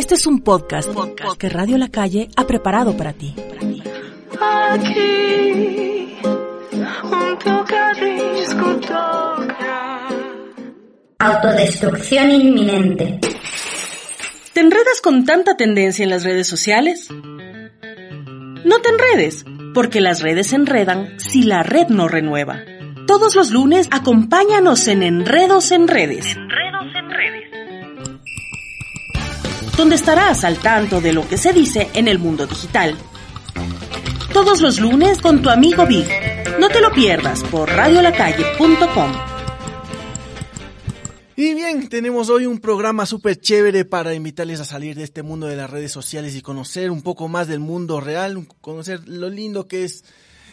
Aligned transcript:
Este 0.00 0.14
es 0.14 0.26
un 0.26 0.40
podcast, 0.40 0.88
que 1.38 1.50
Radio 1.50 1.76
La 1.76 1.90
Calle 1.90 2.30
ha 2.34 2.46
preparado 2.46 2.96
para 2.96 3.12
ti. 3.12 3.34
Aquí, 4.40 6.16
junto 7.02 7.66
toca. 8.80 10.08
Autodestrucción 11.18 12.30
inminente. 12.30 13.20
¿Te 14.54 14.60
enredas 14.60 15.02
con 15.02 15.26
tanta 15.26 15.58
tendencia 15.58 16.02
en 16.02 16.08
las 16.08 16.24
redes 16.24 16.48
sociales? 16.48 17.10
No 17.10 18.78
te 18.80 18.88
enredes, 18.88 19.44
porque 19.74 20.00
las 20.00 20.22
redes 20.22 20.46
se 20.46 20.56
enredan 20.56 21.20
si 21.20 21.42
la 21.42 21.62
red 21.62 21.88
no 21.88 22.08
renueva. 22.08 22.64
Todos 23.06 23.34
los 23.34 23.50
lunes 23.50 23.86
acompáñanos 23.90 24.88
en 24.88 25.02
Enredos 25.02 25.72
en 25.72 25.88
Redes. 25.88 26.38
Donde 29.80 29.96
estarás 29.96 30.44
al 30.44 30.58
tanto 30.58 31.00
de 31.00 31.14
lo 31.14 31.26
que 31.26 31.38
se 31.38 31.54
dice 31.54 31.88
en 31.94 32.06
el 32.06 32.18
mundo 32.18 32.46
digital. 32.46 32.98
Todos 34.30 34.60
los 34.60 34.78
lunes 34.78 35.22
con 35.22 35.40
tu 35.40 35.48
amigo 35.48 35.86
Big. 35.86 36.06
No 36.60 36.68
te 36.68 36.82
lo 36.82 36.92
pierdas 36.92 37.42
por 37.44 37.66
radiolacalle.com. 37.66 39.12
Y 41.34 41.54
bien, 41.54 41.88
tenemos 41.88 42.28
hoy 42.28 42.44
un 42.44 42.58
programa 42.58 43.06
súper 43.06 43.40
chévere 43.40 43.86
para 43.86 44.12
invitarles 44.12 44.60
a 44.60 44.66
salir 44.66 44.96
de 44.96 45.04
este 45.04 45.22
mundo 45.22 45.46
de 45.46 45.56
las 45.56 45.70
redes 45.70 45.92
sociales 45.92 46.36
y 46.36 46.42
conocer 46.42 46.90
un 46.90 47.00
poco 47.00 47.28
más 47.28 47.48
del 47.48 47.60
mundo 47.60 48.02
real, 48.02 48.46
conocer 48.60 49.08
lo 49.08 49.30
lindo 49.30 49.66
que 49.66 49.84
es 49.84 50.04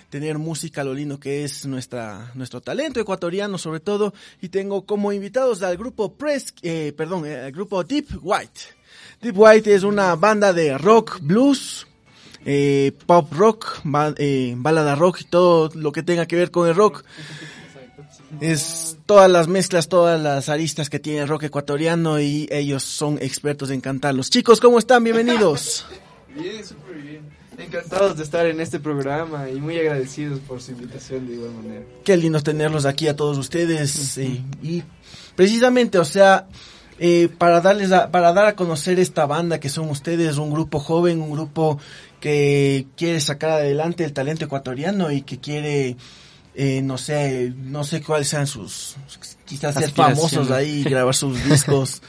tener 0.10 0.38
música, 0.38 0.86
lo 0.86 0.94
lindo 0.94 1.20
que 1.20 1.44
es 1.44 1.66
nuestra, 1.66 2.32
nuestro 2.34 2.62
talento 2.62 3.02
ecuatoriano 3.02 3.58
sobre 3.58 3.82
todo. 3.82 4.14
Y 4.40 4.48
tengo 4.48 4.86
como 4.86 5.12
invitados 5.12 5.64
al 5.64 5.76
grupo 5.76 6.14
Press, 6.14 6.54
eh, 6.62 6.94
perdón, 6.96 7.26
eh, 7.26 7.42
al 7.42 7.52
grupo 7.52 7.84
Deep 7.84 8.08
White. 8.22 8.77
Deep 9.22 9.38
White 9.38 9.74
es 9.74 9.84
una 9.84 10.16
banda 10.16 10.54
de 10.54 10.78
rock, 10.78 11.20
blues, 11.22 11.88
eh, 12.46 12.92
pop 13.06 13.32
rock, 13.34 13.80
ba- 13.84 14.14
eh, 14.18 14.54
balada 14.58 14.96
rock 14.96 15.22
y 15.22 15.24
todo 15.26 15.70
lo 15.74 15.92
que 15.92 16.04
tenga 16.04 16.26
que 16.28 16.36
ver 16.36 16.52
con 16.52 16.68
el 16.68 16.76
rock. 16.76 17.04
Es 18.42 18.98
todas 19.06 19.30
las 19.32 19.48
mezclas, 19.48 19.88
todas 19.88 20.22
las 20.22 20.50
aristas 20.50 20.90
que 20.90 21.00
tiene 21.00 21.20
el 21.22 21.28
rock 21.28 21.44
ecuatoriano 21.44 22.20
y 22.20 22.48
ellos 22.52 22.84
son 22.84 23.18
expertos 23.22 23.70
en 23.72 23.82
cantarlos. 23.82 24.30
Chicos, 24.30 24.60
¿cómo 24.60 24.78
están? 24.80 25.04
Bienvenidos. 25.04 25.86
Bien, 26.36 26.64
súper 26.64 26.98
bien. 26.98 27.22
Encantados 27.58 28.16
de 28.18 28.24
estar 28.24 28.46
en 28.46 28.62
este 28.62 28.80
programa 28.80 29.50
y 29.50 29.56
muy 29.56 29.76
agradecidos 29.80 30.40
por 30.42 30.62
su 30.62 30.72
invitación 30.74 31.26
de 31.28 31.34
igual 31.34 31.52
manera. 31.56 31.82
Qué 32.04 32.16
lindo 32.16 32.40
tenerlos 32.44 32.86
aquí 32.86 33.08
a 33.08 33.16
todos 33.16 33.40
ustedes. 33.40 34.20
eh, 34.20 34.44
y 34.62 34.84
precisamente, 35.36 35.98
o 35.98 36.06
sea, 36.06 36.46
eh, 37.00 37.30
para 37.38 37.62
darles 37.62 37.92
a- 37.92 38.10
para 38.12 38.34
dar 38.34 38.46
a 38.48 38.56
conocer 38.56 39.00
esta 39.00 39.26
banda 39.26 39.60
que 39.60 39.70
son 39.70 39.90
ustedes, 39.90 40.38
un 40.38 40.52
grupo 40.52 40.80
joven, 40.80 41.22
un 41.22 41.32
grupo 41.32 41.80
que 42.20 42.88
quiere 42.98 43.20
sacar 43.22 43.52
adelante 43.52 44.04
el 44.04 44.14
talento 44.14 44.46
ecuatoriano 44.46 45.12
y 45.12 45.22
que 45.22 45.40
quiere 45.40 45.96
eh, 46.56 46.82
no 46.82 46.98
sé, 46.98 47.54
no 47.56 47.84
sé 47.84 48.02
cuáles 48.02 48.30
sean 48.30 48.48
sus, 48.48 48.96
quizás 49.46 49.76
ser 49.76 49.92
famosos 49.92 50.50
ahí, 50.50 50.84
grabar 50.90 51.14
sus 51.14 51.44
discos. 51.48 52.02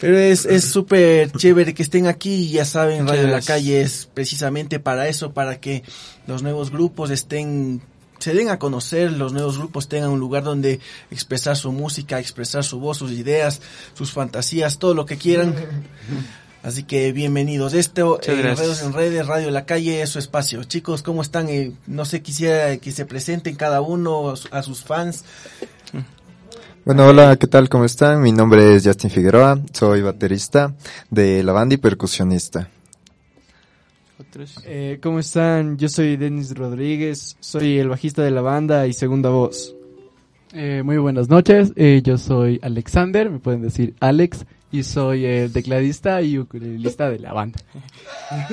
Pero 0.00 0.16
es 0.16 0.46
es 0.46 0.64
súper 0.64 1.30
chévere 1.32 1.74
que 1.74 1.82
estén 1.82 2.06
aquí 2.06 2.34
y 2.34 2.50
ya 2.52 2.64
saben, 2.64 3.06
Radio 3.08 3.24
La 3.24 3.28
Gracias. 3.30 3.46
Calle 3.56 3.80
es 3.82 4.08
precisamente 4.14 4.78
para 4.78 5.08
eso, 5.08 5.32
para 5.32 5.60
que 5.60 5.82
los 6.28 6.42
nuevos 6.44 6.70
grupos 6.70 7.10
estén, 7.10 7.82
se 8.20 8.34
den 8.34 8.50
a 8.50 8.58
conocer, 8.58 9.10
los 9.12 9.32
nuevos 9.32 9.58
grupos 9.58 9.88
tengan 9.88 10.10
un 10.10 10.20
lugar 10.20 10.44
donde 10.44 10.78
expresar 11.10 11.56
su 11.56 11.72
música, 11.72 12.20
expresar 12.20 12.62
su 12.62 12.78
voz, 12.78 12.98
sus 12.98 13.12
ideas, 13.12 13.60
sus 13.94 14.12
fantasías, 14.12 14.78
todo 14.78 14.94
lo 14.94 15.06
que 15.06 15.16
quieran. 15.16 15.54
Así 16.62 16.82
que 16.82 17.12
bienvenidos. 17.12 17.72
Esto, 17.72 18.18
Muchas 18.20 18.36
eh. 18.36 18.42
Redes 18.42 18.82
en 18.82 18.92
Redes, 18.92 19.26
Radio 19.26 19.50
La 19.50 19.64
Calle, 19.64 20.02
es 20.02 20.10
su 20.10 20.18
espacio. 20.18 20.62
Chicos, 20.64 21.02
¿cómo 21.02 21.22
están? 21.22 21.48
Eh, 21.48 21.72
no 21.86 22.04
sé, 22.04 22.20
quisiera 22.20 22.76
que 22.76 22.92
se 22.92 23.06
presenten 23.06 23.56
cada 23.56 23.80
uno 23.80 24.34
a 24.50 24.62
sus 24.62 24.84
fans. 24.84 25.24
Bueno, 26.84 27.06
hola, 27.06 27.36
¿qué 27.36 27.46
tal? 27.46 27.70
¿Cómo 27.70 27.86
están? 27.86 28.20
Mi 28.20 28.32
nombre 28.32 28.74
es 28.74 28.84
Justin 28.84 29.10
Figueroa, 29.10 29.58
soy 29.72 30.02
baterista 30.02 30.74
de 31.08 31.42
la 31.42 31.52
banda 31.52 31.74
y 31.74 31.78
percusionista. 31.78 32.68
Eh, 34.64 34.98
¿Cómo 35.02 35.18
están? 35.18 35.78
Yo 35.78 35.88
soy 35.88 36.16
Denis 36.16 36.54
Rodríguez, 36.54 37.36
soy 37.40 37.78
el 37.78 37.88
bajista 37.88 38.22
de 38.22 38.30
la 38.30 38.42
banda 38.42 38.86
y 38.86 38.92
segunda 38.92 39.30
voz. 39.30 39.74
Eh, 40.52 40.82
muy 40.84 40.98
buenas 40.98 41.28
noches, 41.28 41.72
eh, 41.76 42.02
yo 42.04 42.18
soy 42.18 42.58
Alexander, 42.62 43.30
me 43.30 43.38
pueden 43.38 43.62
decir 43.62 43.94
Alex, 44.00 44.44
y 44.72 44.82
soy 44.84 45.26
el 45.26 45.52
tecladista 45.52 46.22
y 46.22 46.38
ukulelista 46.38 47.10
de 47.10 47.18
la 47.18 47.32
banda. 47.32 47.60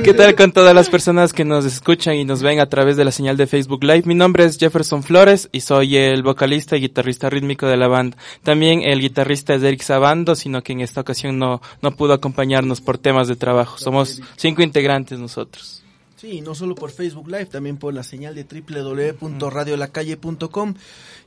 ¿Qué 0.04 0.14
tal 0.14 0.36
con 0.36 0.52
todas 0.52 0.74
las 0.74 0.90
personas 0.90 1.32
que 1.32 1.46
nos 1.46 1.66
escuchan 1.66 2.16
y 2.16 2.26
nos 2.26 2.42
ven 2.42 2.60
a 2.60 2.68
través 2.68 2.98
de 2.98 3.06
la 3.06 3.12
señal 3.12 3.38
de 3.38 3.46
Facebook 3.46 3.84
Live? 3.84 4.04
Mi 4.06 4.16
nombre 4.16 4.46
es 4.46 4.58
Jefferson 4.58 5.04
Flores 5.04 5.50
y 5.52 5.62
soy 5.62 5.98
el 5.98 6.24
vocalista 6.24 6.76
y 6.76 6.82
guitarrista 6.82 7.30
rítmico 7.30 7.68
de 7.68 7.78
la 7.78 7.88
banda. 7.88 8.18
También 8.44 8.82
el 8.82 9.00
guitarrista 9.00 9.54
es 9.54 9.64
Eric 9.64 9.82
Sabando, 9.82 10.36
sino 10.36 10.64
que 10.64 10.74
en 10.74 10.82
esta 10.82 11.02
ocasión 11.02 11.38
no, 11.38 11.62
no 11.82 11.92
pudo 11.92 12.14
acompañarnos 12.14 12.82
por 12.82 12.98
temas 12.98 13.28
de 13.28 13.36
trabajo. 13.36 13.78
Somos 13.78 14.22
cinco 14.38 14.64
integrantes 14.64 15.20
nosotros. 15.20 15.84
Sí, 16.18 16.42
no 16.42 16.54
solo 16.56 16.74
por 16.74 16.90
Facebook 16.90 17.28
Live, 17.28 17.46
también 17.46 17.78
por 17.78 17.94
la 17.94 18.02
señal 18.02 18.34
de 18.34 18.44
www.radiolacalle.com. 18.44 20.74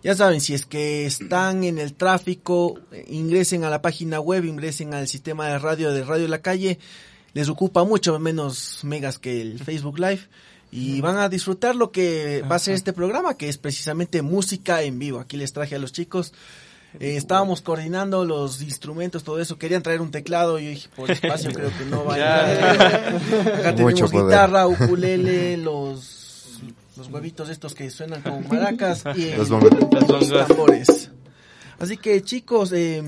Ya 0.03 0.17
saben, 0.17 0.41
si 0.41 0.55
es 0.55 0.67
que 0.67 1.07
están 1.07 1.63
en 1.63 1.79
el 1.79 1.95
tráfico, 1.95 2.81
ingresen 3.07 3.63
a 3.63 3.71
la 3.71 3.83
página 3.83 4.19
web, 4.19 4.45
ingresen 4.45 4.93
al 4.93 5.07
sistema 5.07 5.47
de 5.47 5.61
radio 5.61 5.93
de 5.93 6.03
Radio 6.03 6.27
La 6.27 6.43
Calle. 6.43 6.81
Les 7.35 7.49
ocupa 7.49 7.85
mucho 7.85 8.19
menos 8.19 8.81
megas 8.83 9.21
que 9.21 9.41
el 9.41 9.61
Facebook 9.61 10.01
Live. 10.01 10.23
Y 10.73 11.01
van 11.01 11.19
a 11.19 11.29
disfrutar 11.29 11.77
lo 11.77 11.93
que 11.93 12.43
va 12.51 12.57
a 12.57 12.61
ser 12.61 12.75
este 12.75 12.93
programa, 12.93 13.37
que 13.37 13.49
es 13.49 13.59
precisamente 13.59 14.23
música 14.23 14.83
en 14.83 14.99
vivo. 14.99 15.21
Aquí 15.21 15.37
les 15.37 15.53
traje 15.53 15.77
a 15.77 15.79
los 15.79 15.93
chicos. 15.93 16.33
Eh, 16.99 17.17
estábamos 17.17 17.61
coordinando 17.61 18.25
los 18.25 18.63
instrumentos, 18.63 19.23
todo 19.23 19.41
eso. 19.41 19.59
Querían 19.59 19.83
traer 19.83 20.01
un 20.01 20.11
teclado 20.11 20.59
y 20.59 20.65
yo 20.65 20.71
dije, 20.71 20.89
por 20.97 21.11
espacio 21.11 21.53
creo 21.53 21.71
que 21.77 21.85
no 21.85 22.05
va 22.05 22.17
a. 22.17 23.09
Acá 23.59 23.75
tenemos 23.75 24.11
guitarra, 24.11 24.67
ukulele, 24.67 25.57
los, 25.57 26.61
los 26.97 27.09
huevitos 27.09 27.49
estos 27.49 27.75
que 27.75 27.91
suenan 27.91 28.23
como 28.23 28.41
maracas 28.41 29.05
y 29.15 29.29
eh, 29.29 29.37
Los. 29.37 29.51
Los 29.51 30.49
tambores. 30.49 31.11
Así 31.79 31.97
que 31.97 32.23
chicos, 32.23 32.73
eh, 32.73 33.03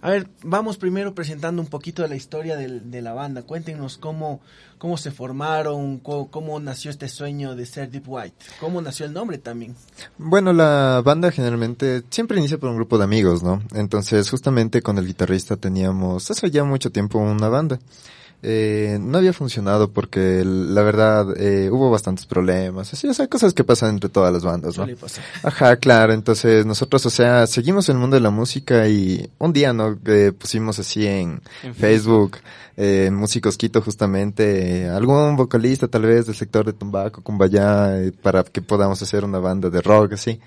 a 0.00 0.10
ver, 0.10 0.28
vamos 0.42 0.76
primero 0.78 1.14
presentando 1.14 1.60
un 1.60 1.68
poquito 1.68 2.02
de 2.02 2.08
la 2.08 2.16
historia 2.16 2.56
del- 2.56 2.90
de, 2.90 3.02
la 3.02 3.12
banda. 3.14 3.42
Cuéntenos 3.42 3.98
cómo, 3.98 4.40
cómo 4.78 4.96
se 4.96 5.10
formaron, 5.10 5.98
co- 5.98 6.28
cómo, 6.30 6.60
nació 6.60 6.90
este 6.90 7.08
sueño 7.08 7.56
de 7.56 7.66
ser 7.66 7.90
Deep 7.90 8.04
White, 8.06 8.36
cómo 8.60 8.80
nació 8.80 9.06
el 9.06 9.12
nombre 9.12 9.38
también. 9.38 9.74
Bueno, 10.18 10.52
la 10.52 11.02
banda 11.04 11.30
generalmente 11.32 12.02
siempre 12.10 12.38
inicia 12.38 12.58
por 12.58 12.70
un 12.70 12.76
grupo 12.76 12.96
de 12.98 13.04
amigos, 13.04 13.42
¿no? 13.42 13.62
Entonces, 13.74 14.30
justamente 14.30 14.82
con 14.82 14.98
el 14.98 15.06
guitarrista 15.06 15.56
teníamos, 15.56 16.30
hace 16.30 16.50
ya 16.50 16.64
mucho 16.64 16.90
tiempo, 16.92 17.18
una 17.18 17.48
banda. 17.48 17.78
Eh, 18.40 18.98
no 19.00 19.18
había 19.18 19.32
funcionado 19.32 19.90
porque 19.90 20.44
la 20.44 20.82
verdad 20.82 21.26
eh, 21.36 21.70
hubo 21.72 21.90
bastantes 21.90 22.24
problemas, 22.24 22.92
así, 22.92 23.08
o 23.08 23.14
sea, 23.14 23.26
cosas 23.26 23.52
que 23.52 23.64
pasan 23.64 23.90
entre 23.90 24.08
todas 24.08 24.32
las 24.32 24.44
bandas, 24.44 24.78
¿no? 24.78 24.86
Ajá, 25.42 25.74
claro, 25.76 26.12
entonces 26.12 26.64
nosotros, 26.64 27.04
o 27.06 27.10
sea, 27.10 27.48
seguimos 27.48 27.88
el 27.88 27.96
mundo 27.96 28.14
de 28.14 28.20
la 28.20 28.30
música 28.30 28.86
y 28.86 29.28
un 29.38 29.52
día, 29.52 29.72
¿no? 29.72 29.98
Eh, 30.06 30.32
pusimos 30.38 30.78
así 30.78 31.04
en, 31.04 31.42
En 31.64 31.74
Facebook, 31.74 32.36
eh, 32.80 33.10
Músicos 33.12 33.56
Quito 33.56 33.82
justamente, 33.82 34.84
eh, 34.84 34.88
algún 34.88 35.34
vocalista 35.36 35.88
tal 35.88 36.02
vez 36.02 36.26
del 36.26 36.36
sector 36.36 36.64
de 36.64 36.72
Tumbaco, 36.72 37.22
Cumbayá, 37.24 38.00
eh, 38.00 38.12
para 38.12 38.44
que 38.44 38.62
podamos 38.62 39.02
hacer 39.02 39.24
una 39.24 39.40
banda 39.40 39.68
de 39.68 39.80
rock, 39.82 40.12
así. 40.12 40.38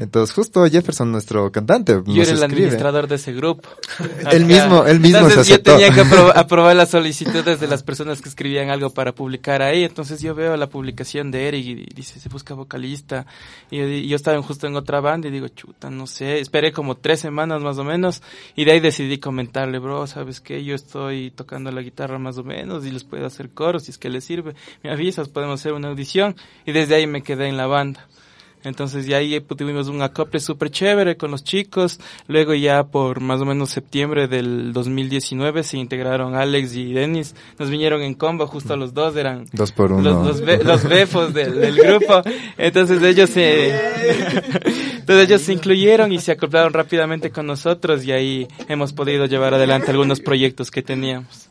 Entonces 0.00 0.34
justo 0.34 0.64
Jefferson, 0.66 1.12
nuestro 1.12 1.52
cantante, 1.52 1.92
Yo 1.92 1.98
nos 1.98 2.08
era 2.08 2.16
el 2.16 2.22
escribe. 2.22 2.44
administrador 2.44 3.08
de 3.08 3.14
ese 3.16 3.32
grupo. 3.34 3.68
Él 4.32 4.46
mismo- 4.46 4.84
él 4.86 5.00
mismo 5.00 5.18
Entonces 5.18 5.46
se 5.46 5.50
yo 5.50 5.54
aceptó. 5.56 5.72
tenía 5.76 5.90
que 5.92 6.02
apro- 6.08 6.32
aprobar 6.34 6.74
la 6.76 6.86
solicitud 6.86 7.06
solicitudes 7.32 7.60
de 7.60 7.66
las 7.68 7.82
personas 7.82 8.20
que 8.22 8.28
escribían 8.28 8.70
algo 8.70 8.90
para 8.90 9.12
publicar 9.14 9.60
ahí. 9.62 9.84
Entonces 9.84 10.20
yo 10.22 10.34
veo 10.34 10.56
la 10.56 10.68
publicación 10.68 11.30
de 11.30 11.46
Eric 11.48 11.66
y 11.66 11.74
dice, 11.94 12.18
se 12.20 12.28
busca 12.28 12.54
vocalista. 12.54 13.26
Y 13.70 13.78
yo, 13.78 13.84
y 13.86 14.08
yo 14.08 14.16
estaba 14.16 14.40
justo 14.42 14.66
en 14.66 14.76
otra 14.76 15.00
banda 15.00 15.28
y 15.28 15.30
digo, 15.30 15.48
chuta, 15.48 15.90
no 15.90 16.06
sé. 16.06 16.38
Esperé 16.40 16.72
como 16.72 16.96
tres 16.96 17.20
semanas 17.20 17.62
más 17.62 17.76
o 17.78 17.84
menos 17.84 18.22
y 18.54 18.64
de 18.64 18.72
ahí 18.72 18.80
decidí 18.80 19.18
comentarle, 19.18 19.78
bro, 19.78 20.06
¿sabes 20.06 20.40
qué? 20.40 20.64
Yo 20.64 20.74
estoy 20.74 21.30
tocando 21.32 21.65
la 21.72 21.82
guitarra 21.82 22.18
más 22.18 22.38
o 22.38 22.44
menos 22.44 22.84
y 22.86 22.90
les 22.90 23.04
puedo 23.04 23.26
hacer 23.26 23.50
coros 23.50 23.84
si 23.84 23.90
es 23.90 23.98
que 23.98 24.08
les 24.10 24.24
sirve. 24.24 24.54
Me 24.82 24.90
avisas, 24.90 25.28
podemos 25.28 25.60
hacer 25.60 25.72
una 25.72 25.88
audición. 25.88 26.36
Y 26.64 26.72
desde 26.72 26.94
ahí 26.94 27.06
me 27.06 27.22
quedé 27.22 27.48
en 27.48 27.56
la 27.56 27.66
banda. 27.66 28.06
Entonces 28.64 29.06
ya 29.06 29.18
ahí 29.18 29.38
tuvimos 29.40 29.86
un 29.86 30.02
acople 30.02 30.40
súper 30.40 30.70
chévere 30.72 31.16
con 31.16 31.30
los 31.30 31.44
chicos. 31.44 32.00
Luego 32.26 32.52
ya 32.52 32.82
por 32.82 33.20
más 33.20 33.40
o 33.40 33.44
menos 33.44 33.70
septiembre 33.70 34.26
del 34.26 34.72
2019 34.72 35.62
se 35.62 35.78
integraron 35.78 36.34
Alex 36.34 36.74
y 36.74 36.92
Dennis. 36.92 37.36
Nos 37.60 37.70
vinieron 37.70 38.02
en 38.02 38.14
combo, 38.14 38.48
justo 38.48 38.76
los 38.76 38.92
dos 38.92 39.14
eran 39.14 39.46
Dos 39.52 39.70
por 39.70 39.92
uno. 39.92 40.02
los, 40.02 40.26
los, 40.26 40.40
be- 40.40 40.64
los 40.64 40.82
befos 40.88 41.32
del, 41.32 41.60
del 41.60 41.76
grupo. 41.76 42.22
Entonces 42.58 43.00
ellos 43.04 43.30
se, 43.30 43.68
entonces 44.98 45.28
ellos 45.28 45.42
se 45.42 45.52
incluyeron 45.52 46.10
y 46.12 46.18
se 46.18 46.32
acoplaron 46.32 46.72
rápidamente 46.72 47.30
con 47.30 47.46
nosotros 47.46 48.04
y 48.04 48.10
ahí 48.10 48.48
hemos 48.68 48.92
podido 48.92 49.26
llevar 49.26 49.54
adelante 49.54 49.92
algunos 49.92 50.18
proyectos 50.18 50.72
que 50.72 50.82
teníamos. 50.82 51.48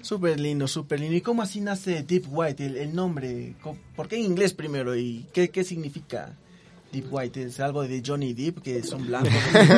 Súper 0.00 0.38
lindo, 0.40 0.68
súper 0.68 1.00
lindo. 1.00 1.16
¿Y 1.16 1.20
cómo 1.20 1.42
así 1.42 1.60
nace 1.60 2.02
Deep 2.02 2.24
White, 2.28 2.66
el, 2.66 2.76
el 2.76 2.94
nombre? 2.94 3.54
¿Por 3.96 4.08
qué 4.08 4.16
en 4.16 4.22
inglés 4.22 4.52
primero? 4.54 4.96
¿Y 4.96 5.26
qué, 5.32 5.50
qué 5.50 5.64
significa 5.64 6.34
Deep 6.92 7.06
White? 7.10 7.42
¿Es 7.42 7.60
algo 7.60 7.82
de 7.82 8.02
Johnny 8.04 8.32
Depp, 8.34 8.60
que 8.62 8.82
son 8.82 9.06
blancos? 9.06 9.32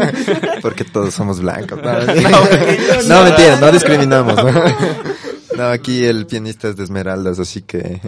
Porque 0.63 0.85
todos 0.85 1.15
somos 1.15 1.41
blancos. 1.41 1.81
No, 1.83 1.93
No, 1.93 3.03
no, 3.09 3.25
mentira, 3.25 3.57
no 3.61 3.73
discriminamos. 3.73 4.37
¿no? 4.37 4.53
No, 5.57 5.67
aquí 5.69 6.05
el 6.05 6.27
pianista 6.27 6.67
es 6.69 6.75
de 6.75 6.83
Esmeraldas, 6.83 7.39
así 7.39 7.63
que 7.63 8.01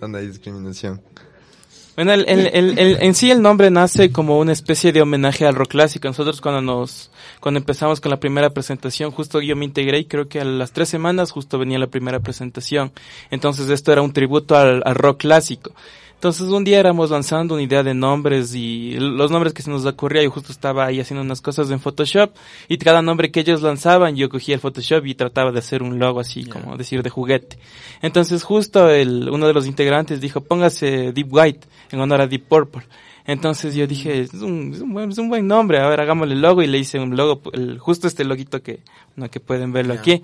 donde 0.00 0.20
hay 0.20 0.28
discriminación. 0.28 1.00
Bueno, 1.96 2.12
el, 2.12 2.26
en 2.26 3.14
sí 3.14 3.30
el 3.30 3.40
nombre 3.40 3.70
nace 3.70 4.10
como 4.10 4.38
una 4.40 4.52
especie 4.52 4.92
de 4.92 5.00
homenaje 5.00 5.46
al 5.46 5.54
rock 5.54 5.70
clásico. 5.70 6.08
Nosotros 6.08 6.40
cuando 6.40 6.60
nos, 6.60 7.10
cuando 7.38 7.58
empezamos 7.58 8.00
con 8.00 8.10
la 8.10 8.18
primera 8.18 8.50
presentación, 8.50 9.12
justo 9.12 9.40
yo 9.40 9.54
me 9.54 9.64
integré 9.64 10.00
y 10.00 10.04
creo 10.06 10.26
que 10.28 10.40
a 10.40 10.44
las 10.44 10.72
tres 10.72 10.88
semanas 10.88 11.30
justo 11.30 11.58
venía 11.58 11.78
la 11.78 11.86
primera 11.86 12.18
presentación. 12.18 12.90
Entonces 13.30 13.70
esto 13.70 13.92
era 13.92 14.02
un 14.02 14.12
tributo 14.12 14.56
al 14.56 14.82
rock 14.94 15.20
clásico. 15.20 15.72
Entonces 16.14 16.48
un 16.48 16.64
día 16.64 16.80
éramos 16.80 17.10
lanzando 17.10 17.54
una 17.54 17.62
idea 17.62 17.82
de 17.82 17.92
nombres 17.92 18.54
y 18.54 18.96
los 18.98 19.30
nombres 19.30 19.52
que 19.52 19.62
se 19.62 19.70
nos 19.70 19.84
ocurría, 19.84 20.22
yo 20.22 20.30
justo 20.30 20.52
estaba 20.52 20.86
ahí 20.86 20.98
haciendo 20.98 21.22
unas 21.22 21.42
cosas 21.42 21.70
en 21.70 21.80
Photoshop 21.80 22.30
y 22.66 22.78
cada 22.78 23.02
nombre 23.02 23.30
que 23.30 23.40
ellos 23.40 23.60
lanzaban 23.60 24.16
yo 24.16 24.30
cogía 24.30 24.54
el 24.54 24.60
Photoshop 24.60 25.04
y 25.04 25.14
trataba 25.14 25.52
de 25.52 25.58
hacer 25.58 25.82
un 25.82 25.98
logo 25.98 26.20
así 26.20 26.44
como 26.46 26.76
decir 26.78 27.02
de 27.02 27.10
juguete. 27.10 27.58
Entonces 28.00 28.42
justo 28.42 28.88
el, 28.88 29.28
uno 29.30 29.46
de 29.46 29.52
los 29.52 29.66
integrantes 29.66 30.20
dijo 30.20 30.40
póngase 30.40 31.12
Deep 31.12 31.30
White 31.30 31.66
en 31.90 32.00
honor 32.00 32.22
a 32.22 32.26
Deep 32.26 32.44
Purple. 32.48 32.84
Entonces 33.26 33.74
yo 33.74 33.86
dije, 33.86 34.20
es 34.20 34.34
un, 34.34 34.72
es 34.74 34.80
un 34.80 34.92
buen, 34.92 35.10
es 35.10 35.18
un 35.18 35.30
buen 35.30 35.46
nombre, 35.46 35.78
a 35.78 35.88
ver, 35.88 36.00
hagámosle 36.00 36.34
el 36.34 36.42
logo 36.42 36.62
y 36.62 36.66
le 36.66 36.78
hice 36.78 36.98
un 36.98 37.16
logo, 37.16 37.40
el, 37.52 37.78
justo 37.78 38.06
este 38.06 38.24
loguito 38.24 38.62
que, 38.62 38.80
no, 39.16 39.30
que 39.30 39.40
pueden 39.40 39.72
verlo 39.72 39.94
aquí. 39.94 40.22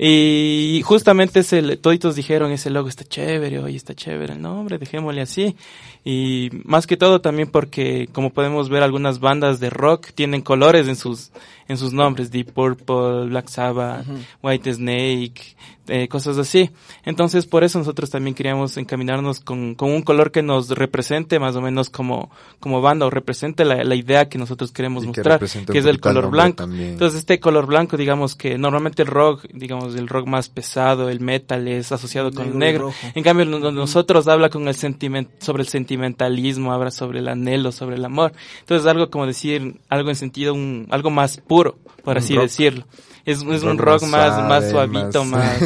Y 0.00 0.80
justamente 0.84 1.40
ese, 1.40 1.76
toditos 1.76 2.14
dijeron, 2.14 2.52
ese 2.52 2.70
logo 2.70 2.88
está 2.88 3.02
chévere, 3.04 3.58
oye, 3.58 3.76
está 3.76 3.94
chévere 3.94 4.34
el 4.34 4.40
nombre, 4.40 4.78
dejémosle 4.78 5.22
así. 5.22 5.56
Y 6.04 6.50
más 6.64 6.86
que 6.86 6.96
todo 6.96 7.20
también 7.20 7.50
porque, 7.50 8.08
como 8.12 8.30
podemos 8.32 8.68
ver, 8.68 8.82
algunas 8.82 9.20
bandas 9.20 9.60
de 9.60 9.70
rock 9.70 10.08
tienen 10.14 10.40
colores 10.40 10.88
en 10.88 10.96
sus, 10.96 11.30
en 11.68 11.76
sus 11.76 11.92
nombres, 11.92 12.30
Deep 12.30 12.52
Purple, 12.52 13.26
Black 13.28 13.48
Sabbath, 13.48 14.06
White 14.42 14.72
Snake, 14.74 15.56
eh, 15.88 16.06
cosas 16.08 16.36
así. 16.38 16.70
Entonces, 17.04 17.46
por 17.46 17.64
eso 17.64 17.78
nosotros 17.78 18.10
también 18.10 18.34
queríamos 18.34 18.76
encaminarnos 18.76 19.40
con, 19.40 19.74
con 19.74 19.90
un 19.90 20.02
color 20.02 20.30
que 20.30 20.42
nos 20.42 20.68
represente 20.70 21.38
más 21.38 21.56
o 21.56 21.60
menos 21.62 21.88
como, 21.90 22.30
como 22.60 22.80
banda 22.82 23.06
o 23.06 23.10
represente 23.10 23.64
la, 23.64 23.82
la 23.84 23.94
idea 23.94 24.28
que 24.28 24.36
nosotros 24.38 24.70
queremos 24.70 25.04
Y 25.04 25.08
mostrar, 25.08 25.40
que 25.72 25.78
es 25.78 25.86
el 25.86 26.00
color 26.00 26.30
blanco. 26.30 26.56
también. 26.56 26.90
Entonces, 26.90 27.20
este 27.20 27.40
color 27.40 27.66
blanco, 27.66 27.96
digamos 27.96 28.34
que 28.36 28.56
normalmente 28.58 29.02
el 29.02 29.08
rock, 29.08 29.46
digamos, 29.52 29.94
el 29.94 30.08
rock 30.08 30.26
más 30.26 30.48
pesado, 30.50 31.08
el 31.08 31.20
metal 31.20 31.66
es 31.68 31.90
asociado 31.92 32.32
con 32.32 32.46
el 32.48 32.58
Negro. 32.58 32.92
En 33.14 33.22
cambio, 33.24 33.44
no- 33.46 33.70
nosotros 33.72 34.28
habla 34.28 34.50
con 34.50 34.68
el 34.68 34.74
sentiment, 34.74 35.28
sobre 35.40 35.62
el 35.62 35.68
sentimentalismo, 35.88 36.72
habla 36.72 36.90
sobre 36.90 37.20
el 37.20 37.28
anhelo, 37.28 37.72
sobre 37.72 37.96
el 37.96 38.04
amor. 38.04 38.32
Entonces, 38.60 38.86
algo 38.86 39.10
como 39.10 39.26
decir, 39.26 39.80
algo 39.88 40.10
en 40.10 40.16
sentido, 40.16 40.54
un, 40.54 40.86
algo 40.90 41.10
más 41.10 41.38
puro, 41.38 41.78
por 42.04 42.16
Un 42.16 42.22
así 42.22 42.34
rock. 42.34 42.42
decirlo. 42.44 42.84
Es, 43.24 43.42
es 43.42 43.62
un 43.62 43.76
rock 43.76 44.00
rock 44.00 44.02
más 44.04 44.38
más, 44.38 44.48
más 44.48 44.70
suave, 44.70 44.92
suavito, 44.92 45.24
más- 45.26 45.60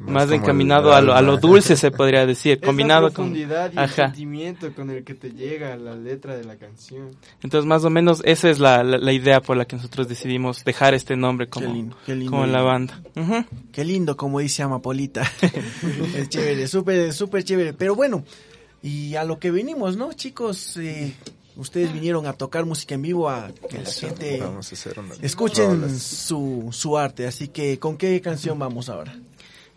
más, 0.00 0.26
más 0.26 0.30
encaminado 0.32 0.92
a 0.94 1.00
lo, 1.00 1.14
a 1.14 1.22
lo 1.22 1.36
dulce, 1.36 1.76
se 1.76 1.90
podría 1.92 2.26
decir, 2.26 2.58
Es 2.60 2.66
combinado 2.66 3.02
la 3.08 3.14
con, 3.14 3.26
profundidad 3.30 3.70
y 3.72 3.76
el 3.76 3.84
ajá. 3.84 4.06
sentimiento 4.06 4.72
con 4.74 4.90
el 4.90 5.04
que 5.04 5.14
te 5.14 5.30
llega 5.30 5.76
la 5.76 5.94
letra 5.94 6.36
de 6.36 6.42
la 6.44 6.56
canción. 6.56 7.10
Entonces, 7.42 7.66
más 7.66 7.84
o 7.84 7.90
menos, 7.90 8.20
esa 8.24 8.50
es 8.50 8.58
la, 8.58 8.82
la, 8.82 8.98
la 8.98 9.12
idea 9.12 9.40
por 9.40 9.56
la 9.56 9.64
que 9.64 9.76
nosotros 9.76 10.08
decidimos 10.08 10.64
dejar 10.64 10.92
este 10.94 11.16
nombre 11.16 11.46
como, 11.46 11.72
lindo, 11.72 11.96
qué 12.04 12.14
lindo. 12.16 12.30
como 12.32 12.46
la 12.46 12.62
banda. 12.62 13.00
Ujú. 13.16 13.44
Qué 13.72 13.84
lindo, 13.84 14.16
como 14.16 14.40
dice 14.40 14.62
Amapolita. 14.64 15.22
es 16.16 16.28
chévere, 16.28 16.66
súper, 16.66 17.12
súper 17.12 17.44
chévere. 17.44 17.72
Pero 17.74 17.94
bueno, 17.94 18.24
y 18.84 19.16
a 19.16 19.24
lo 19.24 19.38
que 19.38 19.50
venimos, 19.50 19.96
¿no, 19.96 20.12
chicos? 20.12 20.76
Eh, 20.76 21.14
ustedes 21.56 21.90
vinieron 21.90 22.26
a 22.26 22.34
tocar 22.34 22.66
música 22.66 22.94
en 22.94 23.00
vivo, 23.00 23.30
a 23.30 23.50
que 23.70 23.78
la 23.78 23.90
gente 23.90 24.38
Vamos 24.38 24.70
a 24.70 24.74
hacer 24.74 24.98
una 25.00 25.14
escuchen 25.22 25.98
su, 25.98 26.68
su 26.70 26.98
arte. 26.98 27.26
Así 27.26 27.48
que, 27.48 27.78
¿con 27.78 27.96
qué 27.96 28.20
canción 28.20 28.58
vamos 28.58 28.90
ahora? 28.90 29.16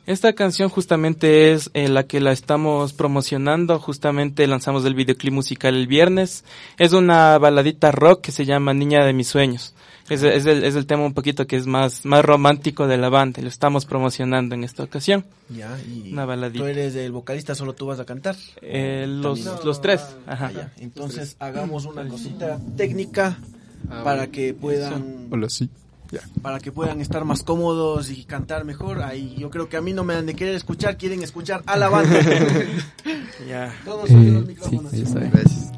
Esta 0.08 0.34
canción 0.34 0.68
justamente 0.68 1.54
es 1.54 1.70
eh, 1.74 1.88
la 1.88 2.04
que 2.04 2.20
la 2.20 2.34
estamos 2.34 2.92
promocionando, 2.92 3.80
justamente 3.80 4.46
lanzamos 4.46 4.84
el 4.84 4.94
videoclip 4.94 5.34
musical 5.34 5.74
el 5.74 5.88
viernes. 5.88 6.44
Es 6.78 6.92
una 6.92 7.38
baladita 7.38 7.94
rock 7.94 8.20
que 8.20 8.34
se 8.34 8.46
llama 8.46 8.74
Niña 8.74 9.06
de 9.06 9.14
mis 9.14 9.30
sueños. 9.30 9.74
Es, 10.10 10.24
es 10.24 10.46
el, 10.46 10.64
es 10.64 10.76
el 10.76 10.86
tema 10.86 11.04
un 11.06 11.14
poquito 11.14 11.46
que 11.48 11.58
es 11.58 11.68
más, 11.68 12.06
más 12.06 12.24
romántico 12.24 12.88
de 12.88 12.98
la 12.98 13.10
banda 13.10 13.42
lo 13.42 13.50
estamos 13.50 13.86
promocionando 13.86 14.56
en 14.56 14.64
esta 14.64 14.84
ocasión. 14.84 15.26
Ya, 15.50 15.78
y 15.88 16.14
Una 16.14 16.26
baladita. 16.26 16.60
tú 16.64 16.66
eres 16.70 16.96
el 16.96 17.12
vocalista, 17.12 17.56
solo 17.56 17.74
tú 17.74 17.86
vas 17.88 18.00
a 18.00 18.06
cantar. 18.06 18.36
Eh, 18.62 19.06
los, 19.08 19.44
También. 19.44 19.66
los 19.66 19.82
tres. 19.82 20.02
Ajá. 20.26 20.48
Ah, 20.48 20.52
ya. 20.54 20.72
Entonces 20.78 21.36
hagamos 21.40 21.86
una 21.86 22.08
cosita 22.08 22.60
técnica 22.78 23.38
para 24.04 24.28
que 24.28 24.54
puedan 24.54 25.28
Hola, 25.32 25.50
sí. 25.50 25.70
para 26.42 26.60
que 26.60 26.72
puedan 26.72 27.02
estar 27.02 27.26
más 27.26 27.44
cómodos 27.44 28.10
y 28.10 28.24
cantar 28.24 28.64
mejor. 28.66 29.04
Ahí 29.04 29.36
yo 29.38 29.50
creo 29.50 29.68
que 29.70 29.76
a 29.78 29.82
mí 29.82 29.92
no 29.94 30.04
me 30.06 30.14
han 30.16 30.26
de 30.26 30.36
querer 30.36 30.56
escuchar, 30.56 30.98
quieren 30.98 31.22
escuchar 31.22 31.64
a 31.66 31.76
la 31.78 31.90
banda. 31.90 32.18
Ya. 33.48 33.72
Todos 33.86 34.10
Eh, 34.10 34.14
los 34.14 34.42
sí, 34.42 34.48
micrófonos. 34.48 34.94
está. 34.94 35.20
Gracias. 35.20 35.72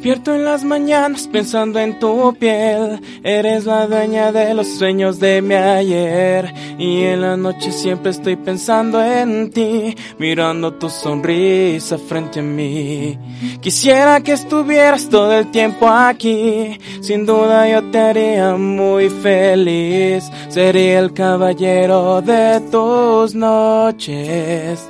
Despierto 0.00 0.34
en 0.34 0.46
las 0.46 0.64
mañanas 0.64 1.28
pensando 1.28 1.78
en 1.78 1.98
tu 1.98 2.32
piel. 2.32 3.02
Eres 3.22 3.66
la 3.66 3.86
dueña 3.86 4.32
de 4.32 4.54
los 4.54 4.66
sueños 4.66 5.20
de 5.20 5.42
mi 5.42 5.52
ayer. 5.52 6.54
Y 6.78 7.02
en 7.02 7.20
la 7.20 7.36
noche 7.36 7.70
siempre 7.70 8.10
estoy 8.10 8.36
pensando 8.36 9.04
en 9.04 9.50
ti, 9.50 9.94
mirando 10.18 10.72
tu 10.72 10.88
sonrisa 10.88 11.98
frente 11.98 12.40
a 12.40 12.42
mí. 12.42 13.18
Quisiera 13.60 14.22
que 14.22 14.32
estuvieras 14.32 15.06
todo 15.10 15.34
el 15.34 15.50
tiempo 15.50 15.86
aquí. 15.86 16.78
Sin 17.02 17.26
duda 17.26 17.68
yo 17.68 17.90
te 17.90 17.98
haría 17.98 18.56
muy 18.56 19.10
feliz. 19.10 20.24
Sería 20.48 21.00
el 21.00 21.12
caballero 21.12 22.22
de 22.22 22.58
tus 22.70 23.34
noches. 23.34 24.80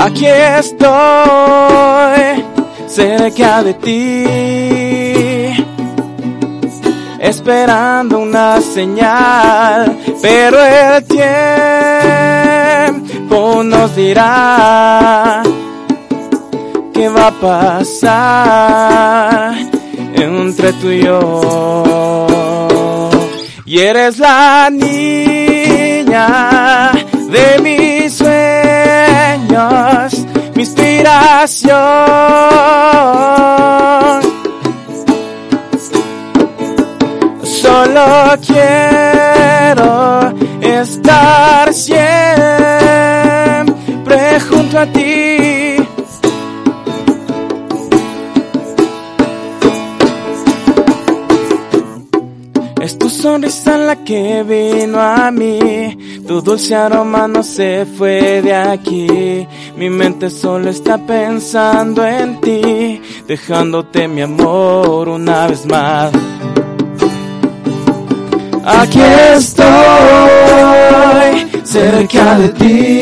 Aquí 0.00 0.26
estoy, 0.26 0.86
cerca 2.86 3.64
de 3.64 3.74
ti, 3.74 4.24
esperando 7.18 8.20
una 8.20 8.60
señal, 8.60 9.98
pero 10.22 10.56
el 10.62 11.04
tiempo 12.94 13.64
nos 13.64 13.96
dirá 13.96 15.42
qué 16.94 17.08
va 17.08 17.26
a 17.26 17.32
pasar 17.98 19.56
entre 20.14 20.74
tú 20.74 20.92
y 20.92 21.02
yo. 21.02 23.08
Y 23.66 23.80
eres 23.80 24.20
la 24.20 24.70
niña 24.70 26.28
de 27.32 27.58
mis 27.62 27.77
sueños, 29.58 30.26
mi 30.54 30.62
inspiración. 30.62 31.72
Solo 37.42 38.34
quiero 38.46 40.32
estar 40.60 41.72
siempre 41.74 42.00
junto 44.48 44.78
a 44.78 44.86
ti. 44.86 45.27
Sonrisa 53.28 53.76
la 53.76 53.96
que 54.04 54.42
vino 54.42 54.98
a 54.98 55.30
mí, 55.30 56.22
tu 56.26 56.40
dulce 56.40 56.74
aroma 56.74 57.28
no 57.28 57.42
se 57.42 57.84
fue 57.84 58.40
de 58.40 58.54
aquí, 58.54 59.46
mi 59.76 59.90
mente 59.90 60.30
solo 60.30 60.70
está 60.70 60.96
pensando 60.96 62.06
en 62.06 62.40
ti, 62.40 63.02
dejándote 63.26 64.08
mi 64.08 64.22
amor 64.22 65.10
una 65.10 65.46
vez 65.46 65.66
más. 65.66 66.10
Aquí 68.64 69.02
estoy, 69.36 69.66
cerca 71.64 72.38
de 72.38 72.48
ti, 72.60 73.00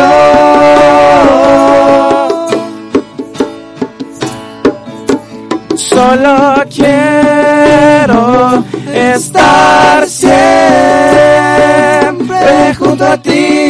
Solo 5.77 6.65
quiero 6.71 8.65
estar 8.95 9.82
a 13.03 13.17
ti. 13.19 13.62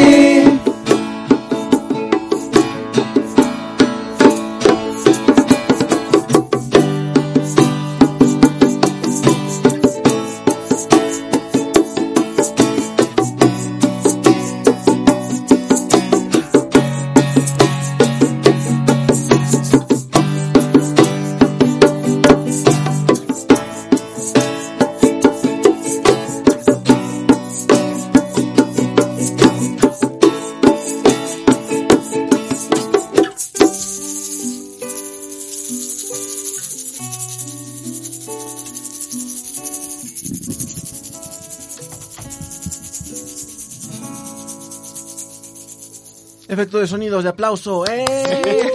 De 47.22 47.30
aplauso. 47.30 47.84
¡Eh! 47.86 48.04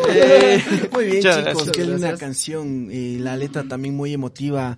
Eh. 0.10 0.64
Muy 0.94 1.06
bien, 1.06 1.18
Muchas 1.18 1.38
chicos. 1.38 1.54
gracias. 1.54 1.72
Qué 1.72 1.86
linda 1.86 2.18
canción. 2.18 2.90
Y 2.92 3.20
la 3.20 3.36
letra 3.38 3.64
también 3.64 3.96
muy 3.96 4.14
emotiva. 4.14 4.78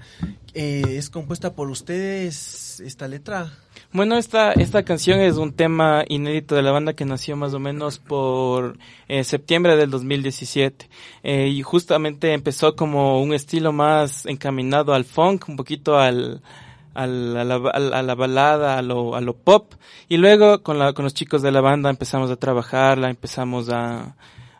Eh, 0.53 0.83
¿Es 0.87 1.09
compuesta 1.09 1.53
por 1.53 1.69
ustedes 1.69 2.79
esta 2.79 3.07
letra? 3.07 3.51
Bueno, 3.91 4.17
esta, 4.17 4.51
esta 4.53 4.83
canción 4.83 5.19
es 5.19 5.37
un 5.37 5.53
tema 5.53 6.03
inédito 6.07 6.55
de 6.55 6.61
la 6.61 6.71
banda 6.71 6.93
que 6.93 7.05
nació 7.05 7.35
más 7.35 7.53
o 7.55 7.59
menos 7.59 7.97
por 7.97 8.77
eh, 9.07 9.23
septiembre 9.23 9.75
del 9.75 9.89
2017. 9.89 10.89
Eh, 11.23 11.47
y 11.47 11.61
justamente 11.63 12.33
empezó 12.33 12.75
como 12.75 13.21
un 13.21 13.33
estilo 13.33 13.71
más 13.71 14.25
encaminado 14.27 14.93
al 14.93 15.05
funk, 15.05 15.49
un 15.49 15.55
poquito 15.55 15.97
al, 15.97 16.41
a, 16.93 17.07
la, 17.07 17.55
al- 17.55 17.93
a 17.93 18.01
la 18.03 18.15
balada, 18.15 18.77
a 18.77 18.81
lo, 18.81 19.15
a 19.15 19.21
lo 19.21 19.33
pop. 19.35 19.73
Y 20.07 20.17
luego 20.17 20.63
con, 20.63 20.79
la, 20.79 20.93
con 20.93 21.03
los 21.03 21.13
chicos 21.13 21.41
de 21.41 21.51
la 21.51 21.61
banda 21.61 21.89
empezamos 21.89 22.31
a 22.31 22.35
trabajarla, 22.35 23.09
empezamos 23.09 23.69
a, 23.69 24.15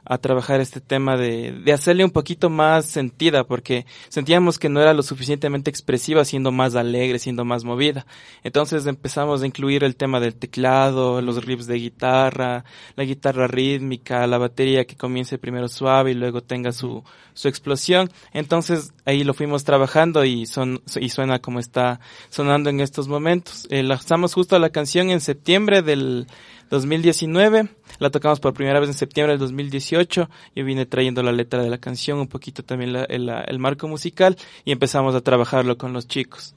a 0.10 0.18
trabajar 0.18 0.60
este 0.60 0.82
tema 0.82 1.18
de, 1.18 1.52
de 1.52 1.72
hacerle 1.72 2.04
un 2.04 2.10
poquito 2.10 2.50
más 2.50 2.88
sentida, 2.88 3.44
porque 3.44 3.86
sentíamos 4.10 4.58
que 4.58 4.68
no 4.68 4.82
era 4.82 4.96
lo 4.96 5.04
suficientemente 5.04 5.70
expresiva, 5.70 6.26
siendo 6.26 6.52
más 6.52 6.74
alegre, 6.76 7.20
siendo 7.20 7.46
más 7.46 7.64
movida. 7.64 8.08
Entonces 8.44 8.88
empezamos 8.88 9.44
a 9.44 9.46
incluir 9.46 9.84
el 9.84 9.96
tema 9.96 10.20
del 10.20 10.34
teclado, 10.34 11.22
los 11.22 11.46
riffs 11.46 11.68
de 11.68 11.76
guitarra, 11.76 12.66
la 12.96 13.04
guitarra 13.04 13.46
rítmica, 13.46 14.26
la 14.26 14.40
batería 14.40 14.86
que 14.86 14.98
comience 14.98 15.38
primero 15.38 15.68
suave 15.68 16.10
y 16.10 16.16
luego 16.16 16.42
tenga 16.42 16.72
su, 16.72 17.04
su 17.34 17.48
explosión. 17.48 18.10
Entonces 18.34 18.94
ahí 19.06 19.24
lo 19.24 19.36
fuimos 19.36 19.64
trabajando 19.64 20.26
y 20.26 20.48
son, 20.48 20.82
y 21.00 21.10
suena 21.10 21.38
como 21.38 21.60
está 21.60 22.00
sonando 22.30 22.72
en 22.72 22.80
estos 22.80 23.08
momentos. 23.08 23.68
Eh, 23.70 23.84
lanzamos 23.84 24.34
justo 24.34 24.58
la 24.58 24.72
canción 24.72 25.12
en 25.12 25.22
septiembre 25.22 25.84
del 25.84 26.26
2019, 26.70 27.70
la 28.00 28.10
tocamos 28.10 28.40
por 28.40 28.54
primera 28.54 28.80
vez 28.80 28.90
en 28.90 28.94
septiembre 28.96 29.34
del 29.34 29.40
2018, 29.40 30.30
yo 30.56 30.66
vine 30.66 30.86
trayendo 30.86 31.24
la 31.24 31.32
letra 31.32 31.62
de 31.64 31.70
la 31.70 31.78
canción, 31.80 32.20
un 32.20 32.28
poquito 32.28 32.64
también 32.64 32.94
la- 32.94 33.04
el, 33.06 33.30
el 33.30 33.60
marco 33.60 33.88
musical 33.88 34.38
y 34.66 34.72
empezamos 34.72 35.16
a 35.16 35.22
trabajarlo 35.22 35.78
con 35.78 35.94
los 35.94 36.08
chicos. 36.08 36.56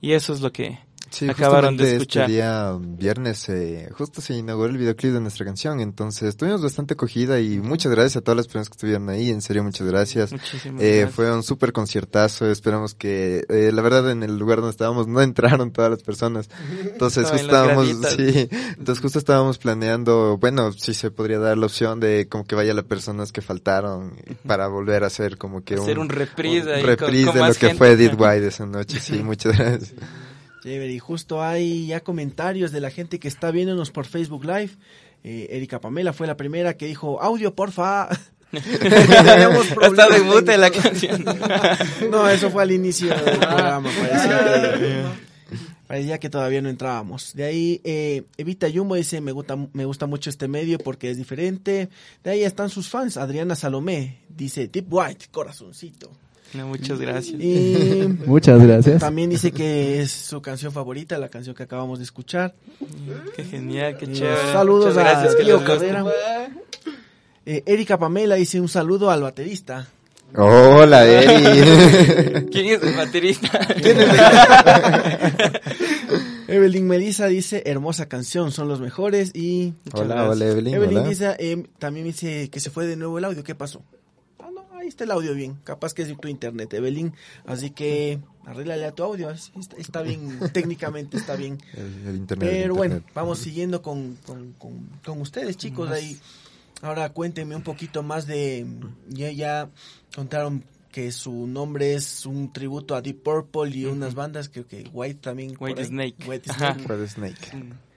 Y 0.00 0.12
eso 0.12 0.32
es 0.32 0.40
lo 0.40 0.50
que 0.50 0.78
Sí, 1.10 1.28
acabaron 1.28 1.76
de 1.76 1.92
escuchar. 1.94 2.22
Este 2.22 2.32
día 2.34 2.76
viernes 2.80 3.48
eh, 3.48 3.88
justo 3.92 4.20
se 4.20 4.34
inauguró 4.34 4.70
el 4.70 4.78
videoclip 4.78 5.12
de 5.12 5.20
nuestra 5.20 5.44
canción, 5.44 5.80
entonces 5.80 6.36
tuvimos 6.36 6.62
bastante 6.62 6.94
acogida 6.94 7.40
y 7.40 7.58
muchas 7.58 7.90
gracias 7.92 8.18
a 8.18 8.20
todas 8.20 8.36
las 8.36 8.46
personas 8.46 8.68
que 8.68 8.74
estuvieron 8.74 9.08
ahí, 9.08 9.28
en 9.30 9.42
serio 9.42 9.64
muchas 9.64 9.86
gracias. 9.86 10.30
Muchísimas 10.32 10.80
Eh, 10.82 10.98
gracias. 11.00 11.14
Fue 11.14 11.32
un 11.34 11.42
súper 11.42 11.72
conciertazo, 11.72 12.50
esperamos 12.50 12.94
que, 12.94 13.44
eh, 13.48 13.70
la 13.72 13.82
verdad 13.82 14.10
en 14.10 14.22
el 14.22 14.38
lugar 14.38 14.58
donde 14.58 14.70
estábamos 14.70 15.08
no 15.08 15.20
entraron 15.60 15.72
todas 15.72 15.90
las 15.90 16.02
personas, 16.02 16.48
entonces 16.82 17.24
justo 17.24 17.36
estábamos, 17.44 17.88
sí, 18.16 18.48
entonces 18.78 19.00
justo 19.02 19.18
estábamos 19.18 19.58
planeando, 19.58 20.38
bueno, 20.38 20.72
si 20.72 20.94
se 20.94 21.10
podría 21.10 21.38
dar 21.38 21.58
la 21.58 21.66
opción 21.66 21.98
de 22.00 22.28
como 22.28 22.44
que 22.44 22.54
vaya 22.54 22.72
las 22.72 22.84
personas 22.84 23.32
que 23.32 23.42
faltaron 23.42 24.14
para 24.46 24.68
volver 24.68 25.02
a 25.04 25.08
hacer 25.08 25.38
como 25.38 25.64
que 25.64 25.74
Hacer 25.74 25.98
un 25.98 26.08
reprise 26.08 26.72
ahí 26.72 26.82
con- 26.82 26.90
reprise 26.90 27.26
con 27.26 27.34
de 27.34 27.48
lo 27.48 27.54
que 27.54 27.74
fue 27.74 27.96
Did 27.96 28.12
White 28.18 28.46
esa 28.46 28.64
noche, 28.66 29.00
sí, 29.00 29.22
muchas 29.24 29.56
gracias. 29.58 29.92
Chévere, 30.62 30.92
y 30.92 30.98
justo 30.98 31.42
hay 31.42 31.86
ya 31.86 32.00
comentarios 32.00 32.70
de 32.70 32.80
la 32.80 32.90
gente 32.90 33.18
que 33.18 33.28
está 33.28 33.50
viéndonos 33.50 33.90
por 33.90 34.06
Facebook 34.06 34.44
Live. 34.44 34.72
Eh, 35.24 35.48
Erika 35.50 35.80
Pamela 35.80 36.12
fue 36.12 36.26
la 36.26 36.36
primera 36.36 36.76
que 36.76 36.86
dijo, 36.86 37.20
audio, 37.22 37.54
porfa. 37.54 38.08
La 40.58 40.70
canción. 40.70 41.24
no, 42.10 42.28
eso 42.28 42.50
fue 42.50 42.62
al 42.62 42.72
inicio 42.72 43.08
del 43.08 43.38
programa. 43.38 43.90
Parecía 43.90 44.38
que, 44.74 45.04
parecía 45.86 46.18
que 46.18 46.30
todavía 46.30 46.60
no 46.60 46.68
entrábamos. 46.68 47.34
De 47.34 47.44
ahí, 47.44 47.80
eh, 47.84 48.24
Evita 48.36 48.68
Jumbo 48.72 48.96
dice, 48.96 49.20
me 49.20 49.32
gusta, 49.32 49.56
me 49.72 49.84
gusta 49.84 50.06
mucho 50.06 50.30
este 50.30 50.48
medio 50.48 50.78
porque 50.78 51.10
es 51.10 51.16
diferente. 51.16 51.88
De 52.24 52.30
ahí 52.30 52.42
están 52.42 52.70
sus 52.70 52.88
fans. 52.88 53.16
Adriana 53.16 53.54
Salomé 53.54 54.18
dice, 54.28 54.68
Deep 54.68 54.92
White, 54.92 55.26
corazoncito. 55.30 56.10
No, 56.54 56.66
muchas 56.66 56.98
gracias. 56.98 57.40
Y 57.40 58.08
Muchas 58.26 58.60
gracias. 58.62 59.00
también 59.00 59.30
dice 59.30 59.52
que 59.52 60.00
es 60.02 60.10
su 60.10 60.42
canción 60.42 60.72
favorita, 60.72 61.16
la 61.18 61.28
canción 61.28 61.54
que 61.54 61.62
acabamos 61.62 61.98
de 61.98 62.04
escuchar. 62.04 62.54
Qué 63.36 63.44
genial, 63.44 63.96
qué 63.98 64.10
chévere. 64.10 64.52
Saludos 64.52 64.94
Muchas 64.94 65.04
gracias 65.04 65.34
a 65.34 65.38
que 65.38 65.44
Tío. 65.44 65.64
Cabrera. 65.64 66.04
Eh, 67.46 67.62
Erika 67.66 67.98
Pamela 67.98 68.34
dice 68.34 68.60
un 68.60 68.68
saludo 68.68 69.10
al 69.10 69.22
baterista. 69.22 69.86
Hola, 70.36 71.06
Eri. 71.06 72.46
¿Quién 72.52 72.66
es 72.66 72.82
el 72.82 72.94
baterista? 72.96 73.58
Evelyn 76.48 76.86
Melissa 76.86 77.26
dice, 77.26 77.62
hermosa 77.66 78.08
canción, 78.08 78.50
son 78.52 78.68
los 78.68 78.80
mejores. 78.80 79.30
Y 79.34 79.74
Hola, 79.92 80.28
hola, 80.28 80.46
Evelyn, 80.46 80.74
Evelyn 80.74 80.98
hola. 80.98 81.08
dice, 81.08 81.36
eh, 81.38 81.64
también 81.78 82.06
dice 82.06 82.48
que 82.50 82.60
se 82.60 82.70
fue 82.70 82.86
de 82.86 82.96
nuevo 82.96 83.18
el 83.18 83.24
audio, 83.24 83.44
¿qué 83.44 83.54
pasó? 83.54 83.82
Ah, 84.80 84.82
ahí 84.82 84.88
está 84.88 85.04
el 85.04 85.10
audio 85.10 85.34
bien. 85.34 85.56
Capaz 85.64 85.92
que 85.94 86.02
es 86.02 86.16
tu 86.18 86.28
internet, 86.28 86.72
Evelyn. 86.74 87.12
Así 87.44 87.70
que 87.70 88.18
arréglale 88.46 88.86
a 88.86 88.92
tu 88.92 89.02
audio. 89.04 89.30
es- 89.30 89.52
Está, 89.58 89.76
está 89.76 90.02
bien, 90.02 90.38
técnicamente 90.52 91.16
está 91.16 91.36
bien. 91.36 91.58
El, 91.74 92.08
el 92.08 92.16
internet. 92.16 92.48
el 92.50 92.62
Pero 92.62 92.74
bueno, 92.74 92.94
internet. 92.96 93.14
vamos 93.14 93.38
siguiendo 93.38 93.82
con, 93.82 94.16
con, 94.26 94.52
con, 94.54 94.88
con 95.04 95.20
ustedes, 95.20 95.56
chicos. 95.56 95.90
Ahí, 95.90 96.18
ahora 96.82 97.10
cuéntenme 97.12 97.54
un 97.56 97.62
poquito 97.62 98.02
más 98.02 98.26
de. 98.26 98.66
Ya, 99.08 99.30
ya 99.30 99.68
contaron 100.14 100.64
que 100.90 101.12
su 101.12 101.46
nombre 101.46 101.94
es 101.94 102.26
un 102.26 102.52
tributo 102.52 102.96
a 102.96 103.00
Deep 103.02 103.22
Purple 103.22 103.70
y 103.76 103.84
unas 103.84 104.14
bandas, 104.14 104.48
creo 104.48 104.66
que 104.66 104.88
White 104.92 105.20
también. 105.20 105.54
White. 105.60 105.84
Snake. 105.84 106.16
White 106.26 106.50
Ajá. 106.50 106.74
Snake. 106.74 106.88
Red 106.88 107.06
Snake. 107.06 107.52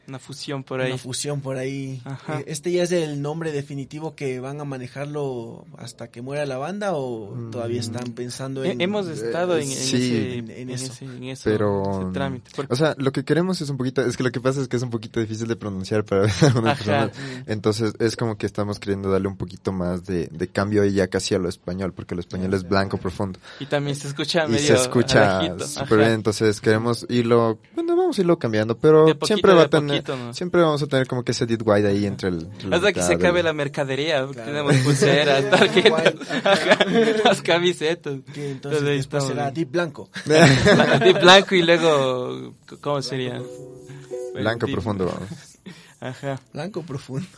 Una 0.07 0.19
fusión 0.19 0.63
por 0.63 0.81
ahí. 0.81 0.91
Una 0.91 0.97
fusión 0.97 1.41
por 1.41 1.57
ahí. 1.57 2.01
Ajá. 2.05 2.39
Eh, 2.41 2.45
¿Este 2.47 2.71
ya 2.71 2.83
es 2.83 2.91
el 2.91 3.21
nombre 3.21 3.51
definitivo 3.51 4.15
que 4.15 4.39
van 4.39 4.59
a 4.59 4.65
manejarlo 4.65 5.65
hasta 5.77 6.09
que 6.09 6.21
muera 6.21 6.45
la 6.45 6.57
banda 6.57 6.93
o 6.93 7.33
todavía 7.51 7.79
están 7.79 8.11
pensando 8.13 8.63
He- 8.63 8.71
en... 8.71 8.81
Hemos 8.81 9.07
estado 9.07 9.55
en, 9.57 9.63
en 9.63 9.69
sí. 9.69 9.95
ese, 9.97 10.37
En- 10.39 10.49
en 10.51 10.57
en 10.57 10.69
eso. 10.71 10.91
ese- 10.91 11.05
en 11.05 11.23
eso, 11.23 11.41
Pero, 11.45 12.01
ese 12.01 12.11
trámite. 12.11 12.51
Porque- 12.55 12.73
o 12.73 12.75
sea, 12.75 12.95
lo 12.97 13.11
que 13.11 13.23
queremos 13.23 13.61
es 13.61 13.69
un 13.69 13.77
poquito, 13.77 14.01
es 14.01 14.17
que 14.17 14.23
lo 14.23 14.31
que 14.31 14.41
pasa 14.41 14.61
es 14.61 14.67
que 14.67 14.75
es 14.77 14.83
un 14.83 14.89
poquito 14.89 15.19
difícil 15.19 15.47
de 15.47 15.55
pronunciar 15.55 16.03
para 16.03 16.23
algunas 16.41 16.81
Ajá. 16.81 17.07
personas. 17.09 17.43
Entonces, 17.47 17.93
es 17.99 18.15
como 18.15 18.37
que 18.37 18.45
estamos 18.45 18.79
queriendo 18.79 19.09
darle 19.11 19.27
un 19.27 19.37
poquito 19.37 19.71
más 19.71 20.05
de, 20.05 20.27
de 20.27 20.47
cambio 20.47 20.83
ya 20.85 21.07
casi 21.07 21.33
a 21.35 21.39
lo 21.39 21.49
español, 21.49 21.93
porque 21.93 22.13
lo 22.15 22.21
español 22.21 22.53
es 22.53 22.67
blanco 22.67 22.97
profundo. 22.97 23.39
y 23.59 23.65
también 23.65 23.95
se 23.95 24.07
escucha 24.07 24.45
Y 24.45 24.49
medio 24.51 24.67
se 24.67 24.73
escucha 24.75 25.41
súper 25.59 25.99
bien, 25.99 26.11
entonces 26.11 26.59
queremos 26.61 27.05
irlo, 27.09 27.57
bueno, 27.75 27.95
vamos 27.95 28.17
a 28.17 28.21
irlo 28.21 28.37
cambiando, 28.37 28.77
pero 28.77 29.05
poquito, 29.05 29.25
siempre 29.27 29.53
va 29.53 29.63
a 29.63 29.69
tener, 29.69 29.92
poquito, 29.97 30.17
¿no? 30.17 30.33
siempre 30.33 30.61
vamos 30.61 30.81
a 30.83 30.87
tener 30.87 31.07
como 31.07 31.23
que 31.23 31.31
ese 31.31 31.45
dead 31.45 31.59
white 31.63 31.87
ahí 31.87 32.05
entre 32.05 32.29
el... 32.29 32.43
entre 32.45 32.75
Hasta 32.75 32.93
que 32.93 33.01
se 33.01 33.13
acabe 33.13 33.41
la 33.43 33.53
mercadería, 33.53 34.25
porque 34.25 34.41
tenemos 34.41 34.75
pulseras, 34.77 35.49
tarjetas, 35.49 36.13
las 37.25 37.41
camisetas. 37.41 38.19
Que 38.33 38.51
entonces 38.51 38.81
después 38.81 39.23
estamos. 39.23 39.27
será 39.27 39.51
Deep 39.51 39.71
Blanco. 39.71 40.09
de 40.25 41.13
blanco 41.13 41.55
y 41.55 41.63
luego, 41.63 42.53
¿cómo 42.81 43.01
sería? 43.01 43.41
Blanco 44.35 44.65
Deep- 44.67 44.73
profundo, 44.73 45.05
vamos. 45.05 45.29
Ajá. 46.03 46.41
Blanco 46.51 46.83
profundo. 46.83 47.27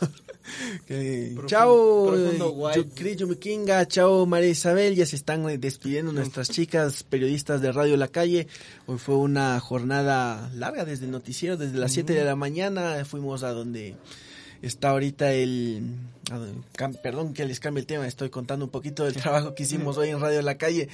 Que- 0.86 1.34
chao, 1.46 2.06
profundo 2.06 2.70
eh, 2.70 3.16
Yumikinga, 3.16 3.84
chao 3.88 4.26
María 4.26 4.50
Isabel, 4.50 4.94
ya 4.94 5.04
se 5.04 5.16
están 5.16 5.48
eh, 5.50 5.58
despidiendo 5.58 6.12
nuestras 6.12 6.50
chicas 6.50 7.02
periodistas 7.02 7.60
de 7.60 7.72
Radio 7.72 7.96
La 7.96 8.06
Calle. 8.06 8.46
Hoy 8.86 8.98
fue 8.98 9.16
una 9.16 9.58
jornada 9.58 10.48
larga 10.54 10.84
desde 10.84 11.06
el 11.06 11.10
noticiero, 11.10 11.56
desde 11.56 11.78
las 11.78 11.92
7 11.92 12.12
de 12.12 12.24
la 12.24 12.36
mañana 12.36 13.04
fuimos 13.04 13.42
a 13.42 13.50
donde 13.50 13.96
está 14.62 14.90
ahorita 14.90 15.32
el... 15.32 15.82
Perdón 17.02 17.34
que 17.34 17.44
les 17.44 17.60
cambie 17.60 17.82
el 17.82 17.86
tema, 17.86 18.04
estoy 18.04 18.30
contando 18.30 18.64
un 18.64 18.70
poquito 18.72 19.04
del 19.04 19.14
trabajo 19.14 19.54
que 19.54 19.62
hicimos 19.62 19.96
hoy 19.96 20.08
en 20.08 20.20
Radio 20.20 20.42
La 20.42 20.58
Calle. 20.58 20.88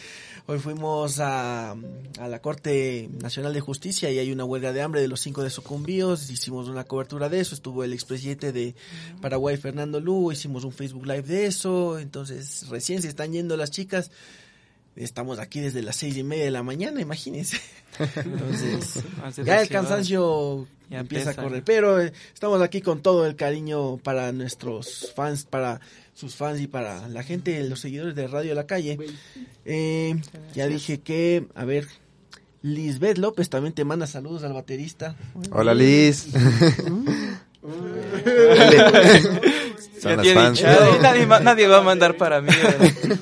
Hoy 0.47 0.59
fuimos 0.59 1.21
a, 1.21 1.71
a 1.71 2.28
la 2.28 2.42
Corte 2.42 3.09
Nacional 3.19 3.54
de 3.54 3.61
Justicia 3.61 4.11
y 4.11 4.19
hay 4.19 4.31
una 4.31 4.45
huelga 4.45 4.75
de 4.75 4.83
hambre 4.83 5.00
de 5.00 5.09
los 5.09 5.21
cinco 5.21 5.42
desucumbíos. 5.42 6.28
Hicimos 6.28 6.69
una 6.69 6.85
cobertura 6.85 7.31
de 7.31 7.40
eso. 7.40 7.54
Estuvo 7.54 7.83
el 7.83 7.95
expresidente 7.95 8.52
de 8.52 8.75
Paraguay, 9.23 9.57
Fernando 9.57 10.00
Lugo. 10.00 10.33
Hicimos 10.33 10.64
un 10.64 10.73
Facebook 10.73 11.07
Live 11.07 11.23
de 11.23 11.47
eso. 11.47 11.99
Entonces, 11.99 12.69
recién 12.69 13.00
se 13.00 13.09
están 13.09 13.33
yendo 13.33 13.57
las 13.57 13.71
chicas. 13.71 14.11
Estamos 14.95 15.39
aquí 15.39 15.61
desde 15.61 15.83
las 15.83 15.97
seis 15.97 16.17
y 16.17 16.23
media 16.23 16.45
de 16.45 16.51
la 16.51 16.63
mañana, 16.63 17.01
imagínense. 17.01 17.59
Entonces, 18.17 19.03
ya 19.45 19.61
el 19.61 19.69
cansancio 19.69 20.67
Ya 20.91 21.01
empieza 21.01 21.31
a 21.31 21.35
correr. 21.35 21.63
Pero 21.65 22.01
eh, 22.01 22.13
estamos 22.35 22.61
aquí 22.61 22.83
con 22.83 23.01
todo 23.01 23.27
el 23.27 23.35
cariño 23.35 23.97
para 23.99 24.33
nuestros 24.33 25.13
fans, 25.17 25.45
para 25.45 25.81
sus 26.15 26.35
fans 26.35 26.61
y 26.61 26.67
para 26.67 27.09
la 27.09 27.23
gente, 27.23 27.63
los 27.65 27.81
seguidores 27.81 28.15
de 28.15 28.27
Radio 28.27 28.55
La 28.55 28.67
Calle. 28.67 28.99
Eh, 29.65 30.15
ya 30.55 30.67
dije 30.67 31.01
que, 31.01 31.47
a 31.55 31.65
ver, 31.65 31.89
Lisbeth 32.61 33.19
López 33.19 33.49
también 33.49 33.75
te 33.75 33.85
manda 33.85 34.07
saludos 34.07 34.45
al 34.45 34.53
baterista. 34.53 35.17
Hola 35.51 35.75
Liz. 35.75 36.29
Ya 40.03 40.17
Son 40.17 40.17
las 40.17 40.33
fans. 40.33 40.63
nadie, 41.45 41.69
va 41.69 41.79
a 41.79 41.83
mandar 41.83 42.17
para 42.17 42.41
mí. 42.41 42.49
¿verdad? 42.49 43.19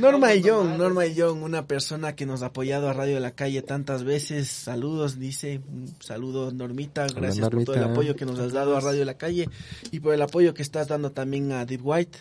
Norma 0.00 0.34
y 0.34 0.42
John, 0.42 0.76
Norma 0.78 1.06
y 1.06 1.14
John, 1.18 1.42
una 1.42 1.66
persona 1.66 2.14
que 2.14 2.26
nos 2.26 2.42
ha 2.42 2.46
apoyado 2.46 2.88
a 2.88 2.92
Radio 2.92 3.18
La 3.20 3.30
Calle 3.32 3.62
tantas 3.62 4.04
veces. 4.04 4.48
Saludos, 4.48 5.18
dice. 5.18 5.60
Un 5.68 5.94
saludo, 6.00 6.50
Normita. 6.52 7.06
Gracias 7.14 7.48
por 7.48 7.64
todo 7.64 7.76
el 7.76 7.84
apoyo 7.84 8.14
que 8.16 8.24
nos 8.26 8.38
has 8.38 8.52
dado 8.52 8.76
a 8.76 8.80
Radio 8.80 9.04
La 9.04 9.14
Calle 9.14 9.48
y 9.90 10.00
por 10.00 10.12
el 10.14 10.22
apoyo 10.22 10.52
que 10.54 10.62
estás 10.62 10.88
dando 10.88 11.12
también 11.12 11.52
a 11.52 11.64
Deep 11.64 11.80
White. 11.84 12.18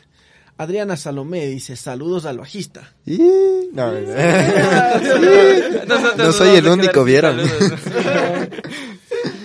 Adriana 0.58 0.96
Salomé 0.96 1.48
dice, 1.48 1.76
saludos 1.76 2.26
al 2.26 2.38
bajista. 2.38 2.94
Y- 3.06 3.20
No, 3.74 3.92
no 6.18 6.32
soy 6.32 6.56
el 6.56 6.68
único, 6.68 7.04
quedar 7.04 7.36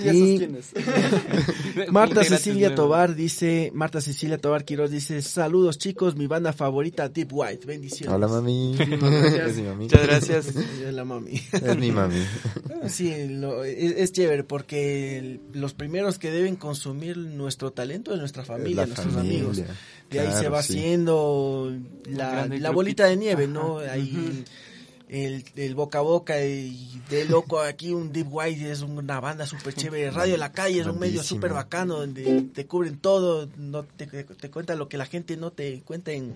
Marta 1.91 2.25
Cecilia. 2.25 2.75
Tobar 2.75 3.15
dice, 3.15 3.71
Marta 3.75 4.01
Cecilia 4.01 4.39
Tobar 4.39 4.65
Quiroz 4.65 4.91
dice, 4.91 5.23
saludos 5.23 5.79
chicos, 5.79 6.17
mi 6.17 6.27
banda 6.27 6.53
favorita 6.53 7.09
Deep 7.09 7.29
White, 7.33 7.67
bendiciones. 7.67 8.15
Hola 8.15 8.29
mami. 8.29 8.77
Es 8.81 9.57
mi 9.57 9.63
mami. 9.63 9.85
Muchas 9.85 10.03
gracias. 10.07 10.47
Es 10.87 10.95
la 10.95 11.05
mami. 11.05 11.41
Es 11.53 11.77
mi 11.77 11.91
mami. 11.91 12.23
Sí, 12.89 13.29
lo- 13.29 13.65
es, 13.65 13.93
es 13.97 14.13
chévere 14.13 14.45
porque 14.45 15.41
los 15.53 15.75
primeros 15.75 16.19
que 16.19 16.31
deben 16.31 16.57
consumir 16.57 17.17
nuestro 17.17 17.73
talento 17.73 18.13
es 18.13 18.19
nuestra 18.19 18.45
familia, 18.45 18.83
La 18.83 18.87
nuestros 18.87 19.15
familia, 19.15 19.39
amigos. 19.39 19.63
De 20.11 20.21
ahí 20.21 20.33
se 20.33 20.49
va 20.49 20.63
sí. 20.63 20.75
haciendo 20.77 21.73
la, 22.07 22.71
bolita 22.71 23.05
de 23.07 23.17
nieve, 23.17 23.47
¿no? 23.47 23.79
Ahí 23.79 24.45
el, 25.12 25.44
el 25.57 25.75
boca 25.75 25.99
a 25.99 26.03
boca 26.03 26.40
y 26.44 27.03
de 27.11 27.25
loco 27.25 27.61
aquí 27.61 27.90
un 27.90 28.12
Deep 28.12 28.29
White 28.31 28.70
es 28.70 28.83
una 28.83 29.18
banda 29.18 29.44
súper 29.44 29.75
chévere. 29.75 30.11
Radio 30.12 30.37
La 30.37 30.53
Calle 30.53 30.81
es 30.81 30.87
un 30.87 31.01
medio 31.01 31.23
súper 31.25 31.53
bacano 31.53 31.96
donde 31.99 32.42
te 32.55 32.66
cubren 32.66 32.99
todo, 32.99 33.49
no 33.57 33.83
te, 33.83 34.07
te 34.07 34.51
cuentan 34.51 34.79
lo 34.79 34.88
que 34.88 34.96
la 34.99 35.07
gente 35.07 35.37
no 35.37 35.51
te 35.51 35.83
cuenta 35.85 36.12
en 36.12 36.35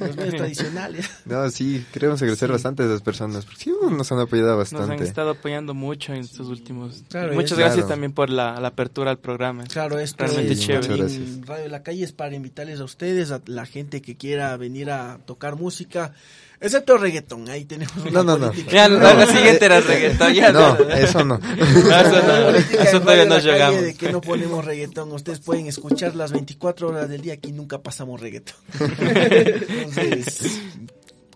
los 0.00 0.16
medios 0.16 0.34
tradicionales. 0.36 1.08
No, 1.26 1.48
sí, 1.50 1.84
queremos 1.92 2.22
agradecer 2.22 2.50
bastante 2.50 2.82
a 2.82 2.86
esas 2.86 3.02
personas, 3.02 3.44
porque 3.44 3.64
sí, 3.64 3.72
nos 3.90 4.10
han 4.10 4.18
apoyado 4.20 4.56
Nos 4.56 4.72
han 4.72 4.78
bastante. 4.80 5.04
estado 5.04 5.30
apoyando 5.30 5.74
mucho 5.74 6.14
en 6.14 6.20
estos 6.20 6.46
últimos. 6.48 7.04
Claro, 7.10 7.34
Muchas 7.34 7.52
es- 7.52 7.58
gracias 7.58 7.76
Claro. 7.76 7.88
también 7.88 8.12
por 8.12 8.30
la, 8.30 8.58
la 8.60 8.68
apertura 8.68 9.10
al 9.10 9.18
programa. 9.18 9.64
Claro, 9.64 9.98
esto 9.98 10.24
Realmente 10.24 10.54
es 10.54 10.60
chévere. 10.60 10.88
Muchas 10.88 11.12
en 11.16 11.24
gracias. 11.36 11.46
Radio 11.46 11.68
La 11.68 11.82
Calle 11.82 12.04
es 12.04 12.12
para 12.12 12.34
invitarles 12.34 12.80
a 12.80 12.84
ustedes, 12.84 13.30
a 13.30 13.42
la 13.44 13.66
gente 13.66 14.00
que 14.00 14.16
quiera 14.16 14.56
venir 14.56 14.90
a 14.90 15.18
tocar 15.26 15.56
música, 15.56 16.14
excepto 16.60 16.98
reggaetón, 16.98 17.48
ahí 17.48 17.64
tenemos 17.64 17.96
una 17.96 18.10
No, 18.10 18.22
no, 18.22 18.38
no. 18.38 18.52
Ya, 18.52 18.88
la, 18.88 19.14
la 19.14 19.26
siguiente 19.26 19.64
era 19.66 19.80
reggaetón. 19.80 20.32
Ya, 20.34 20.52
No, 20.52 20.76
eso 20.90 21.24
no. 21.24 21.36
Eso 21.36 22.22
no, 22.22 22.50
eso 22.82 23.00
todavía 23.00 23.24
no 23.24 23.38
llegamos. 23.38 23.82
de 23.82 23.94
que 23.94 24.10
no 24.12 24.20
ponemos 24.20 24.64
reggaetón, 24.64 25.12
ustedes 25.12 25.40
pueden 25.40 25.66
escuchar 25.66 26.14
las 26.14 26.32
24 26.32 26.88
horas 26.88 27.08
del 27.08 27.20
día, 27.22 27.34
aquí 27.34 27.52
nunca 27.52 27.78
pasamos 27.82 28.20
reggaetón. 28.20 28.56
Entonces, 28.80 30.60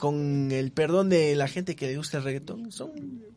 con 0.00 0.50
el 0.50 0.72
perdón 0.72 1.10
de 1.10 1.36
la 1.36 1.46
gente 1.46 1.76
que 1.76 1.86
le 1.86 1.96
gusta 1.98 2.16
el 2.16 2.24
reggaetón, 2.24 2.72
son 2.72 2.90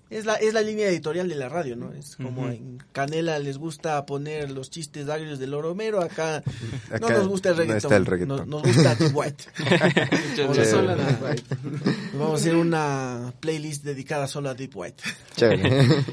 es 0.09 0.25
la 0.25 0.35
es 0.35 0.53
la 0.53 0.61
línea 0.61 0.87
editorial 0.87 1.27
de 1.27 1.35
la 1.35 1.49
radio, 1.49 1.75
¿no? 1.75 1.91
Es 1.91 2.15
como 2.15 2.47
en 2.47 2.81
Canela 2.93 3.37
les 3.37 3.57
gusta 3.57 4.05
poner 4.05 4.49
los 4.49 4.69
chistes 4.69 5.09
agrios 5.09 5.39
del 5.39 5.53
Oromero, 5.53 6.01
acá, 6.01 6.41
no 6.89 6.95
Acá 6.95 7.17
nos 7.17 7.27
gusta 7.27 7.49
el 7.49 7.55
no 7.55 7.59
reggaetón, 7.59 7.77
está 7.77 7.95
el 7.97 8.05
reggaetón. 8.05 8.37
Nos, 8.37 8.47
nos 8.47 8.63
gusta 8.63 8.95
Deep 8.95 9.13
White. 9.13 9.43
Vamos 10.37 10.57
a, 10.57 10.61
hacer 10.61 10.75
una, 10.75 10.95
vamos 12.13 12.31
a 12.31 12.35
hacer 12.35 12.55
una 12.55 13.33
playlist 13.41 13.83
dedicada 13.83 14.27
solo 14.27 14.49
a 14.49 14.53
Deep 14.53 14.75
White. 14.75 15.03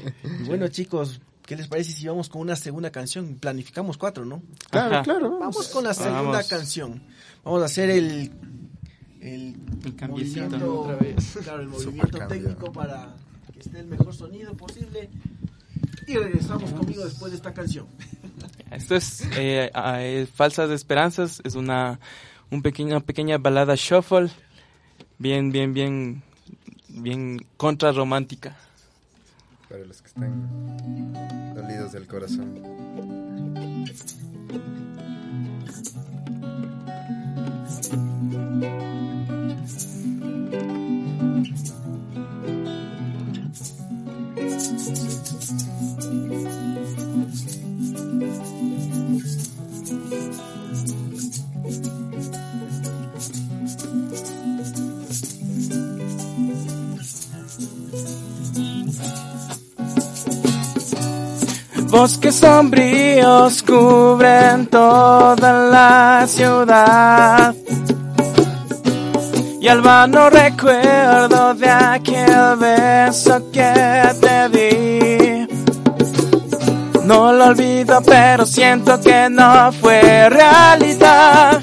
Bueno, 0.45 0.67
chicos, 0.67 1.21
¿qué 1.45 1.55
les 1.55 1.67
parece 1.67 1.93
si 1.93 2.07
vamos 2.07 2.27
con 2.27 2.41
una 2.41 2.57
segunda 2.57 2.91
canción? 2.91 3.35
Planificamos 3.35 3.97
cuatro, 3.97 4.25
¿no? 4.25 4.41
Claro, 4.69 4.95
Ajá. 4.95 5.03
claro. 5.03 5.39
Vamos 5.39 5.69
con 5.69 5.85
la 5.85 5.93
segunda 5.93 6.23
Vamos. 6.23 6.47
canción. 6.47 7.03
Vamos 7.43 7.61
a 7.61 7.65
hacer 7.65 7.89
el 7.89 8.31
el, 9.21 9.55
el 9.83 10.09
movimiento, 10.09 10.81
otra 10.81 10.95
vez. 10.95 11.37
Claro, 11.43 11.61
el 11.61 11.67
movimiento 11.69 12.27
técnico 12.27 12.71
para 12.71 13.15
que 13.53 13.59
esté 13.59 13.79
el 13.79 13.87
mejor 13.87 14.13
sonido 14.13 14.53
posible. 14.55 15.09
Y 16.07 16.17
regresamos 16.17 16.71
conmigo 16.71 17.05
después 17.05 17.31
de 17.31 17.37
esta 17.37 17.53
canción. 17.53 17.85
Esto 18.71 18.95
es 18.95 19.21
eh, 19.37 19.71
eh, 19.73 20.27
Falsas 20.33 20.71
Esperanzas, 20.71 21.41
es 21.43 21.55
una 21.55 21.99
un 22.49 22.61
pequeña, 22.61 22.99
pequeña 22.99 23.37
balada 23.37 23.75
shuffle, 23.75 24.29
bien, 25.17 25.51
bien, 25.51 25.73
bien, 25.73 26.23
bien 26.89 27.45
contrarromántica. 27.57 28.57
Para 29.69 29.85
los 29.85 30.01
que 30.01 30.07
están 30.07 31.53
dolidos 31.55 31.93
del 31.93 32.07
corazón. 32.07 32.59
Bosques 61.91 62.35
sombríos 62.35 63.61
cubren 63.63 64.65
toda 64.67 65.51
la 65.69 66.25
ciudad. 66.25 67.53
Y 69.61 69.67
al 69.67 69.81
vano 69.81 70.27
recuerdo 70.31 71.53
de 71.53 71.69
aquel 71.69 72.57
beso 72.57 73.51
que 73.51 74.01
te 74.19 74.49
di. 74.49 75.47
No 77.03 77.31
lo 77.31 77.45
olvido, 77.45 78.01
pero 78.03 78.47
siento 78.47 78.99
que 78.99 79.29
no 79.29 79.71
fue 79.73 80.29
realidad. 80.31 81.61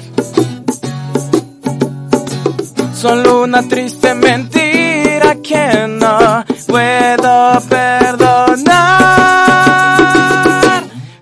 Solo 2.93 3.43
una 3.43 3.67
triste 3.67 4.15
mentira 4.15 5.35
que 5.43 5.85
no 5.89 6.45
puedo 6.67 7.61
perdonar. 7.67 8.79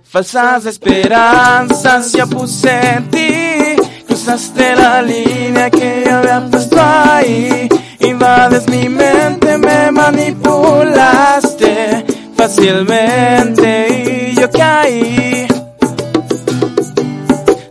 Falsas 0.03 0.67
esperanzas 0.67 2.13
yo 2.13 2.27
puse 2.27 2.97
en 2.97 3.09
ti. 3.09 3.46
Cruzaste 4.37 4.75
la 4.75 5.01
línea 5.01 5.67
que 5.71 6.03
yo 6.05 6.17
había 6.17 6.47
puesto 6.51 6.77
ahí. 6.79 7.67
Invades 8.01 8.69
mi 8.69 8.87
mente, 8.87 9.57
me 9.57 9.89
manipulaste 9.91 11.25
fácilmente 12.35 13.87
y 13.89 14.35
yo 14.39 14.47
caí. 14.51 15.47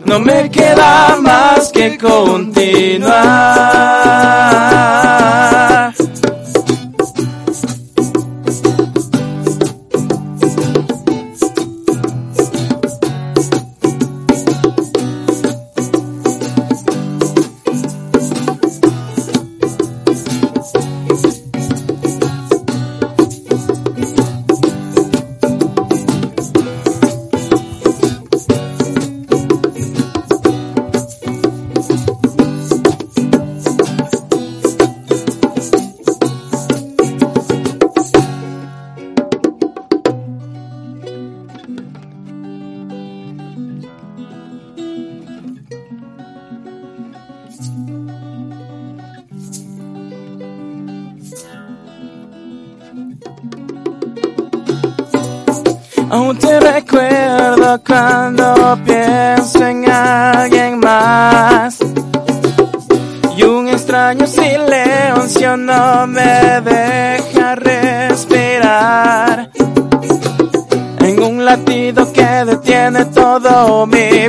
No 0.03 0.19
me 0.19 0.51
queda 0.51 1.15
más 1.21 1.71
que 1.71 1.97
continuar. 1.97 3.15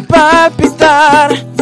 Palpitar. 0.00 1.58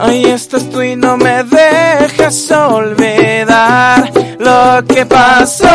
Ahí 0.00 0.26
estás 0.26 0.70
tú 0.70 0.80
y 0.80 0.94
no 0.94 1.16
me 1.16 1.42
dejas 1.42 2.52
olvidar 2.52 4.12
lo 4.38 4.84
que 4.86 5.04
pasó. 5.06 5.66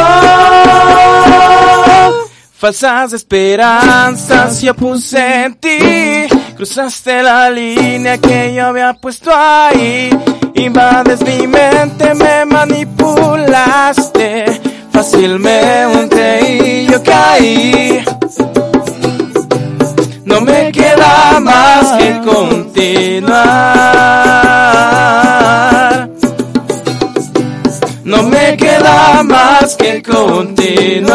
Falsas 2.53 3.11
esperanzas 3.11 4.61
yo 4.61 4.73
puse 4.73 5.43
en 5.43 5.55
ti. 5.55 5.77
Cruzaste 6.55 7.21
la 7.21 7.49
línea 7.49 8.17
que 8.17 8.53
yo 8.53 8.67
había 8.67 8.93
puesto 8.93 9.29
ahí. 9.35 10.09
Invades 10.55 11.21
mi 11.21 11.45
mente, 11.45 12.15
me 12.15 12.45
manipulaste 12.45 14.61
fácilmente 14.93 16.61
y 16.63 16.87
yo 16.89 17.03
caí. 17.03 18.01
No 20.33 20.41
me 20.41 20.71
queda 20.71 21.39
más 21.41 21.91
que 21.99 22.19
continuar. 22.25 23.29
No 28.03 28.23
me 28.23 28.57
queda 28.57 29.21
más 29.21 29.75
que 29.75 30.01
continuar. 30.01 31.11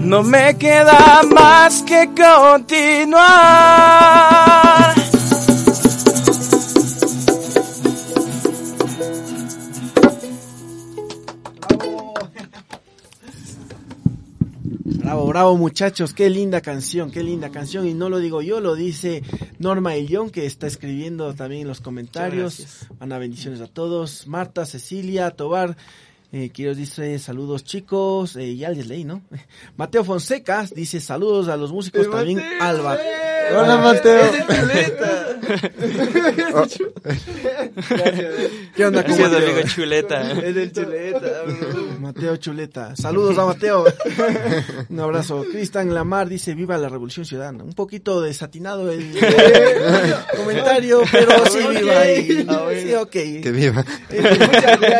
No 0.00 0.22
me 0.22 0.56
queda 0.56 1.20
más 1.34 1.82
que 1.82 2.08
continuar. 2.16 3.26
Bravo, 15.06 15.28
bravo 15.28 15.56
muchachos, 15.56 16.12
qué 16.12 16.28
linda 16.28 16.60
canción, 16.60 17.12
qué 17.12 17.22
linda 17.22 17.50
canción. 17.50 17.86
Y 17.86 17.94
no 17.94 18.08
lo 18.08 18.18
digo 18.18 18.42
yo, 18.42 18.58
lo 18.58 18.74
dice 18.74 19.22
Norma 19.60 19.96
Illón, 19.96 20.30
que 20.30 20.46
está 20.46 20.66
escribiendo 20.66 21.32
también 21.32 21.62
en 21.62 21.68
los 21.68 21.80
comentarios. 21.80 22.88
Ana, 22.98 23.16
bendiciones 23.16 23.60
a 23.60 23.68
todos. 23.68 24.26
Marta, 24.26 24.66
Cecilia, 24.66 25.30
Tobar, 25.30 25.76
eh, 26.32 26.50
quiero 26.52 26.74
dice 26.74 27.20
saludos 27.20 27.62
chicos, 27.62 28.34
eh, 28.34 28.56
ya 28.56 28.70
les 28.70 28.88
leí, 28.88 29.04
¿no? 29.04 29.22
Mateo 29.76 30.02
Fonseca 30.02 30.66
dice 30.74 31.00
saludos 31.00 31.46
a 31.46 31.56
los 31.56 31.70
músicos 31.70 32.10
también. 32.10 32.40
Alba. 32.60 32.98
Hola, 33.54 33.76
Mateo. 33.78 34.32
¿Qué 38.74 38.84
onda 38.84 39.04
con 39.04 39.16
Gracias, 39.16 39.30
Mateo? 39.32 39.48
amigo 39.50 39.68
Chuleta. 39.68 40.32
Es 40.32 40.56
el 40.56 40.72
Chuleta. 40.72 41.42
Mateo 42.00 42.36
Chuleta. 42.36 42.96
Saludos 42.96 43.38
a 43.38 43.46
Mateo. 43.46 43.84
Un 44.88 45.00
abrazo. 45.00 45.44
Cristian 45.50 45.94
Lamar 45.94 46.28
dice 46.28 46.54
viva 46.54 46.76
la 46.78 46.88
revolución 46.88 47.24
ciudadana. 47.26 47.62
Un 47.64 47.74
poquito 47.74 48.20
desatinado 48.20 48.90
el 48.90 49.12
comentario, 50.36 51.02
pero 51.10 51.46
sí 51.46 51.58
viva 51.78 52.00
ahí. 52.00 52.46
Sí, 52.82 52.94
ok. 52.94 53.10
Que 53.10 53.52
viva. 53.52 53.84
Eh, 54.10 54.22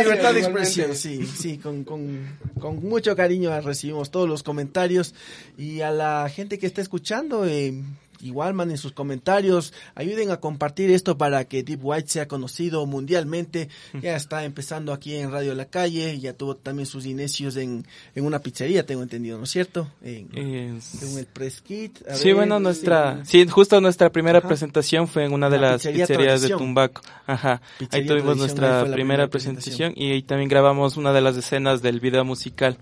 Libertad 0.03 0.35
de 0.35 0.41
expresión, 0.41 0.95
sí, 0.95 1.27
sí, 1.27 1.59
con, 1.59 1.85
con, 1.85 2.27
con 2.61 2.83
mucho 2.83 3.15
cariño 3.17 3.59
recibimos 3.61 4.11
todos 4.11 4.29
los 4.29 4.43
comentarios 4.43 5.15
y 5.57 5.81
a 5.81 5.91
la 5.91 6.29
gente 6.29 6.59
que 6.59 6.67
está 6.67 6.81
escuchando, 6.81 7.47
eh, 7.47 7.75
igual 8.21 8.55
manden 8.55 8.79
sus 8.79 8.93
comentarios, 8.93 9.73
ayuden 9.95 10.31
a 10.31 10.39
compartir 10.39 10.91
esto 10.91 11.17
para 11.17 11.45
que 11.45 11.63
Deep 11.63 11.81
White 11.83 12.09
sea 12.09 12.29
conocido 12.29 12.85
mundialmente. 12.87 13.69
Ya 14.03 14.17
está 14.17 14.45
empezando 14.45 14.93
aquí 14.93 15.15
en 15.15 15.31
Radio 15.31 15.55
La 15.55 15.67
Calle, 15.67 16.19
ya 16.19 16.33
tuvo 16.33 16.57
también 16.57 16.87
sus 16.87 17.07
inicios 17.07 17.57
en, 17.57 17.87
en 18.15 18.25
una 18.25 18.41
pizzería, 18.41 18.85
tengo 18.85 19.03
entendido, 19.03 19.39
¿no 19.39 19.45
es 19.45 19.51
cierto? 19.51 19.89
En, 20.03 20.29
Eh, 20.35 20.79
en 21.03 21.19
el 21.19 21.27
Press 21.27 21.61
Kit. 21.63 22.07
A 22.09 22.15
Sí, 22.17 22.29
ver, 22.29 22.37
bueno, 22.37 22.61
nuestra, 22.61 23.25
sí, 23.25 23.47
justo 23.47 23.81
nuestra 23.81 24.11
primera 24.11 24.41
presentación 24.41 25.09
fue 25.09 25.25
en 25.25 25.33
una 25.33 25.49
de 25.51 25.59
La 25.59 25.71
las 25.73 25.83
pizzería 25.83 26.07
pizzerías 26.07 26.43
de. 26.43 26.49
Tumbaco. 26.51 27.03
Ajá. 27.27 27.61
ahí 27.91 28.07
tuvimos 28.07 28.37
nuestra 28.37 28.83
primera 28.83 29.07
primera 29.07 29.29
presentación 29.29 29.93
y 29.95 30.11
ahí 30.11 30.23
también 30.23 30.49
grabamos 30.49 30.97
una 30.97 31.13
de 31.13 31.21
las 31.21 31.37
escenas 31.37 31.81
del 31.81 32.01
video 32.01 32.25
musical. 32.25 32.77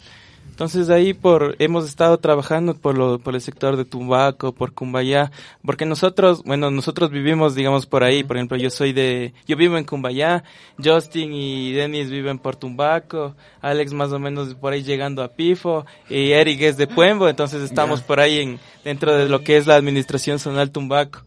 Entonces 0.55 0.87
de 0.87 0.95
ahí 0.95 1.15
por 1.15 1.57
hemos 1.59 1.85
estado 1.85 2.19
trabajando 2.19 2.75
por 2.75 2.97
lo 2.97 3.19
por 3.19 3.35
el 3.35 3.41
sector 3.41 3.77
de 3.77 3.85
Tumbaco, 3.85 4.53
por 4.53 4.73
Cumbayá, 4.73 5.33
porque 5.67 5.85
nosotros, 5.85 6.45
bueno, 6.45 6.71
nosotros 6.71 7.11
vivimos 7.11 7.57
digamos 7.57 7.87
por 7.87 8.05
ahí, 8.05 8.23
por 8.23 8.37
ejemplo, 8.37 8.57
yo 8.57 8.71
soy 8.71 8.93
de 8.93 9.35
yo 9.49 9.57
vivo 9.57 9.77
en 9.77 9.83
Cumbayá, 9.83 10.45
Justin 10.81 11.33
y 11.33 11.73
Dennis 11.73 12.09
viven 12.09 12.39
por 12.39 12.55
Tumbaco, 12.55 13.35
Alex 13.63 13.93
más 13.95 14.13
o 14.13 14.21
menos 14.21 14.55
por 14.55 14.73
ahí 14.73 14.85
llegando 14.85 15.25
a 15.25 15.33
Pifo 15.33 15.87
y 16.09 16.31
Eric 16.31 16.61
es 16.63 16.77
de 16.77 16.87
Puembo, 16.87 17.29
entonces 17.29 17.61
estamos 17.61 18.03
por 18.03 18.21
ahí 18.21 18.39
en 18.39 18.61
dentro 18.85 19.13
de 19.13 19.29
lo 19.29 19.43
que 19.43 19.57
es 19.57 19.67
la 19.67 19.75
administración 19.75 20.39
zonal 20.39 20.71
Tumbaco. 20.71 21.23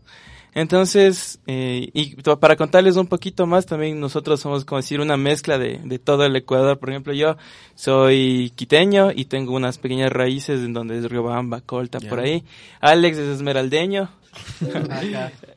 Entonces, 0.58 1.40
eh, 1.46 1.92
y 1.94 2.16
para 2.16 2.56
contarles 2.56 2.96
un 2.96 3.06
poquito 3.06 3.46
más, 3.46 3.68
también 3.68 4.00
nosotros 4.00 4.40
somos 4.40 4.66
como 4.66 4.82
decir 4.82 5.00
una 5.00 5.16
mezcla 5.16 5.60
de, 5.60 5.80
de 5.84 6.00
todo 6.00 6.26
el 6.26 6.36
Ecuador. 6.36 6.80
Por 6.80 6.90
ejemplo, 6.90 7.14
yo 7.14 7.38
soy 7.76 8.52
quiteño 8.56 9.12
y 9.14 9.26
tengo 9.26 9.54
unas 9.54 9.78
pequeñas 9.78 10.12
raíces 10.12 10.62
en 10.62 10.74
donde 10.74 10.98
es 10.98 11.06
Riobamba, 11.12 11.62
Colta, 11.62 12.00
por 12.00 12.22
ahí. 12.22 12.44
Alex 12.82 13.20
es 13.20 13.36
esmeraldeño, 13.36 14.10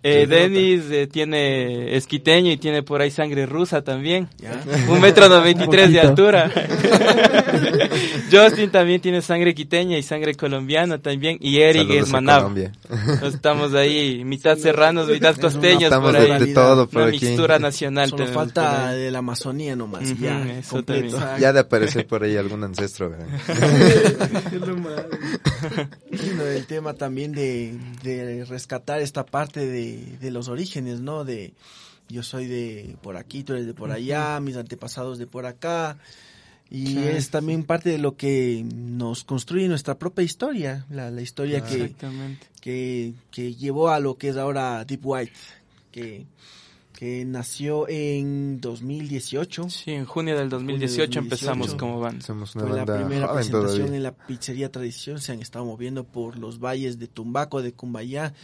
Eh, 0.02 0.26
Denis 0.26 0.84
eh, 0.90 1.06
tiene 1.06 1.96
esquiteño 1.96 2.50
y 2.50 2.56
tiene 2.56 2.82
por 2.82 3.00
ahí 3.02 3.10
sangre 3.10 3.44
rusa 3.46 3.82
también. 3.82 4.28
Un 4.88 5.00
metro 5.00 5.28
noventa 5.28 5.64
y 5.64 5.68
tres 5.68 5.92
de 5.92 6.00
altura. 6.06 6.50
Justin 8.32 8.70
también 8.70 9.00
tiene 9.00 9.20
sangre 9.22 9.54
quiteña 9.54 9.98
y 9.98 10.02
sangre 10.02 10.34
colombiana 10.34 10.98
también. 10.98 11.36
Y 11.40 11.58
Eric 11.58 11.82
Saludos 11.88 12.08
es 12.08 12.08
a 12.08 12.20
manab. 12.20 12.70
Estamos 13.24 13.74
ahí, 13.74 14.24
mitad 14.24 14.56
serranos, 14.56 15.08
mitad 15.08 15.36
costeños 15.36 15.84
Estamos 15.84 16.12
por 16.12 16.20
de- 16.20 16.32
ahí. 16.32 16.40
de 16.46 16.54
todo 16.54 16.88
por 16.88 17.02
Una 17.02 17.10
aquí. 17.10 17.24
mixtura 17.26 17.58
nacional. 17.58 18.08
Solo 18.10 18.24
tenemos 18.24 18.34
falta 18.44 18.92
de 18.92 19.10
la 19.10 19.18
Amazonía 19.18 19.76
nomás, 19.76 20.18
ya, 20.18 20.40
eso 20.58 20.76
completo. 20.76 21.16
también. 21.18 21.40
Ya 21.40 21.52
de 21.52 21.60
aparecer 21.60 22.06
por 22.06 22.22
ahí 22.24 22.36
algún 22.36 22.64
ancestro, 22.64 23.10
¿verdad? 23.10 23.26
Lindo 26.10 26.46
el 26.46 26.66
tema 26.66 26.94
también 26.94 27.32
de, 27.32 27.74
de 28.02 28.44
rescatar 28.46 28.69
esta 28.98 29.26
parte 29.26 29.66
de, 29.66 30.18
de 30.20 30.30
los 30.30 30.48
orígenes, 30.48 31.00
¿no? 31.00 31.24
De 31.24 31.52
yo 32.08 32.22
soy 32.22 32.46
de 32.46 32.96
por 33.02 33.16
aquí, 33.16 33.44
tú 33.44 33.52
eres 33.52 33.66
de 33.66 33.74
por 33.74 33.92
allá, 33.92 34.40
mis 34.40 34.56
antepasados 34.56 35.18
de 35.18 35.26
por 35.26 35.46
acá. 35.46 35.98
Y 36.72 36.98
es 36.98 37.30
también 37.30 37.64
parte 37.64 37.90
de 37.90 37.98
lo 37.98 38.16
que 38.16 38.64
nos 38.64 39.24
construye 39.24 39.66
nuestra 39.66 39.98
propia 39.98 40.22
historia, 40.22 40.86
la, 40.88 41.10
la 41.10 41.20
historia 41.20 41.64
que, 41.64 41.96
que, 42.60 43.12
que 43.32 43.54
llevó 43.56 43.88
a 43.88 43.98
lo 43.98 44.16
que 44.16 44.28
es 44.28 44.36
ahora 44.36 44.84
Deep 44.84 45.00
White, 45.04 45.32
que, 45.90 46.26
que 47.00 47.24
nació 47.24 47.88
en 47.88 48.60
2018. 48.60 49.70
Sí, 49.70 49.92
en 49.92 50.04
junio 50.04 50.36
del 50.36 50.50
2018 50.50 51.20
empezamos 51.20 51.74
como 51.74 51.98
banda. 51.98 52.22
Somos 52.22 52.54
una 52.54 52.66
Fue 52.66 52.76
la 52.76 52.84
primera 52.84 53.26
joven 53.26 53.36
presentación 53.36 53.76
todavía. 53.78 53.96
en 53.96 54.02
la 54.02 54.12
pizzería 54.12 54.70
Tradición. 54.70 55.18
Se 55.18 55.32
han 55.32 55.40
estado 55.40 55.64
moviendo 55.64 56.04
por 56.04 56.38
los 56.38 56.60
valles 56.60 56.98
de 56.98 57.06
Tumbaco, 57.06 57.62
de 57.62 57.72
Cumbayá. 57.72 58.34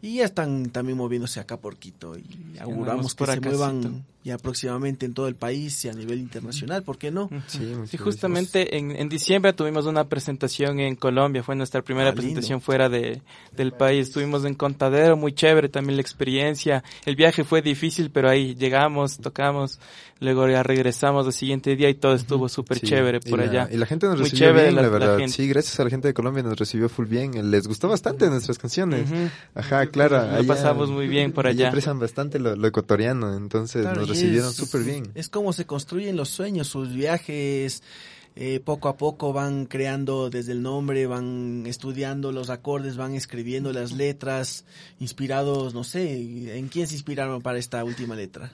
Y 0.00 0.16
ya 0.16 0.24
están 0.24 0.70
también 0.70 0.96
moviéndose 0.96 1.38
acá 1.38 1.60
por 1.60 1.76
Quito. 1.76 2.16
Y 2.16 2.56
auguramos 2.58 3.14
que 3.14 3.26
por 3.26 3.34
se 3.34 3.40
muevan 3.42 4.06
ya 4.28 4.38
próximamente 4.38 5.06
en 5.06 5.14
todo 5.14 5.26
el 5.28 5.34
país 5.34 5.84
y 5.84 5.88
a 5.88 5.92
nivel 5.92 6.18
internacional. 6.20 6.82
¿Por 6.82 6.98
qué 6.98 7.10
no? 7.10 7.30
Sí, 7.46 7.96
justamente 7.98 8.76
en, 8.76 8.90
en 8.92 9.08
diciembre 9.08 9.52
tuvimos 9.52 9.86
una 9.86 10.04
presentación 10.08 10.80
en 10.80 10.96
Colombia, 10.96 11.42
fue 11.42 11.56
nuestra 11.56 11.82
primera 11.82 12.10
Ah, 12.10 12.14
presentación 12.14 12.60
fuera 12.60 12.88
de, 12.88 13.22
del 13.56 13.72
país. 13.72 14.08
Estuvimos 14.08 14.44
en 14.44 14.54
Contadero, 14.54 15.16
muy 15.16 15.32
chévere 15.32 15.68
también 15.68 15.96
la 15.96 16.02
experiencia. 16.02 16.84
El 17.06 17.16
viaje 17.16 17.44
fue 17.44 17.62
difícil, 17.62 18.10
pero 18.10 18.28
ahí 18.28 18.54
llegamos, 18.54 19.18
tocamos, 19.18 19.78
luego 20.20 20.48
ya 20.48 20.62
regresamos 20.62 21.26
el 21.26 21.32
siguiente 21.32 21.74
día 21.76 21.88
y 21.88 21.94
todo 21.94 22.14
estuvo 22.14 22.48
súper 22.48 22.78
Sí, 22.78 22.86
chévere 22.86 23.20
y 23.24 23.30
por 23.30 23.38
la- 23.38 23.44
allá. 23.46 23.68
Y 23.72 23.76
la 23.76 23.86
gente 23.86 24.06
nos 24.06 24.16
Muy 24.16 24.24
recibió 24.24 24.48
chévere 24.48 24.62
bien, 24.70 24.76
la, 24.76 24.88
verdad. 24.88 25.18
Sí, 25.28 25.48
gracias 25.48 25.78
a 25.80 25.84
la 25.84 25.90
gente 25.90 26.08
de 26.08 26.14
Colombia 26.14 26.42
nos 26.42 26.58
recibió 26.58 26.88
full 26.88 27.06
bien. 27.06 27.50
Les 27.50 27.66
gustó 27.66 27.88
bastante 27.88 28.28
nuestras 28.28 28.58
canciones. 28.58 29.08
Ajá, 29.54 29.86
claro. 29.86 30.18
Lo 30.18 30.34
allá- 30.36 30.46
pasamos 30.48 30.90
muy 30.90 31.08
bien 31.08 31.32
por 31.32 31.46
allá. 31.46 31.68
aprecian 31.68 31.98
bastante 31.98 32.38
lo, 32.38 32.54
lo 32.56 32.66
ecuatoriano, 32.68 33.34
entonces 33.36 33.82
Claro, 33.82 34.00
nos 34.00 34.08
recibieron 34.20 34.50
es- 34.50 34.56
súper 34.56 34.82
bien. 34.82 35.10
Es 35.14 35.28
como 35.28 35.52
se 35.52 35.64
construyen 35.66 36.16
los 36.16 36.28
sueños, 36.28 36.68
sus 36.68 36.92
viajes. 36.92 37.82
eh, 38.40 38.60
poco 38.64 38.88
a 38.88 38.96
poco 38.96 39.32
van 39.32 39.66
creando 39.66 40.30
desde 40.30 40.52
el 40.52 40.62
nombre, 40.62 41.08
van 41.08 41.64
estudiando 41.66 42.30
los 42.30 42.50
acordes, 42.50 42.96
van 42.96 43.14
escribiendo 43.16 43.72
las 43.72 43.90
letras, 43.90 44.64
inspirados, 45.00 45.74
no 45.74 45.82
sé, 45.82 46.56
¿en 46.56 46.68
quién 46.68 46.86
se 46.86 46.94
inspiraron 46.94 47.42
para 47.42 47.58
esta 47.58 47.82
última 47.82 48.14
letra? 48.14 48.52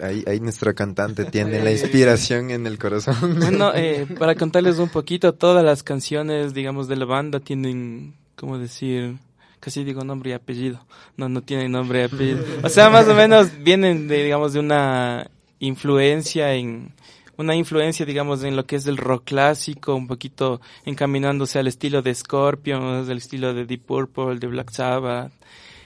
Ahí, 0.00 0.22
ahí 0.26 0.38
nuestra 0.38 0.74
cantante 0.74 1.24
tiene 1.24 1.64
la 1.64 1.72
inspiración 1.72 2.50
en 2.50 2.66
el 2.66 2.78
corazón. 2.78 3.16
Bueno, 3.40 3.72
eh, 3.74 4.06
para 4.18 4.34
contarles 4.34 4.78
un 4.78 4.90
poquito, 4.90 5.32
todas 5.32 5.64
las 5.64 5.82
canciones, 5.82 6.52
digamos, 6.52 6.86
de 6.86 6.96
la 6.96 7.06
banda 7.06 7.40
tienen, 7.40 8.12
¿cómo 8.36 8.58
decir? 8.58 9.16
Casi 9.62 9.84
digo 9.84 10.02
nombre 10.02 10.30
y 10.30 10.32
apellido. 10.32 10.84
No, 11.16 11.28
no 11.28 11.40
tienen 11.42 11.70
nombre 11.70 12.00
y 12.00 12.04
apellido. 12.04 12.42
O 12.64 12.68
sea, 12.68 12.90
más 12.90 13.06
o 13.06 13.14
menos 13.14 13.48
vienen, 13.62 14.08
de, 14.08 14.24
digamos, 14.24 14.52
de 14.54 14.58
una 14.58 15.30
influencia 15.60 16.52
en, 16.54 16.92
una 17.36 17.54
influencia, 17.54 18.04
digamos, 18.04 18.42
en 18.42 18.56
lo 18.56 18.66
que 18.66 18.74
es 18.74 18.86
el 18.88 18.96
rock 18.96 19.22
clásico, 19.26 19.94
un 19.94 20.08
poquito 20.08 20.60
encaminándose 20.84 21.60
al 21.60 21.68
estilo 21.68 22.02
de 22.02 22.12
Scorpions, 22.12 23.08
al 23.08 23.18
estilo 23.18 23.54
de 23.54 23.64
Deep 23.64 23.82
Purple, 23.86 24.40
de 24.40 24.48
Black 24.48 24.70
Sabbath, 24.72 25.32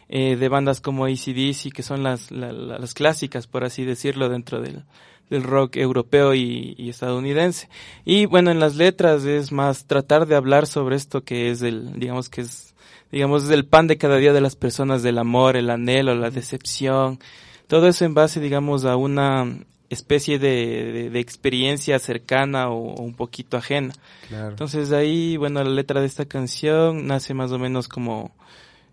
eh, 0.09 0.37
de 0.37 0.49
bandas 0.49 0.81
como 0.81 1.05
ACDC, 1.05 1.71
que 1.71 1.83
son 1.83 2.03
las, 2.03 2.31
la- 2.31 2.53
la- 2.53 2.79
las 2.79 2.95
clásicas, 2.95 3.47
por 3.47 3.63
así 3.65 3.85
decirlo, 3.85 4.31
dentro 4.31 4.61
del, 4.63 4.85
del 5.29 5.43
rock 5.43 5.77
europeo 5.77 6.33
y, 6.35 6.75
y 6.79 6.89
estadounidense. 6.89 7.69
Y 8.07 8.25
bueno, 8.25 8.51
en 8.51 8.59
las 8.59 8.77
letras 8.77 9.25
es 9.25 9.53
más 9.53 9.85
tratar 9.87 10.27
de 10.27 10.37
hablar 10.37 10.67
sobre 10.67 10.97
esto 10.97 11.25
que 11.25 11.51
es 11.51 11.61
el, 11.61 11.99
digamos 12.01 12.31
que 12.31 12.41
es, 12.41 12.66
digamos, 13.13 13.45
es 13.45 13.51
el 13.51 13.65
pan 13.65 13.87
de 13.87 13.99
cada 13.99 14.17
día 14.17 14.33
de 14.33 14.41
las 14.41 14.57
personas, 14.57 15.03
del 15.03 15.19
amor, 15.19 15.57
el 15.57 15.71
anhelo, 15.71 16.15
la 16.15 16.31
decepción, 16.31 17.19
todo 17.67 17.89
eso 17.89 18.05
en 18.05 18.15
base, 18.15 18.41
digamos, 18.41 18.85
a 18.85 18.97
una 18.97 19.59
especie 19.89 20.39
de, 20.39 20.93
de- 20.93 21.11
de 21.11 21.21
experiencia 21.21 21.99
cercana 21.99 22.71
o, 22.71 22.95
o 22.95 23.03
un 23.03 23.15
poquito 23.15 23.57
ajena. 23.57 23.95
Claro. 24.29 24.51
Entonces 24.51 24.93
ahí, 24.93 25.37
bueno, 25.37 25.63
la 25.63 25.71
letra 25.71 26.01
de 26.01 26.07
esta 26.07 26.25
canción 26.27 27.07
nace 27.07 27.35
más 27.35 27.53
o 27.53 27.59
menos 27.59 27.87
como, 27.89 28.33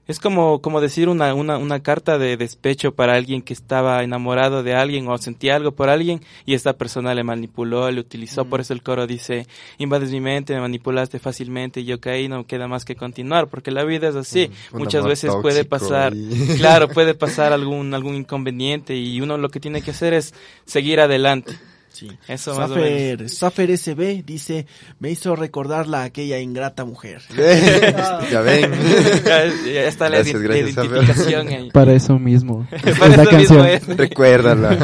es 0.07 0.19
como, 0.19 0.61
como 0.61 0.81
decir 0.81 1.07
una, 1.07 1.33
una, 1.33 1.57
una 1.57 1.81
carta 1.81 2.17
de 2.17 2.35
despecho 2.35 2.93
para 2.93 3.13
alguien 3.15 3.41
que 3.41 3.53
estaba 3.53 4.03
enamorado 4.03 4.61
de 4.61 4.75
alguien 4.75 5.07
o 5.07 5.17
sentía 5.17 5.55
algo 5.55 5.71
por 5.71 5.89
alguien 5.89 6.21
y 6.45 6.55
esta 6.55 6.73
persona 6.73 7.13
le 7.15 7.23
manipuló, 7.23 7.89
le 7.89 8.01
utilizó, 8.01 8.45
por 8.45 8.59
eso 8.59 8.73
el 8.73 8.83
coro 8.83 9.07
dice, 9.07 9.47
invades 9.77 10.11
mi 10.11 10.19
mente, 10.19 10.53
me 10.53 10.61
manipulaste 10.61 11.19
fácilmente 11.19 11.79
y 11.81 11.85
yo 11.85 12.01
caí, 12.01 12.27
no 12.27 12.45
queda 12.45 12.67
más 12.67 12.83
que 12.83 12.95
continuar, 12.95 13.47
porque 13.47 13.71
la 13.71 13.85
vida 13.85 14.09
es 14.09 14.15
así, 14.15 14.49
un 14.73 14.79
muchas 14.79 15.03
veces 15.09 15.31
puede 15.41 15.63
pasar, 15.63 16.13
y- 16.13 16.33
claro, 16.57 16.89
puede 16.89 17.13
pasar 17.13 17.53
algún, 17.53 17.93
algún 17.93 18.15
inconveniente 18.15 18.95
y 18.95 19.21
uno 19.21 19.37
lo 19.37 19.49
que 19.49 19.59
tiene 19.61 19.81
que 19.81 19.91
hacer 19.91 20.13
es 20.13 20.33
seguir 20.65 20.99
adelante. 20.99 21.53
Sí. 21.93 22.09
Eso 22.27 22.55
más 22.55 22.71
o 22.71 22.75
menos. 22.75 23.31
Safer, 23.31 23.69
Safer 23.69 23.77
SB 23.77 24.23
dice, 24.25 24.65
me 24.99 25.11
hizo 25.11 25.35
recordar 25.35 25.87
la 25.87 26.03
aquella 26.03 26.39
ingrata 26.39 26.85
mujer. 26.85 27.21
ya 28.31 28.41
ven. 28.41 28.71
ya, 29.25 29.45
ya 29.71 29.87
está 29.87 30.09
la, 30.09 30.17
Gracias, 30.23 30.41
identificación 30.41 31.47
ahí. 31.47 31.71
Para 31.71 31.93
eso 31.93 32.17
mismo. 32.17 32.67
Para 32.99 33.23
eso 33.23 33.37
mismo 33.37 33.57
canción. 33.59 33.67
es. 33.67 33.87
Recuérdala. 33.87 34.77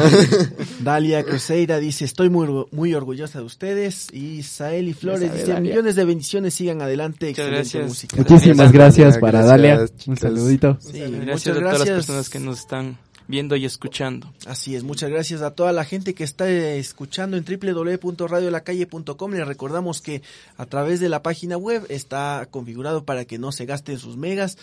Dalia 0.80 1.24
Cruzeira 1.24 1.78
dice, 1.78 2.04
estoy 2.04 2.30
muy, 2.30 2.46
muy 2.70 2.94
orgullosa 2.94 3.40
de 3.40 3.44
ustedes. 3.44 4.06
Y 4.12 4.42
Saeli 4.44 4.92
Flores 4.94 5.28
sabe, 5.28 5.40
dice, 5.40 5.52
Dalia. 5.52 5.70
millones 5.70 5.96
de 5.96 6.04
bendiciones, 6.04 6.54
sigan 6.54 6.80
adelante, 6.80 7.26
Muchas 7.26 7.46
excelente 7.46 7.56
gracias. 7.58 7.86
música. 7.88 8.16
Muchísimas 8.16 8.72
gracias 8.72 9.18
para 9.18 9.42
gracias, 9.42 9.48
Dalia. 9.50 9.86
Un 10.06 10.16
saludito. 10.16 10.78
Sí, 10.80 11.00
Gracias 11.00 11.20
muchas 11.20 11.46
a 11.48 11.52
todas 11.52 11.62
las 11.62 11.74
gracias. 11.74 11.96
personas 11.96 12.30
que 12.30 12.38
nos 12.38 12.58
están 12.60 12.98
viendo 13.30 13.56
y 13.56 13.64
escuchando. 13.64 14.32
Así 14.46 14.74
es, 14.74 14.82
muchas 14.82 15.08
gracias 15.08 15.40
a 15.40 15.52
toda 15.52 15.72
la 15.72 15.84
gente 15.84 16.14
que 16.14 16.24
está 16.24 16.50
eh, 16.50 16.78
escuchando 16.78 17.36
en 17.36 17.44
www.radiolacalle.com. 17.44 19.32
Les 19.32 19.46
recordamos 19.46 20.02
que 20.02 20.22
a 20.56 20.66
través 20.66 21.00
de 21.00 21.08
la 21.08 21.22
página 21.22 21.56
web 21.56 21.86
está 21.88 22.46
configurado 22.50 23.04
para 23.04 23.24
que 23.24 23.38
no 23.38 23.52
se 23.52 23.64
gasten 23.64 23.98
sus 23.98 24.16
megas. 24.16 24.58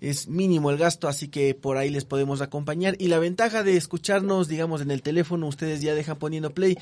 Es 0.00 0.28
mínimo 0.28 0.70
el 0.70 0.78
gasto, 0.78 1.08
así 1.08 1.26
que 1.26 1.54
por 1.54 1.76
ahí 1.76 1.90
les 1.90 2.04
podemos 2.04 2.40
acompañar. 2.40 2.94
Y 3.00 3.08
la 3.08 3.18
ventaja 3.18 3.64
de 3.64 3.76
escucharnos, 3.76 4.46
digamos, 4.46 4.80
en 4.80 4.92
el 4.92 5.02
teléfono, 5.02 5.48
ustedes 5.48 5.80
ya 5.80 5.94
dejan 5.94 6.18
poniendo 6.18 6.54
play. 6.54 6.78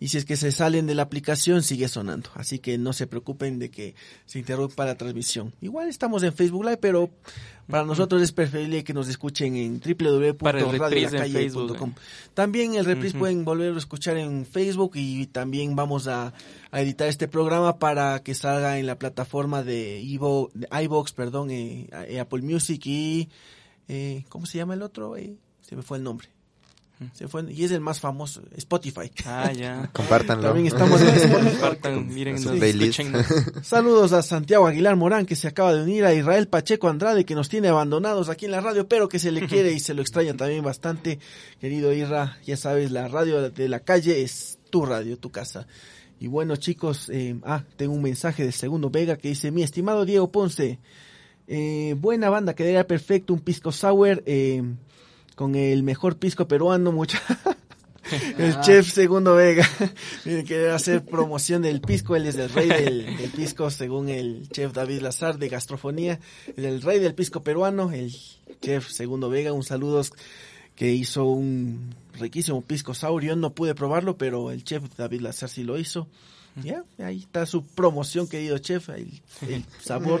Y 0.00 0.08
si 0.08 0.18
es 0.18 0.24
que 0.24 0.36
se 0.36 0.52
salen 0.52 0.86
de 0.86 0.94
la 0.94 1.02
aplicación, 1.02 1.62
sigue 1.62 1.88
sonando. 1.88 2.30
Así 2.34 2.58
que 2.58 2.78
no 2.78 2.92
se 2.92 3.06
preocupen 3.06 3.58
de 3.58 3.70
que 3.70 3.94
se 4.26 4.38
interrumpa 4.38 4.84
la 4.84 4.96
transmisión. 4.96 5.54
Igual 5.60 5.88
estamos 5.88 6.22
en 6.22 6.34
Facebook 6.34 6.64
Live, 6.64 6.76
pero 6.76 7.10
para 7.68 7.84
nosotros 7.84 8.22
es 8.22 8.32
preferible 8.32 8.82
que 8.84 8.94
nos 8.94 9.08
escuchen 9.08 9.56
en 9.56 9.80
www.radiolacalle.com. 9.80 11.94
También 12.34 12.74
el 12.74 12.84
reprise 12.84 13.18
pueden 13.18 13.44
volverlo 13.44 13.76
a 13.76 13.78
escuchar 13.78 14.16
en 14.16 14.44
Facebook 14.46 14.92
y 14.94 15.26
también 15.26 15.76
vamos 15.76 16.08
a, 16.08 16.32
a 16.70 16.80
editar 16.80 17.08
este 17.08 17.28
programa 17.28 17.78
para 17.78 18.22
que 18.22 18.34
salga 18.34 18.78
en 18.78 18.86
la 18.86 18.98
plataforma 18.98 19.62
de, 19.62 20.00
Evo, 20.00 20.50
de 20.54 20.66
iVoox, 20.84 21.12
perdón, 21.12 21.50
eh, 21.50 21.88
eh, 22.08 22.20
Apple 22.20 22.42
Music 22.42 22.80
y 22.86 23.28
eh, 23.88 24.24
¿cómo 24.28 24.46
se 24.46 24.58
llama 24.58 24.74
el 24.74 24.82
otro? 24.82 25.16
Eh, 25.16 25.36
se 25.62 25.76
me 25.76 25.82
fue 25.82 25.98
el 25.98 26.04
nombre. 26.04 26.28
Se 27.12 27.28
fue, 27.28 27.44
y 27.52 27.64
es 27.64 27.70
el 27.70 27.80
más 27.80 28.00
famoso, 28.00 28.42
Spotify. 28.56 29.10
Ah, 29.24 29.52
ya. 29.52 29.88
Compártanlo. 29.92 30.48
También 30.48 30.66
estamos 30.66 31.00
en 31.00 31.08
Spotify. 31.08 31.50
Compartan, 31.50 32.08
miren. 32.08 32.38
Saludos 33.62 34.12
a 34.12 34.22
Santiago 34.22 34.66
Aguilar 34.66 34.96
Morán 34.96 35.24
que 35.24 35.36
se 35.36 35.46
acaba 35.46 35.72
de 35.74 35.82
unir, 35.82 36.04
a 36.04 36.12
Israel 36.12 36.48
Pacheco 36.48 36.88
Andrade 36.88 37.24
que 37.24 37.36
nos 37.36 37.48
tiene 37.48 37.68
abandonados 37.68 38.28
aquí 38.28 38.46
en 38.46 38.50
la 38.50 38.60
radio, 38.60 38.88
pero 38.88 39.08
que 39.08 39.20
se 39.20 39.30
le 39.30 39.46
quiere 39.46 39.72
y 39.72 39.80
se 39.80 39.94
lo 39.94 40.02
extraña 40.02 40.34
también 40.34 40.64
bastante. 40.64 41.20
Querido 41.60 41.92
Isra, 41.92 42.38
ya 42.44 42.56
sabes, 42.56 42.90
la 42.90 43.06
radio 43.06 43.50
de 43.50 43.68
la 43.68 43.80
calle 43.80 44.22
es 44.22 44.58
tu 44.70 44.84
radio, 44.84 45.18
tu 45.18 45.30
casa. 45.30 45.66
Y 46.20 46.26
bueno 46.26 46.56
chicos, 46.56 47.08
eh, 47.10 47.36
ah, 47.44 47.62
tengo 47.76 47.92
un 47.92 48.02
mensaje 48.02 48.44
de 48.44 48.50
Segundo 48.50 48.90
Vega 48.90 49.16
que 49.16 49.28
dice, 49.28 49.52
mi 49.52 49.62
estimado 49.62 50.04
Diego 50.04 50.32
Ponce, 50.32 50.80
eh, 51.46 51.94
buena 51.96 52.28
banda, 52.28 52.54
quedaría 52.54 52.86
perfecto 52.86 53.32
un 53.32 53.40
pisco 53.40 53.70
sour 53.70 54.22
eh, 54.26 54.62
con 55.38 55.54
el 55.54 55.84
mejor 55.84 56.18
pisco 56.18 56.48
peruano, 56.48 56.90
mucha... 56.90 57.22
El 58.38 58.58
chef 58.62 58.90
Segundo 58.90 59.36
Vega. 59.36 59.68
Miren, 60.24 60.46
quiere 60.46 60.70
hacer 60.70 61.04
promoción 61.04 61.60
del 61.62 61.80
pisco. 61.82 62.16
Él 62.16 62.26
es 62.26 62.36
el 62.36 62.48
rey 62.48 62.66
del, 62.66 63.16
del 63.18 63.30
pisco, 63.30 63.70
según 63.70 64.08
el 64.08 64.48
chef 64.48 64.72
David 64.72 65.02
Lazar 65.02 65.38
de 65.38 65.50
Gastrofonía. 65.50 66.18
El 66.56 66.80
rey 66.80 67.00
del 67.00 67.14
pisco 67.14 67.44
peruano, 67.44 67.92
el 67.92 68.10
chef 68.62 68.88
Segundo 68.88 69.28
Vega. 69.28 69.52
Un 69.52 69.62
saludo 69.62 70.00
que 70.74 70.90
hizo 70.90 71.26
un 71.26 71.94
riquísimo 72.14 72.62
pisco 72.62 72.94
sour. 72.94 73.22
Yo 73.22 73.36
no 73.36 73.54
pude 73.54 73.74
probarlo, 73.74 74.16
pero 74.16 74.50
el 74.50 74.64
chef 74.64 74.84
David 74.96 75.20
Lazar 75.20 75.50
sí 75.50 75.62
lo 75.62 75.78
hizo. 75.78 76.08
Ya, 76.62 76.82
ahí 76.98 77.20
está 77.20 77.46
su 77.46 77.64
promoción, 77.64 78.26
querido 78.28 78.58
chef, 78.58 78.88
el, 78.88 79.08
el 79.48 79.64
sabor 79.80 80.20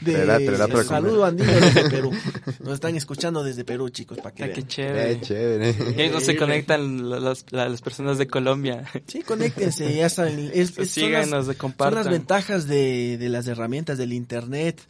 de 0.00 0.12
Te 0.12 0.24
da- 0.24 0.38
te 0.38 0.46
el 0.46 0.84
saludo 0.84 1.24
andino 1.24 1.50
desde 1.52 1.90
Perú. 1.90 2.12
Nos 2.60 2.74
están 2.74 2.94
escuchando 2.94 3.42
desde 3.42 3.64
Perú, 3.64 3.88
chicos, 3.88 4.18
para 4.18 4.32
que 4.34 4.44
Ah, 4.44 4.46
vean. 4.46 4.54
qué 4.56 4.66
chévere. 4.68 5.10
Eh, 5.12 5.20
chévere. 5.20 6.04
Y 6.06 6.10
no 6.10 6.20
se 6.20 6.36
conectan 6.36 7.10
la- 7.10 7.18
las, 7.18 7.46
la- 7.50 7.68
las 7.68 7.82
personas 7.82 8.18
de 8.18 8.28
Colombia. 8.28 8.84
Sí, 9.08 9.22
conéctense, 9.22 9.92
ya 9.96 10.08
saben. 10.08 10.50
Es, 10.54 10.70
es- 10.70 10.74
son, 10.76 10.86
Síganos, 10.86 11.30
las, 11.30 11.46
de 11.48 11.54
son 11.56 11.94
las 11.94 12.08
ventajas 12.08 12.68
de, 12.68 13.18
de 13.18 13.28
las 13.28 13.46
herramientas 13.48 13.98
del 13.98 14.12
internet, 14.12 14.80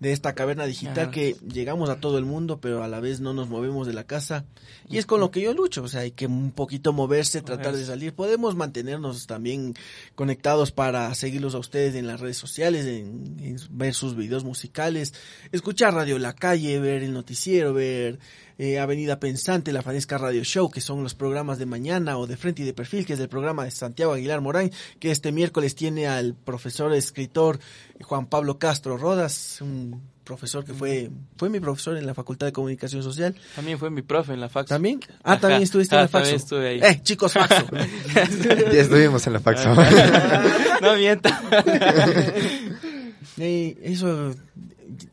de 0.00 0.12
esta 0.12 0.34
caverna 0.34 0.66
digital 0.66 1.04
Ajá. 1.04 1.10
que 1.10 1.36
llegamos 1.50 1.90
a 1.90 2.00
todo 2.00 2.18
el 2.18 2.24
mundo, 2.24 2.60
pero 2.60 2.82
a 2.82 2.88
la 2.88 3.00
vez 3.00 3.20
no 3.20 3.32
nos 3.32 3.48
movemos 3.48 3.86
de 3.86 3.92
la 3.92 4.04
casa. 4.04 4.44
Y 4.88 4.98
es 4.98 5.06
con 5.06 5.20
lo 5.20 5.30
que 5.30 5.40
yo 5.40 5.54
lucho, 5.54 5.82
o 5.82 5.88
sea, 5.88 6.00
hay 6.00 6.10
que 6.10 6.26
un 6.26 6.52
poquito 6.52 6.92
moverse, 6.92 7.42
tratar 7.42 7.74
de 7.76 7.84
salir. 7.84 8.14
Podemos 8.14 8.54
mantenernos 8.54 9.26
también 9.26 9.74
conectados 10.14 10.72
para 10.72 11.14
seguirlos 11.14 11.54
a 11.54 11.58
ustedes 11.58 11.94
en 11.94 12.06
las 12.06 12.20
redes 12.20 12.36
sociales, 12.36 12.86
en, 12.86 13.36
en 13.40 13.56
ver 13.70 13.94
sus 13.94 14.16
videos 14.16 14.44
musicales, 14.44 15.14
escuchar 15.52 15.94
Radio 15.94 16.18
La 16.18 16.34
Calle, 16.34 16.78
ver 16.78 17.02
el 17.02 17.12
noticiero, 17.12 17.72
ver 17.72 18.18
eh, 18.58 18.78
Avenida 18.78 19.18
Pensante, 19.20 19.72
La 19.72 19.82
Fanesca 19.82 20.16
Radio 20.18 20.44
Show, 20.44 20.70
que 20.70 20.80
son 20.80 21.02
los 21.02 21.14
programas 21.14 21.58
de 21.58 21.66
mañana, 21.66 22.16
o 22.18 22.26
de 22.26 22.36
frente 22.36 22.62
y 22.62 22.64
de 22.64 22.72
perfil, 22.74 23.04
que 23.06 23.14
es 23.14 23.20
el 23.20 23.28
programa 23.28 23.64
de 23.64 23.70
Santiago 23.70 24.12
Aguilar 24.12 24.40
Morán, 24.40 24.70
que 25.00 25.10
este 25.10 25.32
miércoles 25.32 25.74
tiene 25.74 26.06
al 26.06 26.34
profesor 26.34 26.92
escritor 26.92 27.58
Juan 28.02 28.26
Pablo 28.26 28.58
Castro 28.58 28.96
Rodas, 28.96 29.58
un 29.60 30.00
profesor 30.24 30.64
que 30.64 30.72
fue 30.72 31.10
fue 31.36 31.50
mi 31.50 31.60
profesor 31.60 31.98
en 31.98 32.06
la 32.06 32.14
Facultad 32.14 32.46
de 32.46 32.52
Comunicación 32.52 33.02
Social. 33.02 33.34
También 33.56 33.78
fue 33.78 33.90
mi 33.90 34.00
profe 34.00 34.32
en 34.32 34.40
la 34.40 34.48
fax. 34.48 34.70
¿También? 34.70 35.00
Ah, 35.22 35.32
Ajá. 35.32 35.40
también 35.40 35.62
estuviste 35.62 35.94
en 35.96 35.98
Ah, 35.98 36.02
la 36.04 36.08
Faxo. 36.08 36.22
también 36.30 36.36
estuve 36.42 36.68
ahí. 36.68 36.80
Eh, 36.94 37.00
chicos, 37.02 37.32
Faxo. 37.34 37.66
Ya 38.72 38.80
estuvimos 38.80 39.26
en 39.26 39.32
la 39.34 39.40
Faxo. 39.40 39.74
no 40.80 40.96
mienta. 40.96 41.42
Eh, 43.38 43.76
eso, 43.82 44.32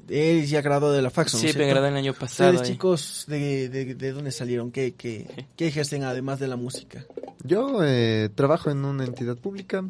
eres 0.10 0.50
ya 0.50 0.62
graduado 0.62 0.94
de 0.94 1.02
la 1.02 1.10
Faxo, 1.10 1.38
¿no 1.38 1.44
Sí, 1.48 1.58
me 1.58 1.68
gradué 1.68 1.90
el 1.90 1.96
año 1.96 2.14
pasado 2.14 2.52
Ustedes, 2.52 2.70
ahí. 2.70 2.74
chicos, 2.76 3.26
¿de, 3.28 3.70
de, 3.70 3.96
de 3.96 4.12
dónde 4.12 4.32
salieron? 4.32 4.72
¿Qué, 4.72 4.94
qué, 4.94 5.48
qué 5.56 5.68
ejercen 5.68 6.04
además 6.04 6.40
de 6.40 6.48
la 6.48 6.56
música? 6.56 7.06
Yo 7.44 7.80
eh, 7.84 8.30
trabajo 8.36 8.70
en 8.70 8.84
una 8.86 9.04
entidad 9.06 9.38
pública 9.38 9.84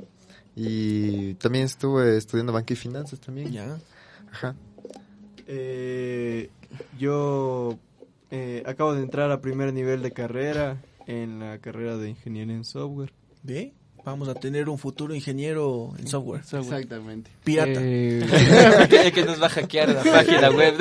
y 0.55 1.33
también 1.35 1.65
estuve 1.65 2.17
estudiando 2.17 2.53
banca 2.53 2.73
y 2.73 2.77
finanzas 2.77 3.19
también. 3.19 3.51
Ya. 3.51 3.77
Ajá. 4.31 4.55
Eh, 5.47 6.49
yo 6.97 7.77
eh, 8.29 8.63
acabo 8.65 8.93
de 8.93 9.01
entrar 9.01 9.31
a 9.31 9.41
primer 9.41 9.73
nivel 9.73 10.01
de 10.01 10.11
carrera 10.11 10.81
en 11.07 11.39
la 11.39 11.57
carrera 11.59 11.97
de 11.97 12.09
ingeniería 12.09 12.55
en 12.55 12.63
software. 12.63 13.11
¿Ve? 13.43 13.73
Vamos 14.03 14.27
a 14.29 14.33
tener 14.33 14.67
un 14.67 14.77
futuro 14.77 15.13
ingeniero 15.13 15.93
en 15.99 16.07
software. 16.07 16.41
Exactamente. 16.41 17.29
Pirata. 17.43 17.79
Eh, 17.81 18.25
que, 18.89 19.11
que 19.11 19.23
nos 19.23 19.41
va 19.41 19.45
a 19.45 19.49
hackear 19.49 19.89
la 19.89 20.03
página 20.03 20.49
web. 20.49 20.75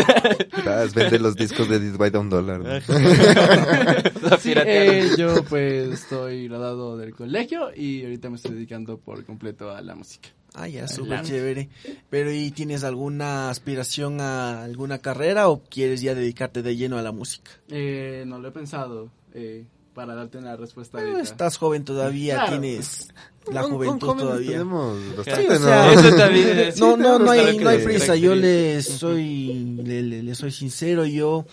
Vas, 0.64 0.94
vende 0.94 1.18
los 1.18 1.36
discos 1.36 1.68
de 1.68 1.78
This 1.80 1.96
by 1.98 2.10
a 2.14 2.18
un 2.18 2.30
dólar. 2.30 2.60
¿no? 2.60 2.70
Sí, 4.40 4.52
eh, 4.56 5.10
yo 5.18 5.44
pues 5.44 5.88
estoy 5.92 6.48
graduado 6.48 6.96
del 6.96 7.14
colegio 7.14 7.70
y 7.74 8.02
ahorita 8.04 8.30
me 8.30 8.36
estoy 8.36 8.54
dedicando 8.54 8.96
por 8.98 9.24
completo 9.24 9.70
a 9.70 9.80
la 9.82 9.94
música. 9.94 10.30
Ah, 10.54 10.66
ya, 10.68 10.84
Ah, 10.84 10.88
súper 10.88 11.22
chévere. 11.22 11.68
Pero 12.08 12.32
¿y 12.32 12.50
tienes 12.50 12.84
alguna 12.84 13.50
aspiración 13.50 14.20
a 14.20 14.62
alguna 14.64 14.98
carrera 14.98 15.48
o 15.48 15.62
quieres 15.62 16.00
ya 16.00 16.14
dedicarte 16.14 16.62
de 16.62 16.76
lleno 16.76 16.96
a 16.98 17.02
la 17.02 17.12
música? 17.12 17.50
Eh, 17.68 18.24
no 18.26 18.38
lo 18.38 18.48
he 18.48 18.52
pensado 18.52 19.10
eh, 19.34 19.64
para 19.94 20.14
darte 20.14 20.38
una 20.38 20.56
respuesta 20.56 20.98
estás 21.20 21.56
joven 21.56 21.84
todavía, 21.84 22.34
Claro. 22.36 22.60
tienes 22.60 23.08
la 23.52 23.62
Con- 23.62 23.70
juventud 23.72 24.16
todavía. 24.16 24.50
Tenemos 24.52 24.98
Sí, 25.02 25.14
bastante, 25.16 25.52
o 25.54 25.58
sea, 25.58 25.86
¿no? 25.86 25.92
Eso 26.00 26.16
también 26.16 26.58
es- 26.58 26.78
no, 26.80 26.96
no, 26.96 27.18
no 27.18 27.30
hay, 27.30 27.58
no 27.58 27.68
hay 27.68 27.78
prisa. 27.84 28.14
Yo 28.16 28.34
le 28.34 28.40
caracterizar. 28.74 28.98
soy, 28.98 29.54
le, 29.84 30.02
le- 30.02 30.22
le 30.22 30.34
soy 30.34 30.50
sincero. 30.52 31.04
Yo 31.06 31.44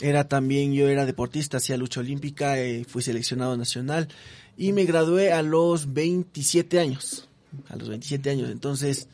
era 0.00 0.28
también, 0.28 0.72
yo 0.72 0.88
era 0.88 1.04
deportista, 1.06 1.56
hacía 1.58 1.76
lucha 1.76 2.00
olímpica, 2.00 2.58
eh, 2.58 2.84
fui 2.88 3.02
seleccionado 3.02 3.56
nacional 3.56 4.08
y 4.56 4.72
me 4.72 4.84
gradué 4.84 5.32
a 5.32 5.42
los 5.42 5.92
27 5.92 6.78
años. 6.80 7.28
A 7.68 7.76
los 7.76 7.88
27 7.88 8.30
años. 8.30 8.50
Entonces, 8.50 9.08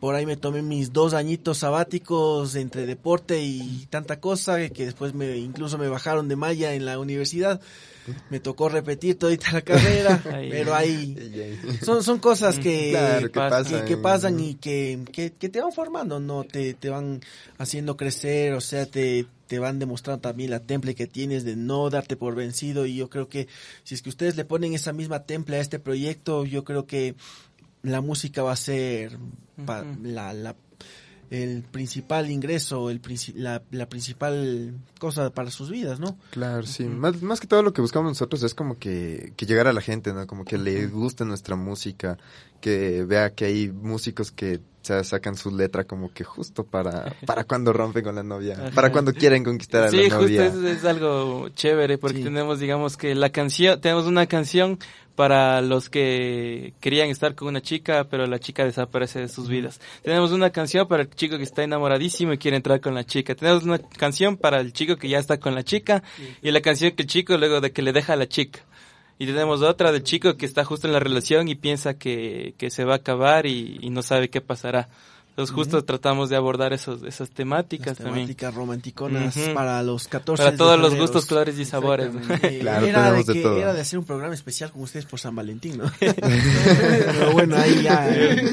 por 0.00 0.16
ahí 0.16 0.26
me 0.26 0.36
tomé 0.36 0.62
mis 0.62 0.92
dos 0.92 1.14
añitos 1.14 1.58
sabáticos 1.58 2.56
entre 2.56 2.86
deporte 2.86 3.40
y 3.44 3.86
tanta 3.88 4.18
cosa 4.18 4.68
que 4.70 4.84
después 4.86 5.14
me 5.14 5.36
incluso 5.36 5.78
me 5.78 5.86
bajaron 5.88 6.26
de 6.28 6.34
malla 6.34 6.74
en 6.74 6.84
la 6.84 6.98
universidad. 6.98 7.60
Me 8.30 8.40
tocó 8.40 8.68
repetir 8.68 9.18
todita 9.18 9.52
la 9.52 9.62
carrera, 9.62 10.20
Ay. 10.32 10.48
pero 10.50 10.74
ahí 10.74 11.16
son, 11.84 12.02
son 12.02 12.18
cosas 12.18 12.58
que, 12.58 12.90
Claro, 12.90 13.20
que 13.26 13.32
que- 13.32 13.38
pasan. 13.40 13.84
que 13.86 13.96
pasan 13.96 14.40
y 14.40 14.54
que, 14.56 15.00
que, 15.12 15.32
que 15.32 15.48
te 15.48 15.60
van 15.60 15.72
formando, 15.72 16.18
¿no? 16.18 16.44
Te, 16.44 16.74
te 16.74 16.88
van 16.90 17.20
haciendo 17.58 17.96
crecer, 17.96 18.54
o 18.54 18.60
sea, 18.60 18.86
te, 18.86 19.26
te 19.46 19.58
van 19.58 19.78
demostrando 19.78 20.20
también 20.20 20.50
la 20.50 20.60
temple 20.60 20.94
que 20.94 21.06
tienes 21.06 21.44
de 21.44 21.54
no 21.56 21.90
darte 21.90 22.16
por 22.16 22.34
vencido 22.34 22.86
y 22.86 22.96
yo 22.96 23.08
creo 23.08 23.28
que 23.28 23.46
si 23.84 23.94
es 23.94 24.02
que 24.02 24.08
ustedes 24.08 24.36
le 24.36 24.44
ponen 24.44 24.72
esa 24.74 24.92
misma 24.92 25.24
temple 25.24 25.56
a 25.56 25.60
este 25.60 25.78
proyecto, 25.78 26.44
yo 26.44 26.64
creo 26.64 26.86
que 26.86 27.14
la 27.82 28.00
música 28.00 28.42
va 28.42 28.52
a 28.52 28.56
ser 28.56 29.18
pa- 29.66 29.84
la, 30.02 30.32
la, 30.32 30.56
el 31.32 31.62
principal 31.62 32.30
ingreso, 32.30 32.90
el 32.90 33.00
la, 33.36 33.62
la 33.70 33.88
principal 33.88 34.74
cosa 34.98 35.30
para 35.30 35.50
sus 35.50 35.70
vidas, 35.70 35.98
¿no? 35.98 36.18
Claro, 36.30 36.66
sí. 36.66 36.84
Más, 36.84 37.22
más 37.22 37.40
que 37.40 37.46
todo 37.46 37.62
lo 37.62 37.72
que 37.72 37.80
buscamos 37.80 38.10
nosotros 38.10 38.42
es 38.42 38.54
como 38.54 38.78
que, 38.78 39.32
que 39.34 39.46
llegar 39.46 39.66
a 39.66 39.72
la 39.72 39.80
gente, 39.80 40.12
¿no? 40.12 40.26
Como 40.26 40.44
que 40.44 40.58
le 40.58 40.86
guste 40.88 41.24
nuestra 41.24 41.56
música, 41.56 42.18
que 42.60 43.04
vea 43.04 43.34
que 43.34 43.46
hay 43.46 43.72
músicos 43.72 44.30
que 44.30 44.60
o 44.82 44.84
sea, 44.84 45.04
sacan 45.04 45.36
su 45.36 45.54
letra 45.56 45.84
como 45.84 46.12
que 46.12 46.24
justo 46.24 46.64
para, 46.64 47.14
para 47.26 47.44
cuando 47.44 47.72
rompen 47.72 48.02
con 48.04 48.14
la 48.16 48.22
novia, 48.24 48.54
Ajá. 48.58 48.70
para 48.74 48.90
cuando 48.90 49.12
quieren 49.14 49.44
conquistar 49.44 49.84
a 49.84 49.88
Sí, 49.90 49.96
la 50.08 50.16
justo 50.16 50.20
novia. 50.22 50.46
es, 50.46 50.54
es 50.78 50.84
algo 50.84 51.48
chévere 51.50 51.98
porque 51.98 52.18
Sí. 52.18 52.24
tenemos, 52.24 52.58
digamos 52.58 52.96
que 52.96 53.14
la 53.14 53.30
canción, 53.30 53.80
tenemos 53.80 54.06
una 54.06 54.26
canción 54.26 54.78
para 55.14 55.60
los 55.60 55.90
que 55.90 56.72
querían 56.80 57.10
estar 57.10 57.34
con 57.34 57.48
una 57.48 57.60
chica, 57.60 58.04
pero 58.10 58.26
la 58.26 58.38
chica 58.40 58.64
desaparece 58.64 59.20
de 59.20 59.28
sus 59.28 59.46
vidas. 59.48 59.78
Tenemos 60.02 60.32
una 60.32 60.50
canción 60.50 60.88
para 60.88 61.02
el 61.02 61.10
chico 61.10 61.36
que 61.36 61.42
está 61.44 61.62
enamoradísimo 61.62 62.32
y 62.32 62.38
quiere 62.38 62.56
entrar 62.56 62.80
con 62.80 62.94
la 62.94 63.04
chica. 63.04 63.34
Tenemos 63.34 63.62
una 63.64 63.78
canción 63.78 64.36
para 64.38 64.58
el 64.60 64.72
chico 64.72 64.96
que 64.96 65.08
ya 65.10 65.18
está 65.18 65.38
con 65.38 65.54
la 65.54 65.62
chica 65.64 66.02
y 66.42 66.50
la 66.50 66.60
canción 66.62 66.92
que 66.92 67.02
el 67.02 67.08
chico 67.08 67.36
luego 67.36 67.60
de 67.60 67.72
que 67.72 67.82
le 67.82 67.92
deja 67.92 68.14
a 68.14 68.16
la 68.16 68.26
chica. 68.26 68.60
Y 69.18 69.26
tenemos 69.26 69.62
otra 69.62 69.92
del 69.92 70.02
chico 70.02 70.36
que 70.36 70.46
está 70.46 70.64
justo 70.64 70.86
en 70.86 70.92
la 70.92 70.98
relación 71.00 71.48
y 71.48 71.54
piensa 71.54 71.94
que, 71.94 72.54
que 72.58 72.70
se 72.70 72.84
va 72.84 72.94
a 72.94 72.96
acabar 72.96 73.46
y, 73.46 73.78
y 73.80 73.90
no 73.90 74.02
sabe 74.02 74.28
qué 74.30 74.40
pasará. 74.40 74.88
Entonces 75.30 75.54
justo 75.54 75.82
tratamos 75.84 76.28
de 76.28 76.36
abordar 76.36 76.74
esos, 76.74 77.02
esas 77.04 77.30
temáticas 77.30 77.86
Las 77.86 77.98
también. 77.98 78.26
temáticas 78.26 78.54
romanticonas 78.54 79.34
Ujú. 79.36 79.54
para 79.54 79.82
los 79.82 80.06
14 80.08 80.42
Para 80.44 80.56
todos 80.58 80.78
los 80.78 80.94
gustos, 80.94 81.24
colores 81.24 81.58
y 81.58 81.64
sabores. 81.64 82.10
Claro, 82.60 82.86
era, 82.86 83.02
de 83.04 83.08
tenemos 83.08 83.26
de 83.26 83.32
que- 83.32 83.40
todo. 83.42 83.56
era 83.56 83.72
de 83.72 83.80
hacer 83.80 83.98
un 83.98 84.04
programa 84.04 84.34
especial 84.34 84.70
con 84.72 84.82
ustedes 84.82 85.06
por 85.06 85.18
San 85.20 85.34
Valentín, 85.34 85.78
¿no? 85.78 85.90
Pero 86.00 87.32
bueno, 87.32 87.56
ahí 87.56 87.82
ya 87.82 88.08
eh, 88.10 88.52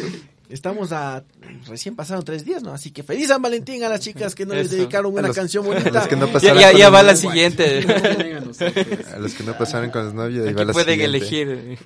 estamos 0.49 0.91
a... 0.91 1.23
Recién 1.67 1.95
pasaron 1.95 2.23
tres 2.25 2.43
días, 2.45 2.61
¿no? 2.63 2.73
Así 2.73 2.91
que 2.91 3.03
feliz 3.03 3.27
San 3.29 3.41
Valentín 3.41 3.83
a 3.83 3.89
las 3.89 3.99
chicas 4.01 4.35
que 4.35 4.45
no 4.45 4.53
les 4.55 4.69
dedicaron 4.69 5.07
A 5.11 5.19
una 5.19 5.27
los- 5.29 5.35
canción 5.35 5.63
a 5.65 5.67
bonita. 5.67 5.89
los 5.91 6.07
que 6.07 6.15
no 6.15 6.27
Ya, 6.27 6.33
pasaron 6.33 6.57
ya, 6.59 6.71
ya 6.73 6.85
los 6.89 6.93
va 6.95 7.03
la 7.03 7.15
siguiente. 7.15 7.79
A 9.13 9.19
los 9.19 9.33
que 9.33 9.43
no 9.43 9.57
pasaron 9.57 9.89
con 9.91 10.05
los 10.05 10.13
novios, 10.13 10.43
ahí 10.43 10.49
Aquí 10.49 10.57
va 10.59 10.65
la 10.65 10.73
pueden 10.73 10.99
siguiente. 10.99 11.17
elegir. 11.17 11.77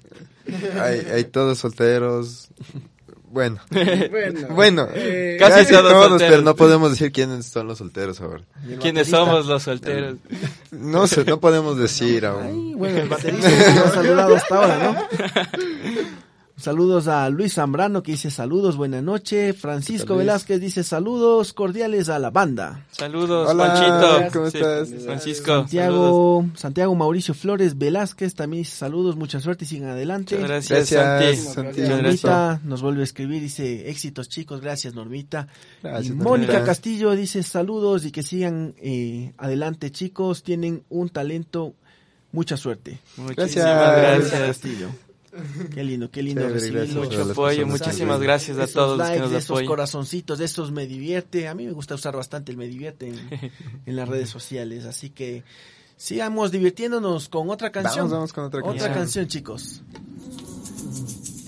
Hay, 0.81 0.99
hay 1.13 1.23
todos 1.25 1.59
solteros. 1.59 2.47
Bueno. 3.29 3.59
Bueno, 3.71 4.47
Bueno, 4.49 4.87
eh, 4.93 5.37
Casi 5.39 5.51
casi, 5.61 5.71
todos 5.73 5.91
todos, 5.91 6.09
solteros. 6.09 6.31
pero 6.31 6.41
no 6.43 6.55
podemos 6.55 6.91
decir 6.91 7.11
quiénes 7.11 7.47
son 7.47 7.65
los 7.67 7.79
solteros 7.79 8.21
ahora. 8.21 8.43
¿Quiénes 8.79 9.07
somos 9.09 9.47
los 9.47 9.63
solteros? 9.63 10.17
No 10.71 11.07
sé, 11.07 11.25
no 11.25 11.39
podemos 11.39 11.77
decir 11.79 12.25
Ay, 12.27 12.31
aún. 12.31 12.77
bueno, 12.77 12.99
el 12.99 13.09
baterista 13.09 13.49
que 13.49 13.55
nos 13.73 13.85
ha 13.87 13.91
saludado 13.95 14.35
hasta 14.35 14.55
ahora, 14.55 14.77
¿no? 14.83 15.07
Saludos 16.63 17.09
a 17.09 17.29
Luis 17.29 17.55
Zambrano 17.55 18.01
que 18.03 18.13
dice 18.13 18.31
saludos, 18.31 18.77
buena 18.77 19.01
noche. 19.01 19.51
Francisco. 19.51 20.15
Velázquez 20.15 20.61
dice 20.61 20.85
saludos 20.85 21.51
cordiales 21.51 22.07
a 22.07 22.19
la 22.19 22.29
banda. 22.29 22.85
Saludos, 22.91 23.49
Hola, 23.49 23.73
Panchito. 23.73 24.31
¿cómo 24.39 24.49
Sí, 24.49 24.57
estás? 24.59 24.89
Francisco. 25.03 25.45
saludos. 25.45 25.69
Santiago, 25.69 26.45
Santiago 26.55 26.95
Mauricio 26.95 27.33
Flores 27.33 27.77
Velázquez 27.77 28.33
también 28.35 28.63
dice 28.63 28.77
saludos, 28.77 29.17
mucha 29.17 29.41
suerte 29.41 29.65
y 29.65 29.67
sigan 29.67 29.89
adelante. 29.89 30.35
Muchas 30.37 30.69
gracias, 30.69 30.89
Gracias, 30.89 31.53
Santi. 31.53 31.53
Santi. 31.53 31.81
Muchas 31.81 31.97
gracias. 31.97 32.23
Normita 32.23 32.61
nos 32.63 32.81
vuelve 32.81 33.01
a 33.01 33.03
escribir, 33.03 33.41
dice 33.41 33.89
éxitos 33.89 34.29
chicos, 34.29 34.61
gracias 34.61 34.93
Normita. 34.95 35.49
Gracias, 35.81 36.05
y 36.05 36.09
Normita. 36.11 36.29
Mónica 36.29 36.63
Castillo 36.63 37.11
dice 37.11 37.43
saludos 37.43 38.05
y 38.05 38.11
que 38.13 38.23
sigan 38.23 38.73
eh, 38.81 39.33
adelante 39.37 39.91
chicos, 39.91 40.43
tienen 40.43 40.85
un 40.87 41.09
talento 41.09 41.73
mucha 42.31 42.55
suerte. 42.55 42.99
Muchísimas 43.17 43.65
Gracias. 43.65 44.31
gracias. 44.31 44.41
Castillo. 44.47 44.87
Qué 45.73 45.83
lindo, 45.83 46.11
qué 46.11 46.21
lindo 46.21 46.41
Chévere, 46.41 46.59
recibirlo. 46.59 47.03
Mucho 47.03 47.31
apoyo, 47.31 47.65
muchísimas 47.65 48.19
gracias 48.21 48.57
a 48.57 48.63
Esos 48.63 48.73
todos 48.73 48.97
los 48.97 49.07
que 49.07 49.15
likes, 49.19 49.33
nos 49.33 49.43
esos 49.43 49.63
corazoncitos, 49.63 50.37
de 50.37 50.45
estos 50.45 50.71
me 50.71 50.85
divierte. 50.85 51.47
A 51.47 51.55
mí 51.55 51.65
me 51.65 51.71
gusta 51.71 51.95
usar 51.95 52.15
bastante 52.15 52.51
el 52.51 52.57
me 52.57 52.67
divierte 52.67 53.07
en, 53.07 53.51
en 53.85 53.95
las 53.95 54.07
redes 54.07 54.29
sociales. 54.29 54.85
Así 54.85 55.09
que 55.09 55.43
sigamos 55.97 56.51
divirtiéndonos 56.51 57.29
con 57.29 57.49
otra 57.49 57.71
canción. 57.71 58.05
Vamos, 58.05 58.11
vamos 58.11 58.33
con 58.33 58.43
otra 58.45 58.59
Otra 58.59 58.71
canción. 58.73 58.93
canción, 58.93 59.27
chicos. 59.27 59.81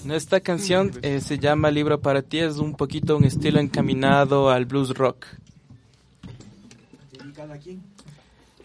Esta 0.10 0.40
canción 0.40 0.92
eh, 1.02 1.20
se 1.20 1.40
llama 1.40 1.72
Libro 1.72 2.00
para 2.00 2.22
ti, 2.22 2.40
es 2.40 2.58
un 2.58 2.76
poquito 2.76 3.18
un 3.18 3.26
estilo 3.26 3.60
encaminado 3.60 4.50
al 4.52 4.66
blues 4.66 4.92
rock. 4.96 5.26
¿Dedicada 7.12 7.56
a 7.56 7.58
quién? 7.58 7.82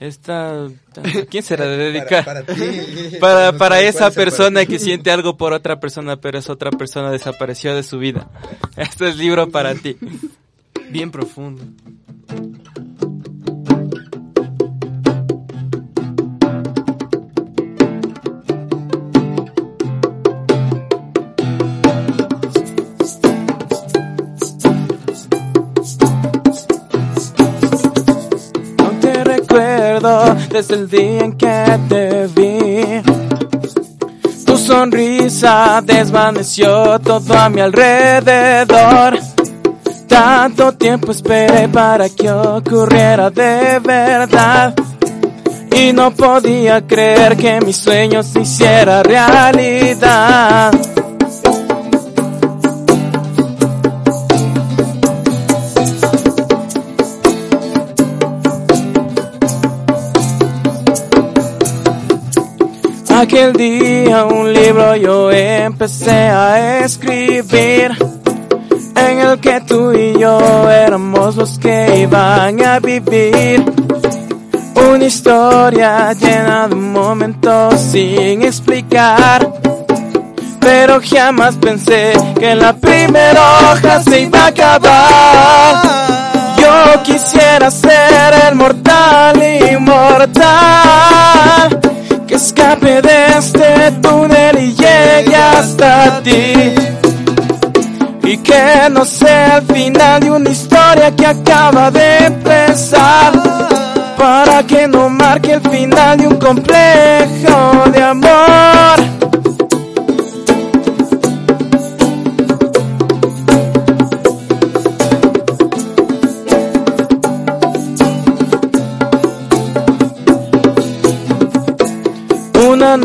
Esta, 0.01 0.65
¿a 0.65 0.71
quién 1.31 1.43
será 1.43 1.67
de 1.67 1.77
dedicar? 1.77 2.25
Para, 2.25 2.43
para 2.43 2.57
ti. 2.57 3.17
Para, 3.21 3.53
para 3.53 3.81
esa 3.83 4.11
persona 4.11 4.65
que 4.65 4.79
siente 4.79 5.11
algo 5.11 5.37
por 5.37 5.53
otra 5.53 5.79
persona, 5.79 6.17
pero 6.17 6.39
esa 6.39 6.55
otra 6.55 6.71
persona 6.71 7.11
desapareció 7.11 7.77
de 7.77 7.83
su 7.83 7.99
vida. 7.99 8.31
Este 8.77 9.11
es 9.11 9.17
libro 9.19 9.51
para 9.51 9.75
ti. 9.75 9.99
Bien 10.89 11.11
profundo. 11.11 11.63
Desde 30.01 30.75
el 30.75 30.89
día 30.89 31.21
en 31.21 31.33
que 31.37 31.79
te 31.89 32.27
vi. 32.29 33.03
Tu 34.47 34.57
sonrisa 34.57 35.83
desvaneció 35.85 36.99
todo 37.01 37.35
a 37.35 37.51
mi 37.51 37.61
alrededor. 37.61 39.19
Tanto 40.09 40.73
tiempo 40.73 41.13
esperé 41.13 41.69
para 41.69 42.09
que 42.09 42.31
ocurriera 42.31 43.31
de 43.31 43.79
verdad. 43.81 44.75
Y 45.77 45.93
no 45.93 46.11
podía 46.13 46.87
creer 46.87 47.37
que 47.37 47.61
mi 47.61 47.73
sueño 47.73 48.23
se 48.23 48.41
hiciera 48.41 49.03
realidad. 49.03 50.73
Aquel 63.33 63.53
día 63.53 64.25
un 64.25 64.53
libro 64.53 64.97
yo 64.97 65.31
empecé 65.31 66.11
a 66.11 66.81
escribir 66.81 67.97
en 68.97 69.21
el 69.21 69.39
que 69.39 69.61
tú 69.61 69.93
y 69.93 70.19
yo 70.19 70.69
éramos 70.69 71.37
los 71.37 71.57
que 71.61 72.01
iban 72.01 72.61
a 72.61 72.81
vivir 72.81 73.65
una 74.75 75.05
historia 75.05 76.13
llena 76.15 76.67
de 76.67 76.75
momentos 76.75 77.81
sin 77.81 78.43
explicar. 78.43 79.49
Pero 80.59 81.01
jamás 81.01 81.55
pensé 81.55 82.13
que 82.37 82.57
la 82.57 82.73
primera 82.73 83.71
hoja 83.71 84.03
se 84.03 84.23
iba 84.23 84.41
a 84.41 84.47
acabar. 84.49 85.77
Yo 86.59 87.03
quisiera 87.05 87.71
ser 87.71 88.35
el 88.49 88.57
mortal 88.57 89.41
inmortal 89.71 90.90
este 93.41 93.93
túnel 94.03 94.59
y 94.59 94.75
llegue 94.75 95.35
hasta 95.35 96.23
ti. 96.23 96.75
Y 98.23 98.37
que 98.37 98.89
no 98.91 99.05
sea 99.05 99.57
el 99.59 99.75
final 99.75 100.21
de 100.21 100.31
una 100.31 100.51
historia 100.51 101.11
que 101.17 101.27
acaba 101.27 101.91
de 101.91 102.27
empezar. 102.27 103.33
Para 104.19 104.63
que 104.65 104.87
no 104.87 105.09
marque 105.09 105.55
el 105.55 105.63
final 105.63 106.19
de 106.19 106.27
un 106.29 106.37
complejo 106.37 107.91
de 107.91 108.03
amor. 108.03 108.20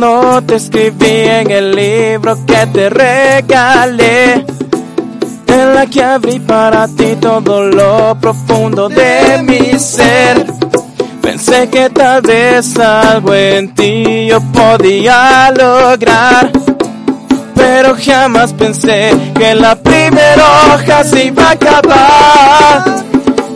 Una 0.06 0.34
nota 0.36 0.56
escribí 0.56 1.08
en 1.08 1.50
el 1.50 1.72
libro 1.76 2.38
que 2.46 2.68
te 2.68 2.90
regalé, 2.92 4.46
en 5.48 5.74
la 5.74 5.88
que 5.88 6.04
abrí 6.04 6.40
para 6.40 6.88
ti 6.88 7.16
todo 7.20 7.64
lo 7.64 8.16
profundo 8.22 8.88
de 8.88 9.42
mi 9.42 9.80
ser. 9.80 10.46
Pensé 11.24 11.70
que 11.70 11.90
tal 11.90 12.22
vez 12.22 12.78
algo 12.78 13.34
en 13.34 13.74
ti 13.74 14.28
yo 14.28 14.42
podía 14.54 15.52
lograr, 15.58 16.52
pero 17.56 17.96
jamás 18.00 18.54
pensé 18.54 19.12
que 19.36 19.56
la 19.56 19.76
primera 19.76 20.76
hoja 20.76 21.04
se 21.04 21.26
iba 21.26 21.48
a 21.48 21.52
acabar. 21.52 23.04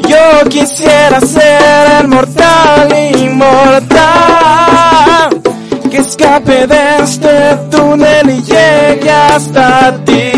Yo 0.07 0.49
quisiera 0.49 1.21
ser 1.21 2.01
el 2.01 2.07
mortal 2.07 2.89
inmortal 3.19 4.68
escape 6.09 6.65
de 6.65 7.03
este 7.03 7.55
túnel 7.69 8.29
y 8.31 8.41
llegue 8.41 9.11
hasta 9.11 9.93
ti. 10.05 10.31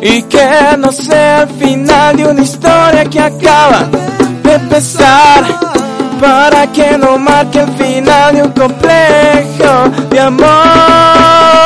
Y 0.00 0.22
que 0.22 0.76
no 0.78 0.92
sea 0.92 1.42
el 1.42 1.48
final 1.48 2.16
de 2.16 2.26
una 2.28 2.42
historia 2.42 3.04
que 3.04 3.20
acaba 3.20 3.88
de 4.44 4.54
empezar. 4.54 5.44
Para 6.20 6.66
que 6.72 6.96
no 6.96 7.18
marque 7.18 7.58
el 7.60 7.72
final 7.72 8.34
de 8.36 8.42
un 8.42 8.52
complejo 8.52 9.72
de 10.10 10.20
amor. 10.20 11.65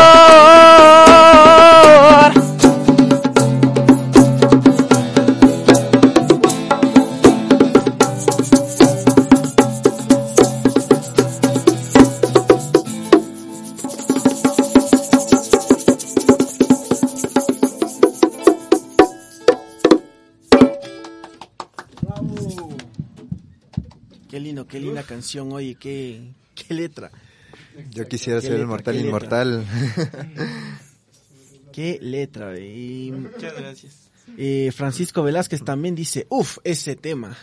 Canción, 25.10 25.52
oye, 25.52 25.74
qué, 25.74 26.22
qué 26.54 26.72
letra. 26.72 27.10
Yo 27.90 28.06
quisiera 28.06 28.40
ser 28.40 28.52
el 28.52 28.66
mortal 28.66 28.94
qué 28.94 29.00
inmortal. 29.00 29.66
Qué 31.72 31.98
letra. 32.00 32.58
Y, 32.58 33.12
Muchas 33.12 33.54
gracias. 33.56 34.10
eh, 34.36 34.72
Francisco 34.74 35.22
Velázquez 35.22 35.62
también 35.64 35.94
dice, 35.94 36.26
uff, 36.28 36.58
ese 36.64 36.96
tema. 36.96 37.36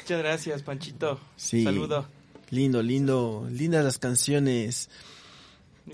Muchas 0.00 0.18
gracias, 0.18 0.62
Panchito. 0.62 1.20
Sí. 1.36 1.64
Saludo. 1.64 2.06
Lindo, 2.50 2.82
lindo, 2.82 3.48
lindas 3.50 3.84
las 3.84 3.98
canciones 3.98 4.90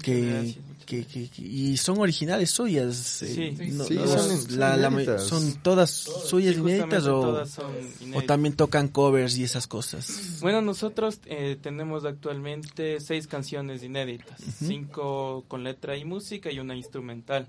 que, 0.02 0.54
que, 0.86 1.04
que- 1.04 1.28
que- 1.28 1.42
y 1.42 1.76
son 1.76 1.98
originales 1.98 2.50
suyas. 2.50 3.22
eh, 3.22 3.54
Sí. 3.56 3.72
no- 3.72 3.84
Sí, 3.84 3.94
no- 3.94 4.06
son- 4.06 4.40
son 4.42 4.58
la- 4.58 4.76
la- 4.76 4.88
inéditas. 4.88 5.24
son 5.24 5.54
todas 5.62 5.90
suyas 5.90 6.54
Sí, 6.54 6.60
inéditas 6.60 7.04
o, 7.06 7.20
todas 7.20 7.50
son 7.50 7.72
o 8.14 8.22
también 8.22 8.54
tocan 8.54 8.88
covers 8.88 9.36
y 9.38 9.44
esas 9.44 9.66
cosas. 9.66 10.38
Bueno, 10.40 10.60
nosotros 10.62 11.20
eh, 11.26 11.56
tenemos 11.60 12.04
actualmente 12.04 13.00
seis 13.00 13.26
canciones 13.26 13.82
inéditas, 13.82 14.40
cinco 14.58 15.44
con 15.48 15.64
letra 15.64 15.96
y 15.96 16.04
música 16.04 16.50
y 16.52 16.58
una 16.60 16.76
instrumental. 16.76 17.48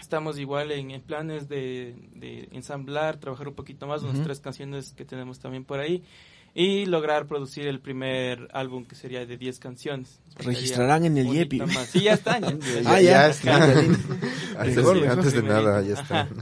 Estamos 0.00 0.38
igual 0.38 0.70
en, 0.72 0.92
en 0.92 1.02
planes 1.02 1.48
de, 1.48 1.94
de 2.14 2.48
ensamblar, 2.52 3.18
trabajar 3.18 3.48
un 3.48 3.54
poquito 3.54 3.86
más, 3.86 4.02
unas 4.02 4.14
Ujú. 4.14 4.24
tres 4.24 4.40
canciones 4.40 4.92
que 4.92 5.04
tenemos 5.04 5.40
también 5.40 5.64
por 5.64 5.78
ahí 5.78 6.02
y 6.54 6.86
lograr 6.86 7.26
producir 7.26 7.66
el 7.66 7.80
primer 7.80 8.48
álbum 8.52 8.84
que 8.84 8.96
sería 8.96 9.24
de 9.24 9.36
10 9.36 9.58
canciones. 9.58 10.20
Registrarán 10.36 11.04
en 11.04 11.18
el 11.18 11.26
más. 11.66 11.88
Sí, 11.88 12.02
ya 12.02 12.14
están. 12.14 12.42
ya. 12.60 12.80
Ah, 12.86 13.00
ya. 13.00 13.00
ya 13.00 13.28
está. 13.28 13.72
Qué 13.72 13.82
lindo. 13.82 13.98
Antes, 14.58 14.76
mejor. 14.76 15.08
antes 15.08 15.32
de 15.32 15.42
nada, 15.42 15.82
ya 15.82 15.94
está. 15.94 16.20
Ajá. 16.22 16.34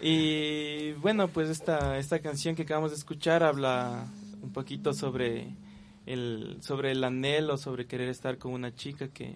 Y 0.00 0.92
bueno, 0.92 1.28
pues 1.28 1.48
esta, 1.48 1.98
esta 1.98 2.20
canción 2.20 2.54
que 2.54 2.62
acabamos 2.62 2.90
de 2.90 2.96
escuchar 2.96 3.42
habla 3.42 4.06
un 4.42 4.52
poquito 4.52 4.92
sobre 4.92 5.56
el, 6.06 6.58
sobre 6.60 6.92
el 6.92 7.02
anhelo, 7.02 7.56
sobre 7.56 7.86
querer 7.86 8.08
estar 8.08 8.38
con 8.38 8.52
una 8.52 8.74
chica 8.74 9.08
que 9.08 9.34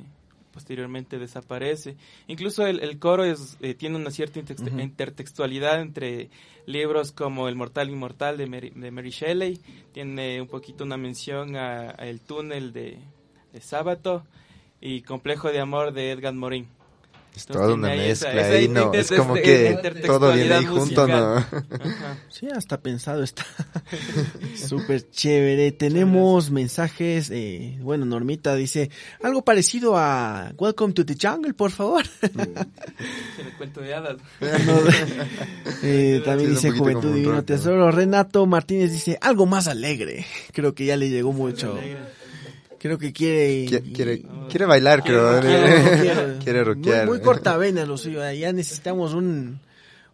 posteriormente 0.52 1.18
desaparece. 1.18 1.96
Incluso 2.28 2.66
el, 2.66 2.80
el 2.80 2.98
coro 2.98 3.24
es, 3.24 3.56
eh, 3.60 3.74
tiene 3.74 3.96
una 3.96 4.10
cierta 4.10 4.38
intertextualidad 4.38 5.80
entre 5.80 6.30
libros 6.66 7.10
como 7.12 7.48
El 7.48 7.56
Mortal 7.56 7.90
Inmortal 7.90 8.36
de 8.36 8.46
Mary, 8.46 8.70
de 8.70 8.90
Mary 8.90 9.10
Shelley, 9.10 9.58
tiene 9.92 10.40
un 10.40 10.48
poquito 10.48 10.84
una 10.84 10.96
mención 10.96 11.56
a, 11.56 11.90
a 11.90 12.06
El 12.06 12.20
Túnel 12.20 12.72
de, 12.72 12.98
de 13.52 13.60
Sábato 13.60 14.24
y 14.80 15.02
Complejo 15.02 15.50
de 15.50 15.60
Amor 15.60 15.92
de 15.92 16.12
Edgar 16.12 16.34
Morin. 16.34 16.68
Es 17.34 17.46
Entonces, 17.46 17.62
toda 17.62 17.74
una 17.74 17.94
esa- 17.94 18.26
mezcla 18.26 18.40
esa 18.42 18.52
ahí, 18.58 18.68
¿no? 18.68 18.92
Es 18.92 19.10
como 19.10 19.36
este- 19.36 19.78
que 19.82 20.00
todo 20.06 20.32
viene 20.34 20.52
ahí 20.54 20.66
junto, 20.66 21.08
¿no? 21.08 21.36
Ajá. 21.36 22.18
Sí, 22.28 22.46
hasta 22.54 22.78
pensado 22.80 23.22
está. 23.22 23.46
Súper 24.68 25.08
chévere. 25.10 25.72
Tenemos 25.72 26.50
mensajes. 26.50 27.30
eh, 27.32 27.78
bueno, 27.80 28.04
Normita 28.04 28.54
dice 28.54 28.90
algo 29.22 29.42
parecido 29.42 29.96
a 29.96 30.52
Welcome 30.58 30.92
to 30.92 31.06
the 31.06 31.16
Jungle, 31.20 31.54
por 31.54 31.70
favor. 31.70 32.04
Cuento 33.58 33.80
de 33.80 33.94
hadas. 33.94 34.16
Eh, 35.84 36.22
también 36.24 36.50
dice 36.50 36.70
Juventud 36.70 37.12
Divino. 37.14 37.42
Tesoro. 37.44 37.90
Renato 37.90 38.46
Martínez 38.46 38.92
dice 38.92 39.18
algo 39.20 39.46
más 39.46 39.66
alegre. 39.68 40.26
Creo 40.52 40.74
que 40.74 40.84
ya 40.84 40.96
le 40.96 41.08
llegó 41.10 41.32
mucho. 41.32 41.76
Creo 42.82 42.98
que 42.98 43.12
quiere. 43.12 43.66
Qui- 43.66 43.92
Quiere, 43.94 44.22
quiere 44.50 44.66
bailar, 44.66 45.02
creo. 45.04 45.40
Quiere, 45.40 46.38
Quiere 46.44 46.64
rockear. 46.64 47.06
Muy, 47.06 47.18
muy 47.18 47.24
cortavena 47.24 47.86
lo 47.86 47.96
suyo. 47.96 48.28
Ya 48.32 48.52
necesitamos 48.52 49.14
un, 49.14 49.60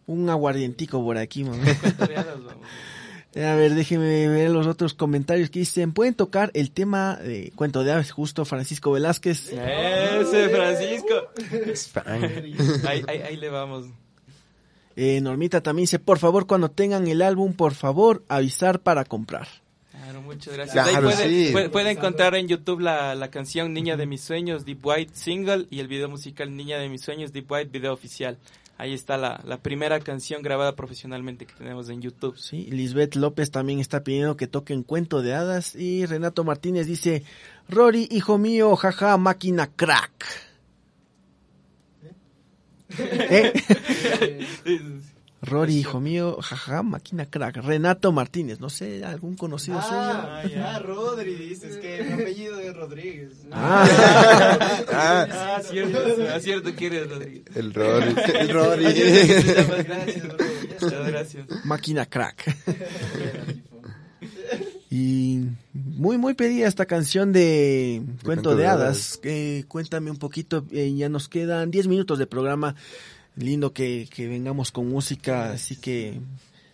un 0.05 0.29
aguardientico 0.29 1.03
por 1.03 1.17
aquí, 1.17 1.43
mamá. 1.43 1.63
A 3.35 3.53
ver, 3.55 3.75
déjenme 3.75 4.27
ver 4.27 4.49
los 4.49 4.65
otros 4.65 4.93
comentarios 4.95 5.49
que 5.51 5.59
dicen. 5.59 5.93
Pueden 5.93 6.15
tocar 6.15 6.49
el 6.55 6.71
tema 6.71 7.15
de 7.17 7.51
Cuento 7.55 7.83
de 7.83 7.91
Aves, 7.91 8.11
justo 8.11 8.43
Francisco 8.43 8.91
Velázquez. 8.91 9.51
Ese 9.53 10.49
Francisco. 10.49 11.15
Es. 11.67 11.91
Ahí, 12.85 13.03
ahí, 13.07 13.21
ahí 13.21 13.37
le 13.37 13.49
vamos. 13.49 13.85
Eh, 14.95 15.21
Normita 15.21 15.61
también 15.61 15.83
dice, 15.83 15.99
por 15.99 16.17
favor, 16.19 16.47
cuando 16.47 16.69
tengan 16.71 17.07
el 17.07 17.21
álbum, 17.21 17.53
por 17.53 17.73
favor, 17.75 18.23
avisar 18.27 18.79
para 18.81 19.05
comprar. 19.05 19.47
Claro, 20.09 20.21
muchas 20.23 20.53
gracias. 20.55 20.73
Claro, 20.89 21.07
Ahí 21.09 21.15
puede, 21.15 21.45
sí. 21.45 21.51
puede- 21.51 21.69
puede 21.69 21.91
encontrar 21.91 22.33
en 22.33 22.47
YouTube 22.47 22.79
la, 22.79 23.13
la 23.13 23.29
canción 23.29 23.73
Niña 23.73 23.95
de 23.95 24.07
mis 24.07 24.21
sueños, 24.21 24.65
Deep 24.65 24.79
White 24.83 25.11
Single, 25.13 25.67
y 25.69 25.79
el 25.81 25.87
video 25.87 26.09
musical 26.09 26.55
Niña 26.55 26.79
de 26.79 26.89
mis 26.89 27.01
sueños, 27.01 27.31
Deep 27.31 27.51
White 27.51 27.69
Video 27.71 27.93
Oficial. 27.93 28.37
Ahí 28.79 28.93
está 28.93 29.17
la, 29.17 29.39
la 29.45 29.57
primera 29.57 29.99
canción 29.99 30.41
grabada 30.41 30.75
profesionalmente 30.75 31.45
que 31.45 31.53
tenemos 31.53 31.89
en 31.89 32.01
YouTube. 32.01 32.37
Sí, 32.39 32.65
Lisbeth 32.71 33.15
López 33.15 33.51
también 33.51 33.79
está 33.79 34.03
pidiendo 34.03 34.35
que 34.35 34.47
toquen 34.47 34.81
Cuento 34.83 35.21
de 35.21 35.33
Hadas. 35.35 35.75
Y 35.75 36.05
Renato 36.07 36.43
Martínez 36.43 36.87
dice, 36.87 37.23
Rory, 37.67 38.07
hijo 38.09 38.37
mío, 38.39 38.75
jaja, 38.77 39.15
máquina 39.17 39.69
crack. 39.75 40.25
¿Eh? 42.97 43.53
Rory, 45.41 45.77
hijo 45.77 46.01
mío, 46.01 46.37
jaja, 46.41 46.83
máquina 46.83 47.25
crack. 47.25 47.57
Renato 47.57 48.11
Martínez, 48.11 48.59
no 48.59 48.69
sé, 48.69 49.05
algún 49.05 49.35
conocido 49.35 49.81
suyo. 49.81 49.95
Ah, 49.97 50.43
ah, 50.65 50.79
Rodri, 50.79 51.33
dices 51.35 51.77
que 51.77 52.03
mi 52.03 52.11
apellido 52.21 52.59
es 52.59 52.75
Rodríguez. 52.75 53.31
Ah. 53.51 53.87
Ah, 54.91 55.27
Ah, 55.31 55.61
cierto, 55.63 55.99
ah, 56.33 56.39
cierto, 56.41 56.73
quieres, 56.75 57.09
Rodríguez. 57.09 57.43
el 57.55 57.73
Rory. 57.73 58.15
El 58.35 58.49
Rory. 58.53 58.83
Gracias. 58.83 60.25
Muchas 60.81 61.07
gracias. 61.07 61.45
Máquina 61.65 62.05
crack. 62.05 62.55
Y 64.91 65.41
muy, 65.73 66.17
muy 66.17 66.33
pedida 66.33 66.67
esta 66.67 66.85
canción 66.85 67.31
de 67.31 68.01
Cuento 68.23 68.55
de 68.55 68.65
Hadas. 68.67 69.19
Eh, 69.23 69.63
cuéntame 69.67 70.09
un 70.11 70.17
poquito, 70.17 70.65
eh, 70.71 70.93
ya 70.95 71.09
nos 71.09 71.29
quedan 71.29 71.69
10 71.71 71.87
minutos 71.87 72.17
de 72.19 72.25
programa. 72.27 72.75
Lindo 73.39 73.71
que, 73.71 74.07
que 74.13 74.27
vengamos 74.27 74.71
con 74.71 74.89
música, 74.89 75.51
así 75.51 75.77
que 75.77 76.19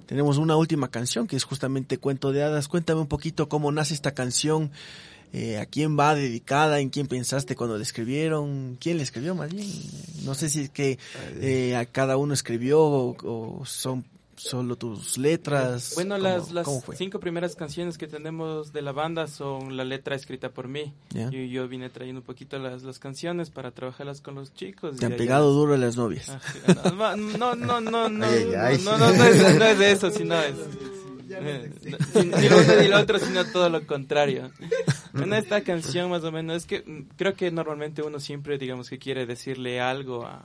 tenemos 0.07 0.37
una 0.37 0.57
última 0.57 0.89
canción 0.89 1.27
que 1.27 1.35
es 1.35 1.43
justamente 1.43 1.99
Cuento 1.99 2.31
de 2.31 2.43
Hadas. 2.43 2.67
Cuéntame 2.67 3.01
un 3.01 3.07
poquito 3.07 3.47
cómo 3.47 3.71
nace 3.71 3.93
esta 3.93 4.15
canción, 4.15 4.71
eh, 5.31 5.59
a 5.59 5.67
quién 5.67 5.97
va 5.97 6.15
dedicada, 6.15 6.79
en 6.79 6.89
quién 6.89 7.07
pensaste 7.07 7.55
cuando 7.55 7.77
la 7.77 7.83
escribieron, 7.83 8.77
quién 8.79 8.97
la 8.97 9.03
escribió 9.03 9.35
más 9.35 9.53
bien. 9.53 9.67
No 10.23 10.33
sé 10.33 10.49
si 10.49 10.61
es 10.61 10.69
que 10.71 10.97
eh, 11.39 11.75
a 11.75 11.85
cada 11.85 12.17
uno 12.17 12.33
escribió 12.33 12.81
o, 12.81 13.15
o 13.23 13.65
son 13.65 14.03
solo 14.35 14.75
tus 14.75 15.17
letras. 15.17 15.93
Bueno, 15.95 16.15
¿Cómo- 16.15 16.27
las, 16.27 16.51
las 16.51 16.67
cinco 16.95 17.19
primeras 17.19 17.55
canciones 17.55 17.97
que 17.97 18.07
tenemos 18.07 18.73
de 18.73 18.81
la 18.81 18.91
banda 18.91 19.27
son 19.27 19.77
la 19.77 19.83
letra 19.83 20.15
escrita 20.15 20.49
por 20.49 20.67
mí. 20.67 20.93
Ya. 21.11 21.29
Yo, 21.29 21.39
yo 21.39 21.67
vine 21.67 21.89
trayendo 21.89 22.21
un 22.21 22.25
poquito 22.25 22.59
las, 22.59 22.83
las 22.83 22.99
canciones 22.99 23.49
para 23.49 23.71
trabajarlas 23.71 24.21
con 24.21 24.35
los 24.35 24.53
chicos. 24.53 24.97
Te 24.97 25.05
han 25.05 25.13
pegado 25.15 25.51
duro 25.51 25.73
a 25.73 25.77
las 25.77 25.95
novias. 25.97 26.29
Ah, 26.29 26.39
sí, 26.51 26.59
no, 26.97 27.15
no, 27.15 27.55
no, 27.55 27.81
no, 27.81 28.09
no, 28.09 28.25
Ay, 28.25 28.47
ay, 28.49 28.55
ay. 28.55 28.81
no, 28.83 28.97
no, 28.97 29.11
no 29.13 29.23
es, 29.23 29.57
no 29.59 29.65
es 29.65 29.79
de 29.79 29.91
eso, 29.91 30.11
sino 30.11 30.35
es... 30.41 30.55
eh, 31.29 31.71
no, 32.13 32.23
Ni 32.23 32.29
ni 32.41 32.49
lo 32.49 32.57
uno 32.59 32.75
ni 32.81 32.87
lo 32.87 32.99
otro, 32.99 33.19
sino 33.19 33.45
todo 33.45 33.69
lo 33.69 33.85
contrario. 33.87 34.51
Bueno, 35.13 35.35
esta 35.37 35.61
canción 35.61 36.09
más 36.09 36.23
o 36.23 36.31
menos, 36.31 36.57
es 36.57 36.65
que 36.65 36.81
mm, 36.85 37.15
creo 37.15 37.33
que 37.35 37.49
normalmente 37.51 38.01
uno 38.01 38.19
siempre, 38.19 38.57
digamos, 38.57 38.89
que 38.89 38.99
quiere 38.99 39.25
decirle 39.25 39.79
algo 39.79 40.25
a, 40.25 40.43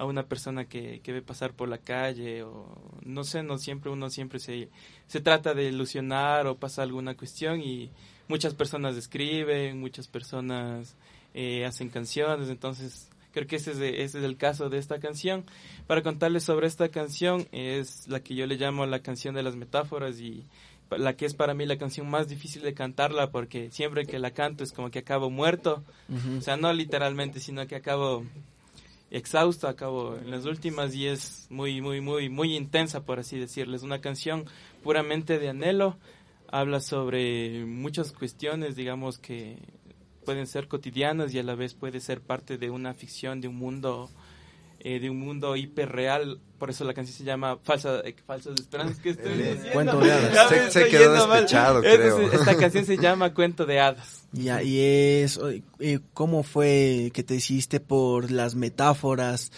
a 0.00 0.06
una 0.06 0.22
persona 0.22 0.64
que, 0.64 1.00
que 1.02 1.12
ve 1.12 1.20
pasar 1.20 1.52
por 1.52 1.68
la 1.68 1.76
calle 1.76 2.42
o 2.42 2.66
no 3.04 3.22
sé, 3.22 3.42
no 3.42 3.58
siempre 3.58 3.90
uno 3.90 4.08
siempre 4.08 4.38
se, 4.40 4.70
se 5.06 5.20
trata 5.20 5.52
de 5.52 5.64
ilusionar 5.68 6.46
o 6.46 6.56
pasa 6.56 6.82
alguna 6.82 7.14
cuestión 7.16 7.60
y 7.60 7.90
muchas 8.26 8.54
personas 8.54 8.96
escriben, 8.96 9.78
muchas 9.78 10.08
personas 10.08 10.96
eh, 11.34 11.66
hacen 11.66 11.90
canciones, 11.90 12.48
entonces 12.48 13.10
creo 13.32 13.46
que 13.46 13.56
ese 13.56 13.72
es, 13.72 13.78
de- 13.78 14.02
ese 14.02 14.18
es 14.20 14.24
el 14.24 14.36
caso 14.38 14.70
de 14.70 14.78
esta 14.78 14.98
canción. 15.00 15.44
Para 15.86 16.02
contarles 16.02 16.44
sobre 16.44 16.66
esta 16.66 16.88
canción 16.88 17.46
es 17.52 18.08
la 18.08 18.20
que 18.20 18.34
yo 18.34 18.46
le 18.46 18.56
llamo 18.56 18.86
la 18.86 19.00
canción 19.00 19.34
de 19.34 19.42
las 19.42 19.54
metáforas 19.54 20.18
y 20.18 20.44
la 20.96 21.12
que 21.14 21.26
es 21.26 21.34
para 21.34 21.52
mí 21.54 21.66
la 21.66 21.76
canción 21.78 22.08
más 22.08 22.26
difícil 22.26 22.62
de 22.62 22.72
cantarla 22.74 23.30
porque 23.30 23.70
siempre 23.70 24.06
que 24.06 24.18
la 24.18 24.30
canto 24.32 24.64
es 24.64 24.72
como 24.72 24.90
que 24.90 25.00
acabo 25.00 25.28
muerto, 25.30 25.84
o 26.38 26.40
sea, 26.40 26.56
no 26.56 26.72
literalmente, 26.72 27.38
sino 27.38 27.66
que 27.68 27.76
acabo 27.76 28.24
exhausto, 29.10 29.68
acabo 29.68 30.16
en 30.16 30.30
las 30.30 30.46
últimas 30.46 30.94
y 30.94 31.06
es 31.06 31.46
muy, 31.50 31.80
muy, 31.80 32.00
muy, 32.00 32.28
muy 32.28 32.56
intensa, 32.56 33.04
por 33.04 33.18
así 33.18 33.38
decirlo. 33.38 33.76
Es 33.76 33.82
una 33.82 34.00
canción 34.00 34.44
puramente 34.82 35.38
de 35.38 35.48
anhelo, 35.48 35.98
habla 36.48 36.80
sobre 36.80 37.64
muchas 37.64 38.12
cuestiones, 38.12 38.76
digamos, 38.76 39.18
que 39.18 39.58
pueden 40.24 40.46
ser 40.46 40.68
cotidianas 40.68 41.34
y 41.34 41.38
a 41.38 41.42
la 41.42 41.54
vez 41.54 41.74
puede 41.74 42.00
ser 42.00 42.20
parte 42.20 42.58
de 42.58 42.70
una 42.70 42.94
ficción, 42.94 43.40
de 43.40 43.48
un 43.48 43.56
mundo 43.56 44.10
eh, 44.80 44.98
de 44.98 45.10
un 45.10 45.18
mundo 45.18 45.56
hiperreal, 45.56 46.40
por 46.58 46.70
eso 46.70 46.84
la 46.84 46.92
canción 46.94 47.16
se 47.16 47.24
llama 47.24 47.58
Falsa, 47.62 48.00
eh, 48.00 48.14
Falsas 48.26 48.58
Esperanzas 48.58 48.98
que 48.98 49.10
estoy 49.10 49.32
diciendo. 49.32 49.68
Cuento 49.72 50.00
de 50.00 50.12
hadas. 50.12 50.72
Se- 50.72 50.88
quedó 50.88 51.12
despechado, 51.14 51.80
creo. 51.80 52.18
sí, 52.18 52.36
esta 52.36 52.56
canción 52.56 52.84
se 52.84 52.96
llama 52.96 53.32
Cuento 53.34 53.66
de 53.66 53.80
Hadas. 53.80 54.26
Ya, 54.32 54.62
y 54.62 54.78
es, 54.80 55.38
eh, 55.80 56.00
¿cómo 56.14 56.42
fue 56.42 57.10
que 57.14 57.22
te 57.22 57.34
decidiste 57.34 57.80
por 57.80 58.30
las 58.30 58.54
metáforas? 58.54 59.52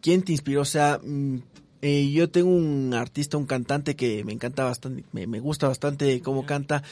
¿Quién 0.00 0.22
te 0.22 0.32
inspiró? 0.32 0.62
O 0.62 0.64
sea, 0.64 1.00
mm, 1.02 1.38
eh, 1.82 2.10
yo 2.10 2.30
tengo 2.30 2.50
un 2.50 2.94
artista, 2.94 3.36
un 3.36 3.46
cantante 3.46 3.94
que 3.96 4.24
me 4.24 4.32
encanta 4.32 4.64
bastante, 4.64 5.04
me, 5.12 5.26
me 5.26 5.40
gusta 5.40 5.68
bastante 5.68 6.20
cómo 6.22 6.46
canta, 6.46 6.82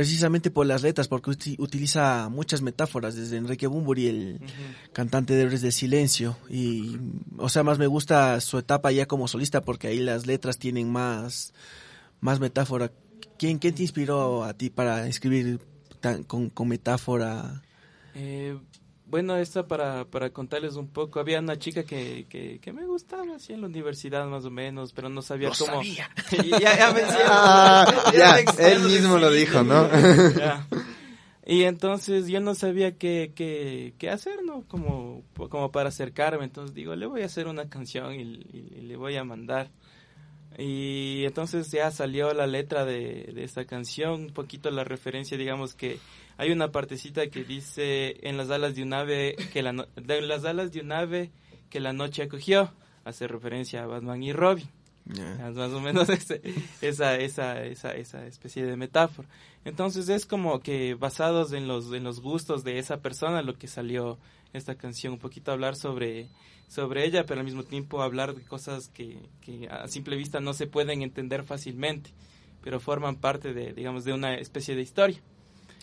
precisamente 0.00 0.50
por 0.50 0.64
las 0.64 0.80
letras, 0.80 1.08
porque 1.08 1.30
uti- 1.30 1.56
utiliza 1.58 2.30
muchas 2.30 2.62
metáforas, 2.62 3.14
desde 3.16 3.36
Enrique 3.36 3.66
Bumburi, 3.66 4.06
el 4.06 4.40
cantante 4.94 5.34
de 5.34 5.42
Héroes 5.42 5.60
del 5.60 5.72
Silencio, 5.74 6.38
y, 6.48 6.96
o 7.36 7.50
sea, 7.50 7.64
más 7.64 7.78
me 7.78 7.86
gusta 7.86 8.40
su 8.40 8.56
etapa 8.56 8.90
ya 8.92 9.04
como 9.04 9.28
solista, 9.28 9.60
porque 9.60 9.88
ahí 9.88 9.98
las 9.98 10.26
letras 10.26 10.56
tienen 10.56 10.90
más, 10.90 11.52
más 12.22 12.40
metáfora. 12.40 12.90
¿Quién, 13.38 13.58
quién 13.58 13.74
te 13.74 13.82
inspiró 13.82 14.42
a 14.42 14.54
ti 14.54 14.70
para 14.70 15.06
escribir 15.06 15.60
tan, 16.00 16.22
con, 16.24 16.48
con 16.48 16.68
metáfora? 16.68 17.60
Eh, 18.14 18.56
bueno, 19.10 19.36
esta 19.36 19.66
para, 19.66 20.04
para 20.04 20.30
contarles 20.30 20.76
un 20.76 20.88
poco, 20.88 21.20
había 21.20 21.40
una 21.40 21.58
chica 21.58 21.82
que, 21.84 22.26
que, 22.28 22.60
que 22.60 22.72
me 22.72 22.86
gustaba 22.86 23.34
así 23.36 23.52
en 23.52 23.60
la 23.62 23.66
universidad 23.66 24.26
más 24.26 24.44
o 24.44 24.50
menos, 24.50 24.92
pero 24.92 25.08
no 25.08 25.20
sabía 25.22 25.48
Lo 25.48 25.54
cómo... 25.58 25.72
sabía. 25.82 26.08
Y 26.44 26.50
ya, 26.50 26.78
ya 26.78 26.92
me 26.92 27.02
Ah, 27.06 28.04
ya, 28.16 28.34
me 28.34 28.40
explico, 28.40 28.68
él 28.68 28.80
mismo 28.82 29.18
lo 29.18 29.30
dijo, 29.30 29.62
¿no? 29.62 29.88
Ya. 30.36 30.66
Y 31.46 31.64
entonces 31.64 32.28
yo 32.28 32.38
no 32.40 32.54
sabía 32.54 32.96
qué, 32.96 33.32
qué, 33.34 33.94
qué 33.98 34.08
hacer, 34.10 34.44
¿no? 34.44 34.62
Como, 34.68 35.24
como 35.48 35.72
para 35.72 35.88
acercarme. 35.88 36.44
Entonces 36.44 36.74
digo, 36.76 36.94
le 36.94 37.06
voy 37.06 37.22
a 37.22 37.26
hacer 37.26 37.48
una 37.48 37.68
canción 37.68 38.14
y, 38.14 38.22
y- 38.22 38.72
y 38.78 38.80
le 38.82 38.96
voy 38.96 39.16
a 39.16 39.24
mandar. 39.24 39.70
Y 40.58 41.24
entonces 41.24 41.70
ya 41.70 41.90
salió 41.90 42.34
la 42.34 42.46
letra 42.46 42.84
de, 42.84 43.30
de 43.34 43.44
esta 43.44 43.64
canción, 43.64 44.24
un 44.24 44.32
poquito 44.32 44.70
la 44.70 44.84
referencia, 44.84 45.38
digamos 45.38 45.74
que 45.74 45.98
hay 46.36 46.50
una 46.50 46.70
partecita 46.72 47.28
que 47.28 47.44
dice 47.44 48.16
en 48.28 48.36
las 48.36 48.50
alas 48.50 48.74
de 48.74 48.82
un 48.82 48.92
ave 48.92 49.36
que 49.52 49.62
la 49.62 49.72
no- 49.72 49.86
de 49.96 50.20
las 50.22 50.44
alas 50.44 50.72
de 50.72 50.80
un 50.80 50.92
ave 50.92 51.30
que 51.70 51.80
la 51.80 51.92
noche 51.92 52.22
acogió, 52.24 52.72
hace 53.04 53.28
referencia 53.28 53.82
a 53.84 53.86
Batman 53.86 54.22
y 54.22 54.32
Robin. 54.32 54.68
Más 55.56 55.72
o 55.72 55.80
menos 55.80 56.08
ese- 56.10 56.40
esa, 56.82 57.16
esa, 57.16 57.64
esa, 57.64 57.94
esa 57.94 58.26
especie 58.26 58.64
de 58.66 58.76
metáfora. 58.76 59.28
Entonces 59.64 60.08
es 60.08 60.26
como 60.26 60.60
que 60.60 60.94
basados 60.94 61.52
en 61.52 61.68
los, 61.68 61.92
en 61.92 62.04
los 62.04 62.20
gustos 62.20 62.64
de 62.64 62.78
esa 62.78 62.98
persona 62.98 63.42
lo 63.42 63.56
que 63.56 63.66
salió 63.68 64.18
esta 64.52 64.74
canción, 64.74 65.12
un 65.14 65.18
poquito 65.18 65.52
hablar 65.52 65.76
sobre, 65.76 66.28
sobre 66.68 67.04
ella, 67.06 67.24
pero 67.26 67.40
al 67.40 67.44
mismo 67.46 67.62
tiempo 67.62 68.02
hablar 68.02 68.34
de 68.34 68.42
cosas 68.42 68.88
que, 68.88 69.18
que 69.40 69.68
a 69.68 69.88
simple 69.88 70.16
vista 70.16 70.40
no 70.40 70.54
se 70.54 70.66
pueden 70.66 71.02
entender 71.02 71.44
fácilmente, 71.44 72.10
pero 72.62 72.80
forman 72.80 73.16
parte 73.16 73.54
de, 73.54 73.72
digamos, 73.72 74.04
de 74.04 74.12
una 74.12 74.34
especie 74.34 74.74
de 74.74 74.82
historia. 74.82 75.20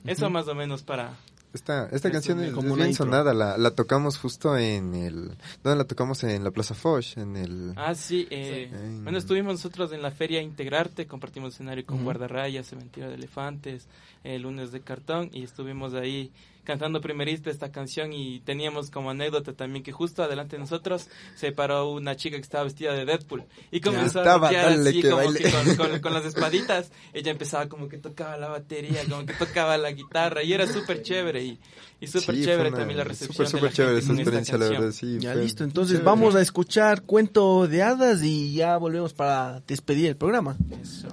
Eso 0.05 0.29
más 0.29 0.47
o 0.47 0.55
menos 0.55 0.83
para, 0.83 1.17
Esta, 1.53 1.87
esta 1.91 2.11
canción 2.11 2.41
es, 2.43 2.53
como 2.53 2.69
es 2.69 2.75
bien 2.75 2.93
sonada, 2.93 3.33
la, 3.33 3.57
la 3.57 3.71
tocamos 3.71 4.17
justo 4.17 4.55
en 4.57 4.93
el... 4.93 5.31
¿Dónde 5.63 5.77
la 5.77 5.85
tocamos? 5.85 6.23
En 6.23 6.43
la 6.43 6.51
Plaza 6.51 6.75
Foch, 6.75 7.17
en 7.17 7.35
el... 7.35 7.73
Ah, 7.75 7.95
sí. 7.95 8.27
eh, 8.29 8.69
Sí. 8.71 8.99
Bueno, 9.01 9.17
estuvimos 9.17 9.53
nosotros 9.53 9.91
en 9.91 10.01
la 10.01 10.11
feria 10.11 10.41
Integrarte, 10.41 11.07
compartimos 11.07 11.55
escenario 11.55 11.85
con 11.85 11.95
Ujú. 11.97 12.05
Guardarrayas, 12.05 12.67
Cementerio 12.67 13.09
de 13.09 13.15
Elefantes, 13.15 13.87
el 14.23 14.43
Lunes 14.43 14.71
de 14.71 14.81
Cartón, 14.81 15.29
y 15.33 15.43
estuvimos 15.43 15.93
ahí 15.93 16.31
cantando 16.67 16.99
primerista 16.99 17.49
esta 17.49 17.71
canción 17.71 18.11
y 18.11 18.41
teníamos 18.41 18.91
como 18.91 19.09
anécdota 19.11 19.53
también 19.53 19.83
que 19.83 19.93
justo 19.93 20.21
adelante 20.21 20.57
de 20.57 20.59
nosotros 20.59 21.07
se 21.35 21.53
paró 21.53 21.89
una 21.91 22.17
chica 22.17 22.35
que 22.35 22.41
estaba 22.43 22.65
vestida 22.65 22.93
de 22.93 23.05
Deadpool 23.05 23.45
y 23.71 23.79
comenzó 23.79 24.19
estaba, 24.19 24.49
a 24.49 24.51
dale, 24.51 24.89
así 24.89 25.01
que 25.01 25.09
como 25.09 25.31
que 25.33 25.49
con, 25.49 25.75
con- 25.77 25.99
con 26.01 26.13
las 26.13 26.25
espaditas 26.31 26.91
ella 27.13 27.31
empezaba 27.31 27.69
como 27.69 27.87
que 27.87 27.97
tocaba 27.97 28.35
la 28.35 28.49
batería 28.49 29.03
como 29.09 29.25
que 29.25 29.33
tocaba 29.33 29.77
la 29.77 29.91
guitarra 29.93 30.43
y 30.43 30.51
era 30.51 30.67
súper 30.67 31.01
chévere 31.01 31.43
y, 31.45 31.59
y 32.01 32.07
súper 32.07 32.35
Sí, 32.35 32.43
chévere 32.43 32.69
una 32.69 32.77
también 32.79 32.97
la 32.97 33.03
recepción 33.05 33.47
Súper, 33.47 33.47
de 33.47 33.53
la 33.53 33.59
súper 33.59 33.73
chévere 33.73 34.01
gente 34.01 34.11
esa 34.11 34.21
experiencia, 34.21 34.57
la 34.57 34.69
verdad, 34.69 34.91
sí. 34.91 35.17
Ya 35.19 35.31
fue 35.33 35.41
listo, 35.43 35.63
entonces 35.63 35.93
chévere. 35.93 36.05
vamos 36.05 36.35
a 36.35 36.41
escuchar 36.41 37.03
Cuento 37.03 37.67
de 37.67 37.81
Hadas 37.81 38.21
y 38.23 38.53
ya 38.53 38.75
volvemos 38.77 39.13
para 39.13 39.61
despedir 39.65 40.07
el 40.07 40.17
programa. 40.17 40.57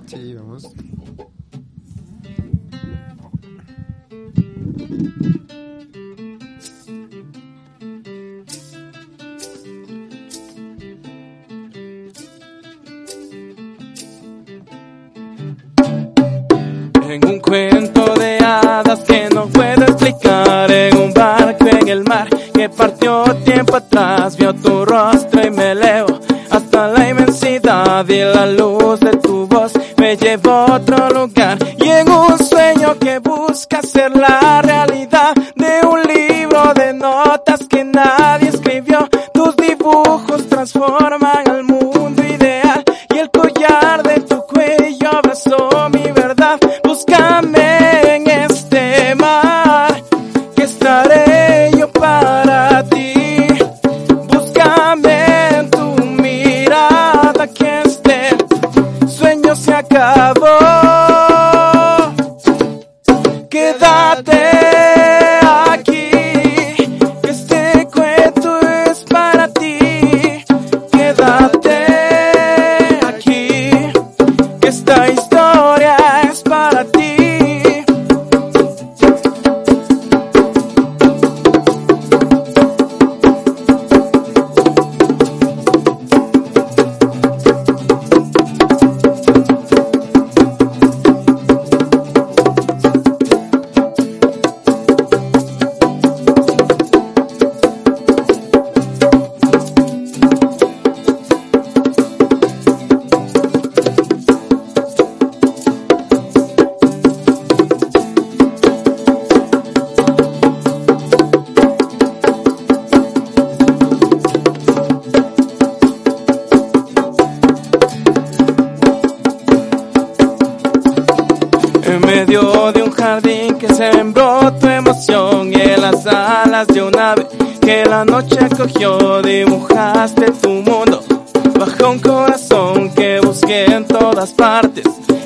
Sí, 0.06 0.34
vamos. 0.34 0.66
En 4.76 5.14
un 17.24 17.38
cuento 17.38 18.14
de 18.14 18.38
hadas 18.38 18.98
que 19.00 19.28
no 19.32 19.46
puedo 19.46 19.84
explicar, 19.84 20.70
en 20.70 20.96
un 20.96 21.14
barco 21.14 21.66
en 21.68 21.88
el 21.88 22.02
mar 22.02 22.28
que 22.52 22.68
partió 22.68 23.24
tiempo 23.44 23.76
atrás, 23.76 24.36
vio 24.36 24.52
tu 24.54 24.84
rostro 24.84 25.46
y 25.46 25.50
me 25.50 25.70
elevo 25.70 26.18
hasta 26.50 26.88
la 26.88 27.10
inmensidad 27.10 28.08
y 28.08 28.20
la 28.20 28.46
luz 28.46 28.98
de 29.00 29.12
tu 29.18 29.46
voz 29.46 29.72
me 29.98 30.16
llevó 30.16 30.50
a 30.50 30.76
otro 30.76 31.10
lugar 31.10 31.58
y 31.78 31.88
en 31.88 32.10
un 32.10 32.38
que 32.92 33.18
busca 33.18 33.80
ser 33.80 34.14
la 34.14 34.60
realidad 34.60 35.34
de 35.56 35.86
un 35.86 36.02
libro 36.02 36.74
de 36.74 36.92
notas 36.92 37.66
que 37.66 37.82
nadie 37.82 38.50
escribió, 38.50 39.08
tus 39.32 39.56
dibujos 39.56 40.46
transforman 40.48 41.23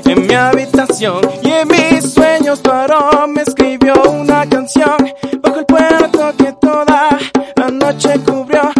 en 0.08 0.26
mi 0.26 0.34
habitación. 0.34 1.20
Y 1.42 1.50
en 1.50 1.68
mis 1.68 2.12
sueños 2.12 2.60
paró, 2.60 3.26
me 3.28 3.42
escribió 3.42 3.94
una 4.10 4.48
canción. 4.48 4.96
Bajo 5.42 5.58
el 5.58 5.66
puerto 5.66 6.32
que 6.38 6.52
toda 6.52 7.18
la 7.56 7.68
noche 7.68 8.18
cubrió, 8.26 8.72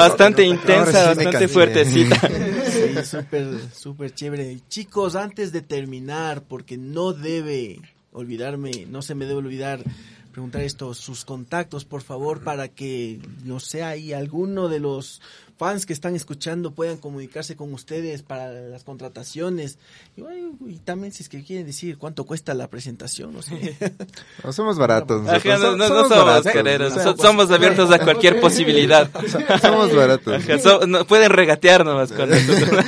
bastante 0.00 0.44
intensa, 0.44 1.14
bastante 1.14 1.48
fuertecita. 1.48 2.20
Sí, 2.70 3.04
súper, 3.04 3.48
súper 3.74 4.14
chévere. 4.14 4.60
Chicos, 4.68 5.16
antes 5.16 5.52
de 5.52 5.60
terminar, 5.60 6.44
porque 6.44 6.78
no 6.78 7.12
debe 7.12 7.80
olvidarme, 8.12 8.86
no 8.88 9.02
se 9.02 9.14
me 9.14 9.26
debe 9.26 9.38
olvidar 9.38 9.82
preguntar 10.30 10.62
esto, 10.62 10.94
sus 10.94 11.24
contactos, 11.24 11.84
por 11.84 12.02
favor, 12.02 12.42
para 12.42 12.68
que, 12.68 13.20
no 13.44 13.60
sé, 13.60 13.82
ahí 13.82 14.12
alguno 14.12 14.68
de 14.68 14.80
los 14.80 15.20
fans 15.60 15.84
que 15.84 15.92
están 15.92 16.16
escuchando 16.16 16.70
puedan 16.72 16.96
comunicarse 16.96 17.54
con 17.54 17.70
ustedes 17.74 18.22
para 18.22 18.50
las 18.50 18.82
contrataciones. 18.82 19.78
Y, 20.16 20.22
bueno, 20.22 20.52
y 20.66 20.78
también 20.78 21.12
si 21.12 21.22
es 21.22 21.28
que 21.28 21.44
quieren 21.44 21.66
decir 21.66 21.98
cuánto 21.98 22.24
cuesta 22.24 22.54
la 22.54 22.68
presentación, 22.70 23.34
no 23.34 23.42
sé. 23.42 23.76
No 24.42 24.54
somos 24.54 24.78
baratos. 24.78 25.28
Ajá, 25.28 25.58
no, 25.58 25.86
Somos 25.86 26.08
somos 26.08 26.42
careros, 26.44 26.94
somos 27.20 27.50
abiertos 27.50 27.90
a 27.92 27.98
cualquier 27.98 28.40
posibilidad. 28.40 29.10
Somos 29.60 29.94
baratos. 29.94 30.42
Ajá, 30.42 30.58
so- 30.58 30.86
no, 30.86 31.04
pueden 31.04 31.30
regatear 31.30 31.84
nomás 31.84 32.10
con 32.10 32.30
nosotros. 32.30 32.86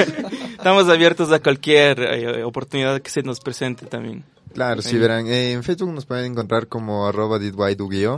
Estamos 0.52 0.88
abiertos 0.88 1.30
a 1.30 1.40
cualquier 1.40 2.00
eh, 2.00 2.42
oportunidad 2.42 3.02
que 3.02 3.10
se 3.10 3.22
nos 3.22 3.40
presente 3.40 3.84
también. 3.84 4.24
Claro, 4.52 4.82
sí, 4.82 4.96
verán. 4.98 5.26
eh, 5.26 5.52
en 5.52 5.62
Facebook 5.62 5.92
nos 5.92 6.06
pueden 6.06 6.32
encontrar 6.32 6.66
como 6.68 7.06
arroba 7.06 7.38
didwide 7.38 7.76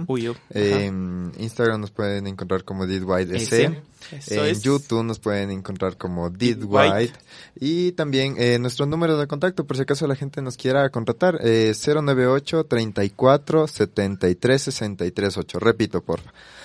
Uy, 0.09 0.22
yo. 0.22 0.35
En 0.51 1.32
Instagram 1.39 1.80
nos 1.80 1.91
pueden 1.91 2.26
encontrar 2.26 2.64
como 2.64 2.87
didwidec. 2.87 3.37
Ese. 3.41 3.82
Eso 4.12 4.35
en 4.45 4.51
es. 4.51 4.62
YouTube 4.62 5.03
nos 5.03 5.18
pueden 5.18 5.51
encontrar 5.51 5.97
como 5.97 6.28
Did 6.28 6.59
Did 6.59 6.64
White. 6.64 6.95
White. 6.95 7.18
Y 7.59 7.93
también 7.93 8.35
eh, 8.39 8.59
nuestro 8.59 8.85
número 8.87 9.16
de 9.16 9.26
contacto, 9.26 9.66
por 9.66 9.76
si 9.76 9.82
acaso 9.82 10.07
la 10.07 10.14
gente 10.16 10.43
nos 10.43 10.57
quiera 10.57 10.89
contratar, 10.91 11.39
eh, 11.43 11.72
098 11.74 12.64
34 12.64 13.66
73 13.66 14.62
63 14.62 15.37
8. 15.39 15.59
Repito, 15.59 16.03
por 16.03 16.20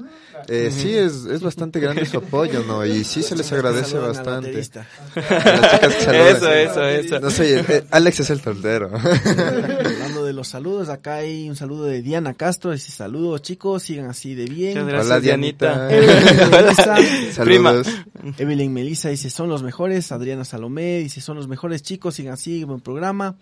eh, 0.47 0.71
sí 0.71 0.93
es, 0.95 1.25
es 1.25 1.41
bastante 1.41 1.79
grande 1.79 2.05
su 2.05 2.17
apoyo, 2.17 2.63
¿no? 2.63 2.85
Y 2.85 3.03
sí 3.03 3.21
se 3.23 3.35
les 3.35 3.51
agradece 3.53 3.97
bastante. 3.97 4.49
A 4.53 4.53
las 4.53 5.71
chicas 5.71 5.95
que 5.95 6.01
saludan. 6.03 6.35
Eso, 6.35 6.49
eso, 6.51 6.83
eso. 6.85 7.19
No 7.19 7.29
soy, 7.29 7.47
eh, 7.49 7.83
Alex 7.91 8.19
es 8.21 8.29
el 8.29 8.41
soltero. 8.41 8.89
Los 10.43 10.49
saludos, 10.49 10.89
acá 10.89 11.15
hay 11.15 11.49
un 11.49 11.55
saludo 11.55 11.85
de 11.85 12.01
Diana 12.01 12.33
Castro. 12.33 12.71
Dice 12.73 12.91
saludos 12.91 13.41
chicos, 13.43 13.81
sigan 13.83 14.07
así 14.07 14.35
de 14.35 14.43
bien. 14.43 14.71
Muchas 14.71 14.87
gracias, 14.87 15.05
Hola, 15.05 15.19
Dianita. 15.21 15.89
Evelyn 15.89 16.51
Melissa, 16.51 16.97
Saludos. 17.31 17.87
Evelyn 18.37 18.73
Melissa 18.73 19.07
dice 19.07 19.29
son 19.29 19.47
los 19.47 19.63
mejores. 19.63 20.11
Adriana 20.11 20.43
Salomé 20.43 20.97
dice 20.99 21.21
son 21.21 21.37
los 21.37 21.47
mejores 21.47 21.81
chicos, 21.81 22.15
sigan 22.15 22.33
así, 22.33 22.65
buen 22.65 22.81
programa. 22.81 23.37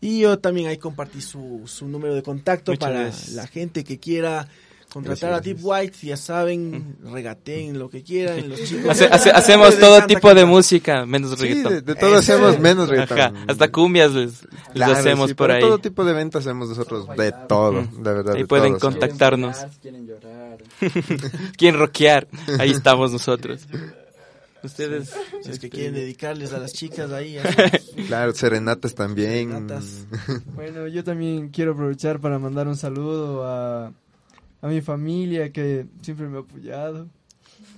Y 0.00 0.20
yo 0.20 0.38
también 0.38 0.68
ahí 0.68 0.76
compartí 0.76 1.20
su, 1.20 1.62
su 1.64 1.88
número 1.88 2.14
de 2.14 2.22
contacto 2.22 2.70
Muchas 2.70 2.88
para 2.88 3.00
gracias. 3.00 3.30
la 3.32 3.48
gente 3.48 3.82
que 3.82 3.98
quiera 3.98 4.46
contratar 4.94 5.30
Gracias, 5.30 5.38
a 5.38 5.40
Deep 5.54 5.58
White. 5.62 5.98
Ya 6.06 6.16
saben, 6.16 6.96
regateen 7.02 7.78
lo 7.78 7.90
que 7.90 8.02
quieran. 8.02 8.48
Los 8.48 8.62
chicos. 8.64 8.88
Hace- 8.90 9.06
hace- 9.06 9.30
hacemos 9.30 9.78
todo 9.78 10.06
tipo 10.06 10.32
de 10.34 10.44
música, 10.46 11.04
menos 11.04 11.32
Sí, 11.38 11.42
reggaetón. 11.48 11.72
de, 11.74 11.80
de 11.82 11.94
todo 11.94 12.16
hacemos 12.16 12.58
menos 12.60 12.88
reggaetón. 12.88 13.18
Ajá, 13.20 13.32
hasta 13.48 13.70
cumbias 13.70 14.12
les, 14.12 14.42
les 14.44 14.50
Claro, 14.72 14.92
hacemos 14.94 15.28
sí, 15.28 15.34
por 15.34 15.50
ahí. 15.50 15.60
todo 15.60 15.78
tipo 15.78 16.04
de 16.04 16.12
ventas 16.14 16.46
hacemos 16.46 16.68
nosotros 16.70 17.06
de 17.16 17.32
todo, 17.48 17.82
de 17.82 18.12
verdad. 18.14 18.34
Ahí 18.36 18.42
de 18.42 18.46
pueden 18.46 18.78
todo, 18.78 18.90
sí. 18.90 18.98
contactarnos. 18.98 19.56
Quieren 19.82 20.06
llorar. 20.06 20.58
Quieren 21.58 21.78
rockear, 21.80 22.26
ahí 22.58 22.70
estamos 22.70 23.12
nosotros. 23.12 23.66
Ustedes, 24.62 25.10
Si 25.42 25.50
es 25.50 25.58
que 25.58 25.68
quieren 25.68 25.92
dedicarles 25.92 26.54
a 26.54 26.58
las 26.58 26.72
chicas 26.72 27.10
ahí. 27.12 27.36
Claro, 28.06 28.32
serenatas 28.34 28.94
también. 28.94 29.50
Serenatas. 29.50 30.06
Bueno, 30.54 30.86
yo 30.88 31.04
también 31.04 31.50
quiero 31.50 31.72
aprovechar 31.72 32.18
para 32.18 32.38
mandar 32.38 32.66
un 32.68 32.76
saludo 32.76 33.44
a, 33.46 33.92
a 34.64 34.68
mi 34.68 34.80
familia 34.80 35.52
que 35.52 35.84
siempre 36.00 36.26
me 36.26 36.38
ha 36.38 36.40
apoyado 36.40 37.06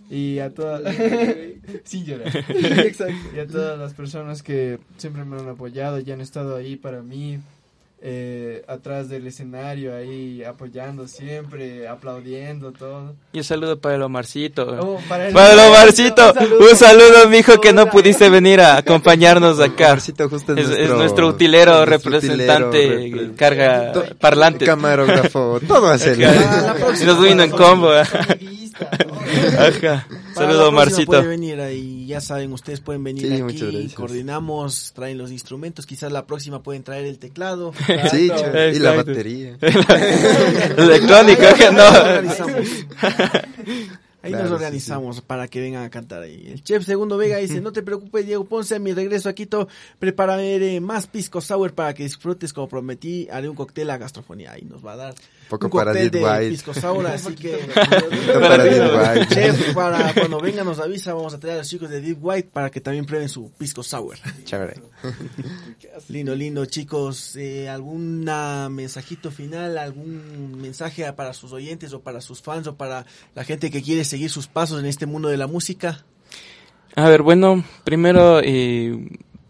y 0.08 0.38
a 0.38 0.54
todas 0.54 0.94
sí 1.82 2.04
llorar. 2.04 2.28
Exacto. 2.48 3.12
y 3.34 3.40
a 3.40 3.46
todas 3.48 3.76
las 3.76 3.92
personas 3.92 4.44
que 4.44 4.78
siempre 4.96 5.24
me 5.24 5.36
han 5.36 5.48
apoyado 5.48 5.98
y 5.98 6.08
han 6.12 6.20
estado 6.20 6.54
ahí 6.54 6.76
para 6.76 7.02
mí 7.02 7.40
eh, 8.08 8.62
atrás 8.68 9.08
del 9.08 9.26
escenario 9.26 9.92
ahí 9.96 10.44
apoyando 10.44 11.08
siempre 11.08 11.88
aplaudiendo 11.88 12.70
todo 12.70 13.16
y 13.32 13.38
un 13.38 13.44
saludo 13.44 13.80
para 13.80 13.96
el 13.96 14.02
Omarcito. 14.02 14.62
Oh, 14.80 15.00
para 15.08 15.26
el- 15.26 15.34
Para 15.34 15.52
el 15.54 15.58
Omarcito, 15.58 16.28
Un 16.28 16.34
saludo. 16.34 16.70
un 16.70 16.76
saludo, 16.76 17.28
mijo, 17.28 17.60
que 17.60 17.72
no 17.72 17.86
pudiste 17.90 18.30
venir 18.30 18.60
a 18.60 18.76
acompañarnos 18.78 19.58
acá. 19.58 19.86
Omarcito 19.88 20.28
justo 20.28 20.52
es 20.52 20.58
Es, 20.58 20.64
es 20.66 20.76
nuestro- 20.76 20.96
nuestro 20.98 21.26
utilero 21.28 21.84
nuestro 21.84 22.10
representante, 22.12 22.86
utilero, 22.96 23.22
repre- 23.32 23.36
carga 23.36 23.92
parlantes. 24.20 24.68
Camarógrafo, 24.68 25.58
todo 25.66 25.88
hace. 25.88 26.24
Ajá. 26.24 26.76
Nos 27.04 27.20
vino 27.20 27.42
en 27.42 27.50
combo. 27.50 27.90
Ajá. 28.80 30.06
Para 30.34 30.34
Saludo, 30.34 30.70
la 30.70 30.70
próxima 30.70 30.70
Marcito. 30.70 31.06
Puede 31.12 31.26
venir 31.26 31.60
ahí, 31.60 32.06
ya 32.06 32.20
saben, 32.20 32.52
ustedes 32.52 32.80
pueden 32.80 33.02
venir 33.02 33.26
Sí, 33.26 33.42
aquí, 33.42 33.88
coordinamos, 33.94 34.92
traen 34.94 35.18
los 35.18 35.30
instrumentos, 35.32 35.86
quizás 35.86 36.12
la 36.12 36.26
próxima 36.26 36.62
pueden 36.62 36.82
traer 36.82 37.06
el 37.06 37.18
teclado. 37.18 37.72
Sí, 38.10 38.30
y 38.74 38.78
la 38.78 38.92
batería. 38.92 39.56
Electrónico, 40.76 41.42
que 41.56 41.70
no. 41.72 41.86
organizamos. 41.88 42.66
Ahí 44.22 44.32
Claro, 44.32 44.48
nos 44.50 44.58
sí, 44.58 44.64
organizamos 44.64 45.20
para 45.20 45.46
que 45.46 45.60
vengan 45.60 45.84
a 45.84 45.90
cantar 45.90 46.22
ahí. 46.22 46.48
El 46.50 46.62
chef 46.64 46.84
Segundo 46.84 47.16
Vega 47.16 47.36
dice, 47.36 47.60
no 47.60 47.72
te 47.72 47.82
preocupes 47.84 48.26
Diego 48.26 48.44
Ponce, 48.44 48.74
a 48.74 48.78
mi 48.80 48.92
regreso 48.92 49.28
a 49.28 49.34
Quito 49.34 49.68
prepárame 50.00 50.80
más 50.80 51.06
pisco 51.06 51.40
sour 51.40 51.74
para 51.74 51.94
que 51.94 52.02
disfrutes 52.02 52.52
como 52.52 52.68
prometí, 52.68 53.28
haré 53.30 53.48
un 53.48 53.54
cóctel 53.54 53.88
a 53.90 53.98
gastrofonía. 53.98 54.52
Ahí 54.52 54.62
nos 54.62 54.84
va 54.84 54.94
a 54.94 54.96
dar 54.96 55.14
Poco 55.48 55.66
un 55.66 55.70
para 55.72 55.92
cóctel 55.92 56.10
Dead 56.10 56.20
de 56.22 56.26
White. 56.28 56.50
pisco 56.50 56.74
sour, 56.74 57.06
así 57.06 57.34
que... 57.34 57.56
para 58.40 58.64
Dead 58.64 59.18
White. 59.20 59.34
Chef, 59.34 59.74
para 59.74 60.12
cuando 60.14 60.40
venga 60.40 60.64
nos 60.64 60.78
avisa, 60.80 61.14
vamos 61.14 61.34
a 61.34 61.38
traer 61.38 61.54
a 61.56 61.58
los 61.58 61.68
chicos 61.68 61.88
de 61.90 62.00
Deep 62.00 62.18
White 62.20 62.48
para 62.52 62.70
que 62.70 62.80
también 62.80 63.04
prueben 63.06 63.28
su 63.28 63.50
pisco 63.52 63.82
sour. 63.82 64.16
Chévere. 64.44 64.80
Lindo, 66.08 66.34
lindo, 66.34 66.64
chicos. 66.66 67.36
Eh, 67.36 67.68
¿Algún 67.68 68.24
mensajito 68.70 69.30
final? 69.30 69.78
¿Algún 69.78 70.60
mensaje 70.60 71.10
para 71.12 71.32
sus 71.32 71.52
oyentes 71.52 71.92
o 71.92 72.00
para 72.00 72.20
sus 72.20 72.42
fans 72.42 72.66
o 72.66 72.74
para 72.76 73.06
la 73.34 73.44
gente 73.44 73.70
que 73.70 73.82
quiere 73.82 74.04
seguir 74.04 74.30
sus 74.30 74.46
pasos 74.46 74.80
en 74.80 74.86
este 74.86 75.06
mundo 75.06 75.28
de 75.28 75.36
la 75.36 75.46
música? 75.46 76.04
A 76.94 77.08
ver, 77.08 77.22
bueno, 77.22 77.62
primero 77.84 78.40
eh, 78.40 79.08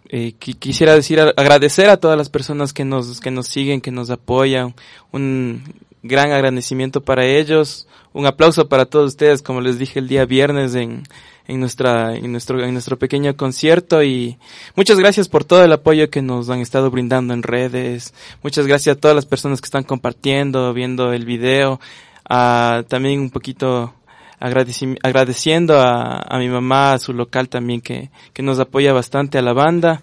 eh, 0.09 0.35
qui- 0.41 0.59
quisiera 0.59 0.95
decir 0.95 1.21
agradecer 1.21 1.89
a 1.91 1.97
todas 1.97 2.19
las 2.19 2.29
personas 2.29 2.73
que 2.73 2.85
nos 2.85 3.21
que 3.21 3.31
nos 3.31 3.47
siguen, 3.47 3.81
que 3.81 3.93
nos 3.93 4.11
apoyan, 4.11 4.75
un 5.13 5.63
gran 6.09 6.33
agradecimiento 6.33 7.01
para 7.01 7.25
ellos, 7.25 7.87
un 8.13 8.27
aplauso 8.27 8.69
para 8.69 8.87
todos 8.87 9.09
ustedes, 9.09 9.43
como 9.43 9.61
les 9.61 9.79
dije 9.79 9.99
el 9.99 10.09
día 10.09 10.25
viernes 10.25 10.75
en 10.75 11.03
en 11.49 11.61
nuestra 11.61 12.17
en 12.17 12.33
nuestro 12.33 12.61
en 12.65 12.73
nuestro 12.73 12.99
pequeño 12.99 13.37
concierto. 13.37 14.03
Y 14.03 14.37
muchas 14.75 14.99
gracias 14.99 15.29
por 15.29 15.45
todo 15.45 15.63
el 15.63 15.73
apoyo 15.73 16.11
que 16.11 16.23
nos 16.23 16.51
han 16.51 16.61
estado 16.61 16.91
brindando 16.91 17.35
en 17.35 17.43
redes, 17.43 18.15
muchas 18.43 18.67
gracias 18.67 18.97
a 18.97 19.01
todas 19.01 19.15
las 19.15 19.27
personas 19.27 19.61
que 19.61 19.67
están 19.67 19.85
compartiendo, 19.85 20.73
viendo 20.73 21.13
el 21.13 21.25
video, 21.25 21.79
a 22.29 22.83
también 22.89 23.21
un 23.21 23.31
poquito 23.31 23.95
agradeci- 24.41 24.99
agradeciendo 25.03 25.81
a, 25.81 26.23
a 26.23 26.39
mi 26.39 26.49
mamá, 26.49 26.95
a 26.95 26.99
su 26.99 27.13
local 27.13 27.49
también 27.49 27.81
que, 27.81 28.11
que 28.33 28.43
nos 28.43 28.59
apoya 28.59 28.93
bastante 28.93 29.39
a 29.39 29.43
la 29.43 29.53
banda. 29.53 30.03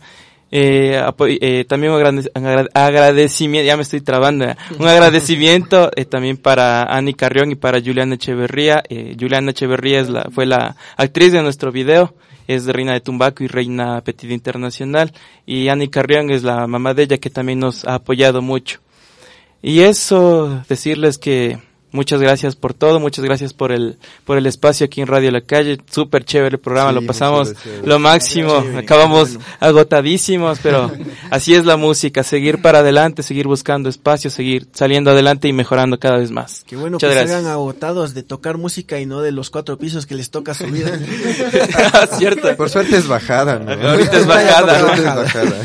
Eh, 0.56 1.02
eh, 1.42 1.66
también 1.68 1.94
un 1.94 2.00
agrade- 2.00 2.30
agra- 2.36 2.70
agradecimiento, 2.76 3.66
ya 3.66 3.76
me 3.76 3.82
estoy 3.82 4.02
trabando, 4.02 4.46
¿eh? 4.46 4.56
un 4.78 4.88
agradecimiento 4.88 5.90
eh, 5.96 6.06
también 6.06 6.38
para 6.38 6.84
Ani 6.84 7.16
Carrión 7.16 7.50
y 7.52 7.56
para 7.56 7.82
Juliana 7.82 8.14
Echeverría. 8.16 8.84
Eh, 8.88 9.16
Juliana 9.20 9.50
Echeverría 9.50 10.00
es 10.02 10.10
la, 10.10 10.30
fue 10.32 10.46
la 10.46 10.76
actriz 10.96 11.32
de 11.32 11.42
nuestro 11.42 11.72
video, 11.72 12.14
es 12.48 12.68
Reina 12.68 12.94
de 12.94 13.02
Tumbaco 13.02 13.44
y 13.44 13.48
Reina 13.48 14.02
Petit 14.02 14.30
Internacional. 14.30 15.12
Y 15.48 15.70
Ani 15.70 15.88
Carrión 15.88 16.30
es 16.30 16.44
la 16.44 16.68
mamá 16.68 16.94
de 16.94 17.02
ella 17.04 17.18
que 17.18 17.32
también 17.32 17.58
nos 17.60 17.84
ha 17.86 17.96
apoyado 17.96 18.44
mucho. 18.44 18.80
Y 19.64 19.80
eso, 19.80 20.62
decirles 20.70 21.18
que 21.18 21.58
muchas 21.94 22.20
gracias 22.20 22.58
por 22.58 22.74
todo, 22.74 23.00
muchas 23.00 23.24
gracias 23.24 23.54
por 23.54 23.72
el, 23.72 23.98
por 24.26 24.38
el 24.38 24.46
espacio 24.46 24.86
aquí 24.86 25.00
en 25.00 25.08
Radio 25.08 25.32
La 25.32 25.40
Calle, 25.40 25.78
súper 25.90 26.26
chévere 26.26 26.56
el 26.56 26.60
programa, 26.60 26.90
Sí, 26.90 26.96
lo 26.96 27.08
pasamos 27.08 27.54
lo 27.86 28.00
máximo, 28.00 28.60
Chévere, 28.62 28.80
acabamos 28.80 29.36
bueno. 29.36 29.46
agotadísimos, 29.62 30.60
pero 30.62 30.92
así 31.32 31.54
es 31.56 31.66
la 31.66 31.78
música, 31.78 32.24
seguir 32.24 32.62
para 32.62 32.80
adelante, 32.80 33.24
seguir 33.24 33.48
buscando 33.48 33.88
espacio, 33.88 34.30
seguir 34.30 34.68
saliendo 34.74 35.12
adelante 35.12 35.48
y 35.48 35.54
mejorando 35.54 35.98
cada 36.00 36.18
vez 36.18 36.32
más. 36.32 36.64
Qué 36.68 36.76
bueno 36.76 36.96
Muchas 36.96 37.10
que 37.10 37.16
gracias. 37.16 37.32
se 37.32 37.38
hagan 37.38 37.52
agotados 37.52 38.14
de 38.14 38.24
tocar 38.24 38.58
música 38.58 39.00
y 39.00 39.06
no 39.06 39.22
de 39.22 39.32
los 39.32 39.50
cuatro 39.50 39.78
pisos 39.78 40.06
que 40.06 40.16
les 40.16 40.30
toca 40.30 40.54
subir. 40.54 40.86
Cierto. 42.18 42.56
Por 42.58 42.70
suerte 42.70 42.98
es 42.98 43.08
bajada, 43.08 43.60
¿no? 43.60 43.72
Ahorita 43.90 44.18
es 44.18 44.26
bajada. 44.28 44.80
Por 44.80 44.88
suerte 44.90 45.02
es 45.02 45.16
bajada. 45.16 45.56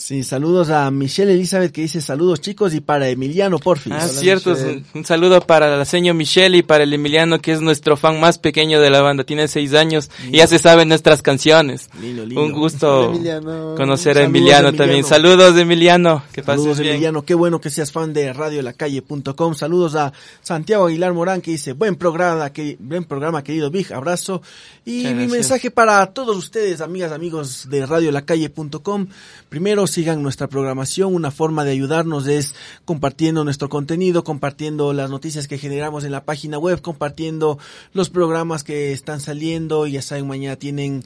Sí, 0.00 0.24
saludos 0.24 0.70
a 0.70 0.90
Michelle 0.90 1.34
Elizabeth 1.34 1.72
que 1.72 1.82
dice 1.82 2.00
saludos 2.00 2.40
chicos 2.40 2.72
y 2.72 2.80
para 2.80 3.10
Emiliano 3.10 3.58
Porfis. 3.58 3.92
Ah, 3.94 4.08
cierto. 4.08 4.52
Un, 4.52 4.82
un 4.94 5.04
saludo 5.04 5.42
para 5.42 5.76
la 5.76 5.84
señora 5.84 6.14
Michelle 6.14 6.56
y 6.56 6.62
para 6.62 6.84
el 6.84 6.94
Emiliano, 6.94 7.38
que 7.38 7.52
es 7.52 7.60
nuestro 7.60 7.98
fan 7.98 8.18
más 8.18 8.38
pequeño 8.38 8.80
de 8.80 8.88
la 8.88 9.02
banda. 9.02 9.24
Tiene 9.24 9.46
seis 9.46 9.74
años 9.74 10.10
y 10.26 10.38
ya 10.38 10.46
se 10.46 10.58
saben 10.58 10.88
nuestras 10.88 11.20
canciones. 11.20 11.90
Lindo, 12.00 12.24
lindo. 12.24 12.42
Un 12.42 12.52
gusto 12.52 13.10
Emiliano. 13.12 13.74
conocer 13.76 14.12
a 14.16 14.22
Saludos, 14.22 14.28
Emiliano, 14.30 14.68
Emiliano. 14.68 14.78
también. 14.78 15.04
Saludos, 15.04 15.58
Emiliano. 15.58 16.22
Que 16.32 16.42
pases 16.42 16.62
Saludos 16.62 16.80
bien. 16.80 16.94
Emiliano, 16.94 17.22
qué 17.22 17.34
bueno 17.34 17.60
que 17.60 17.68
seas 17.68 17.92
fan 17.92 18.14
de 18.14 18.32
radiolacalle.com. 18.32 19.54
Saludos 19.54 19.96
a 19.96 20.14
Santiago 20.40 20.86
Aguilar 20.86 21.12
Morán 21.12 21.42
que 21.42 21.50
dice, 21.50 21.74
buen 21.74 21.96
programa, 21.96 22.50
que, 22.54 22.78
buen 22.80 23.04
programa 23.04 23.44
querido 23.44 23.70
Big, 23.70 23.92
abrazo. 23.92 24.40
Y 24.86 25.04
mi 25.08 25.26
mensaje 25.26 25.70
para 25.70 26.06
todos 26.06 26.38
ustedes, 26.38 26.80
amigas, 26.80 27.12
amigos 27.12 27.68
de 27.68 27.84
radiolacalle.com. 27.84 29.06
Primero 29.50 29.86
sigan 29.90 30.22
nuestra 30.22 30.48
programación, 30.48 31.14
una 31.14 31.30
forma 31.30 31.64
de 31.64 31.72
ayudarnos 31.72 32.26
es 32.26 32.54
compartiendo 32.84 33.44
nuestro 33.44 33.68
contenido, 33.68 34.24
compartiendo 34.24 34.92
las 34.92 35.10
noticias 35.10 35.46
que 35.48 35.58
generamos 35.58 36.04
en 36.04 36.12
la 36.12 36.24
página 36.24 36.58
web, 36.58 36.80
compartiendo 36.80 37.58
los 37.92 38.08
programas 38.10 38.64
que 38.64 38.92
están 38.92 39.20
saliendo, 39.20 39.86
ya 39.86 40.00
saben, 40.02 40.26
mañana 40.26 40.56
tienen... 40.56 41.02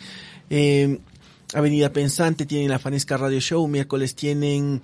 eh, 0.50 0.98
Avenida 1.52 1.92
Pensante, 1.92 2.46
tienen 2.46 2.68
la 2.70 2.80
Fanesca 2.80 3.16
Radio 3.16 3.38
Show, 3.38 3.68
miércoles 3.68 4.16
tienen 4.16 4.82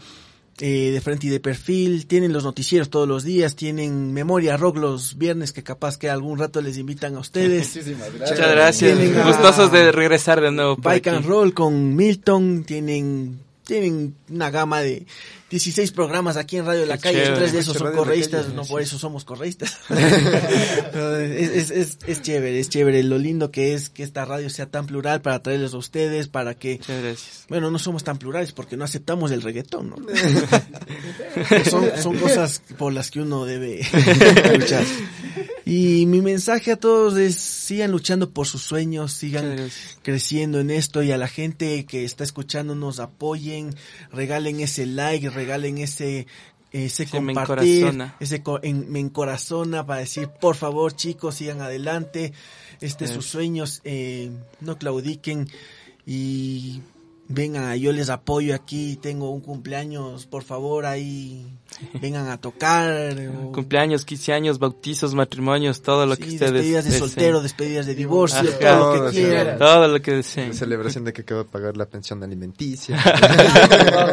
eh, 0.61 0.91
de 0.93 1.01
frente 1.01 1.27
y 1.27 1.31
de 1.31 1.41
perfil, 1.41 2.07
tienen 2.07 2.33
los 2.33 2.45
noticieros 2.45 2.91
todos 2.91 3.09
los 3.09 3.25
días, 3.25 3.57
tienen 3.57 4.13
Memoria 4.13 4.57
Rock 4.57 4.77
los 4.77 5.19
viernes 5.19 5.53
que 5.53 5.65
capaz 5.65 5.97
que 5.97 6.11
algún 6.11 6.39
rato 6.39 6.61
les 6.61 6.77
invitan 6.77 7.17
a 7.17 7.21
ustedes. 7.21 7.75
Muchas 8.13 8.39
gracias. 8.39 8.97
Tienen 8.99 9.19
a- 9.19 9.25
Gustosos 9.27 9.73
de 9.73 9.91
regresar 9.91 10.41
de 10.41 10.53
nuevo. 10.53 10.77
Bike 10.77 11.09
and. 11.09 11.25
Roll 11.27 11.55
con 11.55 11.97
Milton, 11.97 12.63
tienen 12.65 13.41
tienen 13.71 14.17
una 14.29 14.51
gama 14.51 14.81
de 14.81 15.07
16 15.51 15.91
programas 15.93 16.37
aquí 16.37 16.57
en 16.59 16.65
Radio 16.67 16.87
La 16.87 16.97
Qué 16.97 17.03
Calle, 17.03 17.19
chévere. 17.25 17.37
tres 17.37 17.53
de 17.53 17.59
esos 17.59 17.77
son 17.77 17.91
La 17.91 17.97
correístas, 17.97 18.45
Calle, 18.45 18.55
no 18.57 18.65
sí. 18.65 18.71
por 18.71 18.81
eso 18.83 18.99
somos 18.99 19.25
correístas. 19.25 19.77
Es, 21.01 21.51
es, 21.51 21.71
es, 21.71 21.99
es 22.07 22.23
chévere, 22.23 22.59
es 22.61 22.69
chévere 22.69 23.03
lo 23.03 23.19
lindo 23.19 23.51
que 23.51 23.75
es 23.75 23.91
que 23.91 24.03
esta 24.03 24.25
radio 24.25 24.49
sea 24.51 24.67
tan 24.67 24.87
plural 24.87 25.21
para 25.23 25.43
traerles 25.43 25.75
a 25.75 25.79
ustedes, 25.79 26.29
para 26.29 26.55
que 26.55 26.77
Muchas 26.79 27.03
gracias. 27.03 27.45
bueno, 27.49 27.71
no 27.71 27.79
somos 27.79 28.05
tan 28.05 28.19
plurales 28.19 28.53
porque 28.53 28.77
no 28.77 28.85
aceptamos 28.85 29.31
el 29.31 29.43
reggaetón, 29.43 29.91
¿no? 29.91 29.97
son, 31.71 31.91
son 32.01 32.17
cosas 32.19 32.63
por 32.79 32.93
las 32.93 33.11
que 33.11 33.21
uno 33.21 33.45
debe 33.45 33.81
luchar. 34.59 34.85
Y 35.67 36.07
mi 36.07 36.21
mensaje 36.21 36.73
a 36.73 36.77
todos 36.77 37.17
es 37.17 37.37
sigan 37.37 37.93
luchando 37.93 38.31
por 38.31 38.47
sus 38.47 38.63
sueños, 38.63 39.13
sigan 39.13 39.71
creciendo 40.03 40.59
en 40.59 40.71
esto 40.71 41.03
y 41.03 41.13
a 41.13 41.17
la 41.19 41.29
gente 41.29 41.85
que 41.87 42.05
está 42.05 42.25
escuchando 42.25 42.75
nos 42.75 42.99
apoyen, 42.99 43.75
regalen 44.13 44.61
ese 44.61 44.87
like, 44.87 45.31
regalen 45.41 45.79
ese 45.79 46.27
ese 46.73 47.05
Se 47.05 47.21
me 47.21 47.35
compartir, 47.35 47.79
encorazona. 47.79 48.15
ese 48.21 48.43
en- 48.63 48.93
me 48.93 49.01
encorazona 49.01 49.85
para 49.87 50.01
decir, 50.01 50.29
por 50.29 50.55
favor 50.55 50.93
chicos, 50.95 51.35
sigan 51.35 51.61
adelante, 51.63 52.33
este 52.81 53.09
sus 53.09 53.27
sueños, 53.27 53.81
eh, 53.85 54.31
no 54.61 54.79
claudiquen 54.79 55.49
y 56.07 56.81
vengan, 57.33 57.77
yo 57.79 57.93
les 57.93 58.11
apoyo 58.11 58.55
aquí, 58.55 58.99
tengo 59.01 59.31
un 59.31 59.41
cumpleaños, 59.41 60.27
por 60.27 60.43
favor 60.43 60.85
ahí 60.85 61.47
vengan 62.03 62.29
a 62.29 62.39
tocar. 62.39 63.17
o- 63.45 63.53
Cumpleaños, 63.53 64.05
15 64.05 64.33
años, 64.33 64.59
bautizos, 64.59 65.15
matrimonios, 65.15 65.83
todo 65.83 66.07
lo 66.07 66.17
que 66.17 66.25
sí, 66.25 66.33
ustedes 66.35 66.53
despedidas 66.53 66.85
de 66.85 66.91
deseen. 66.91 67.09
soltero, 67.09 67.41
despedidas 67.43 67.87
de 67.87 67.95
divorcio, 67.95 68.41
Ajá. 68.41 68.59
todo 68.59 68.97
lo 68.97 69.11
que 69.11 69.17
quieran. 69.17 69.59
Todo 69.59 69.89
lo 69.89 70.03
que 70.03 70.13
deseen. 70.13 70.49
La 70.49 70.55
celebración 70.55 71.05
de 71.05 71.13
que 71.13 71.23
acaba 71.23 71.43
de 71.45 71.49
pagar 71.49 71.77
la 71.77 71.87
pensión 71.87 72.23
alimenticia. 72.23 72.99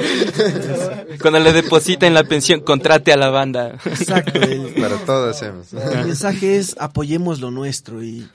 Cuando 1.22 1.39
le 1.39 1.53
depositen 1.53 2.13
la 2.13 2.24
pensión, 2.24 2.61
contrate 2.61 3.11
a 3.11 3.18
la 3.18 3.30
banda. 3.30 3.78
Exacto. 3.86 4.39
el- 4.39 4.74
Para 4.82 4.97
todo 5.05 5.30
hacemos. 5.30 5.74
El 5.74 6.05
mensaje 6.05 6.57
es 6.57 6.76
apoyemos 6.80 7.39
lo 7.39 7.51
nuestro 7.51 8.03
y, 8.03 8.28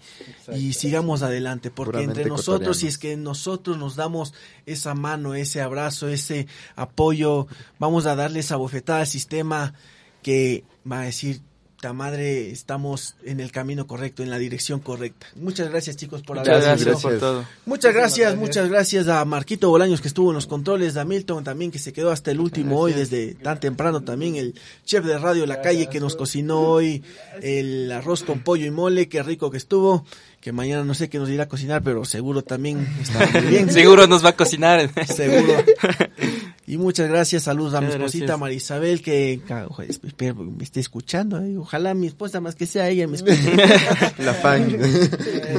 y 0.55 0.72
sigamos 0.72 1.22
adelante, 1.22 1.70
porque 1.70 1.93
Puramente 1.93 2.20
entre 2.22 2.28
nosotros, 2.30 2.78
si 2.78 2.87
es 2.89 2.99
que 2.99 3.16
nosotros 3.16 3.78
nos 3.78 3.97
damos 3.97 4.35
esa 4.73 4.95
mano, 4.95 5.35
ese 5.35 5.61
abrazo, 5.61 6.09
ese 6.09 6.47
apoyo, 6.77 7.47
vamos 7.79 8.07
a 8.07 8.16
darle 8.16 8.41
esa 8.41 8.57
bofetada 8.57 9.01
al 9.01 9.07
sistema 9.07 9.75
que 10.23 10.64
va 10.91 11.01
a 11.01 11.05
decir, 11.05 11.41
ta 11.83 11.93
madre, 11.93 12.53
estamos 12.53 13.16
en 13.25 13.41
el 13.41 13.51
camino 13.51 13.89
correcto, 13.89 14.23
en 14.23 14.31
la 14.31 14.39
dirección 14.39 14.79
correcta. 14.79 15.27
Muchas 15.35 15.68
gracias 15.68 15.97
chicos 15.97 16.23
por 16.23 16.39
haber 16.39 16.53
Muchas 16.53 16.64
Gracias, 16.64 16.87
gracias 16.87 17.03
por 17.03 17.11
gracias. 17.11 17.31
todo. 17.33 17.45
Muchas 17.66 17.93
gracias, 17.93 18.37
muchas 18.37 18.68
gracias 18.68 19.09
a 19.09 19.25
Marquito 19.25 19.68
Bolaños 19.68 20.01
que 20.01 20.07
estuvo 20.07 20.31
en 20.31 20.37
los 20.37 20.47
controles, 20.47 20.97
a 20.97 21.05
Milton 21.05 21.43
también 21.43 21.73
que 21.73 21.81
se 21.81 21.93
quedó 21.93 22.12
hasta 22.12 22.31
el 22.31 22.39
último 22.39 22.79
hoy 22.79 22.93
desde 22.93 23.35
tan 23.35 23.59
temprano 23.59 24.03
también, 24.03 24.37
el 24.37 24.55
chef 24.85 25.05
de 25.05 25.18
Radio 25.18 25.45
La 25.45 25.61
Calle 25.61 25.89
que 25.89 25.99
nos 25.99 26.14
cocinó 26.14 26.61
hoy 26.61 27.03
el 27.43 27.91
arroz 27.91 28.23
con 28.23 28.45
pollo 28.45 28.64
y 28.64 28.70
mole, 28.70 29.09
qué 29.09 29.20
rico 29.25 29.51
que 29.51 29.57
estuvo, 29.57 30.05
que 30.43 30.51
mañana 30.51 30.84
no 30.84 30.93
sé 30.93 31.09
qué 31.09 31.20
nos 31.20 31.30
irá 31.30 31.45
a 31.45 31.49
cocinar, 31.49 31.82
pero 31.84 32.05
seguro 32.05 32.43
también 32.43 32.86
está 33.01 33.40
muy 33.40 33.40
bien. 33.49 33.72
Seguro 33.72 34.09
nos 34.09 34.24
va 34.24 34.30
a 34.30 34.36
cocinar. 34.36 34.90
Seguro. 35.07 35.64
Y 36.64 36.78
muchas 36.78 37.09
gracias, 37.09 37.43
saludos 37.43 37.74
a 37.74 37.80
mi 37.80 37.88
esposita 37.88 38.24
gracias. 38.24 38.38
María 38.38 38.57
Isabel 38.57 39.03
que 39.03 39.40
me 40.57 40.62
esté 40.64 40.78
escuchando, 40.78 41.43
eh, 41.43 41.59
ojalá 41.59 41.93
mi 41.93 42.07
esposa 42.07 42.40
más 42.40 42.55
que 42.55 42.66
sea 42.66 42.88
ella 42.88 43.07
me 43.09 43.16
escuche. 43.16 43.57
La 44.18 44.32
fan. 44.32 44.70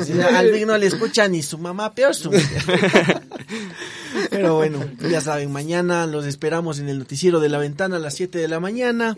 Si 0.03 0.19
Al 0.19 0.49
Vic 0.49 0.65
no 0.65 0.77
le 0.77 0.87
escucha 0.87 1.27
ni 1.27 1.43
su 1.43 1.57
mamá, 1.57 1.93
peor 1.93 2.15
su. 2.15 2.31
Pero 4.29 4.55
bueno, 4.55 4.79
ya 5.11 5.19
saben, 5.19 5.51
mañana 5.51 6.07
los 6.07 6.25
esperamos 6.25 6.79
en 6.79 6.87
el 6.87 6.99
noticiero 6.99 7.41
de 7.41 7.49
la 7.49 7.57
ventana 7.57 7.97
a 7.97 7.99
las 7.99 8.15
7 8.15 8.39
de 8.39 8.47
la 8.47 8.61
mañana. 8.61 9.17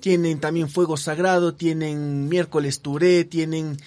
Tienen 0.00 0.40
también 0.40 0.68
Fuego 0.68 0.96
Sagrado, 0.96 1.54
tienen 1.54 2.28
Miércoles 2.28 2.80
Touré, 2.80 3.24
tienen 3.24 3.78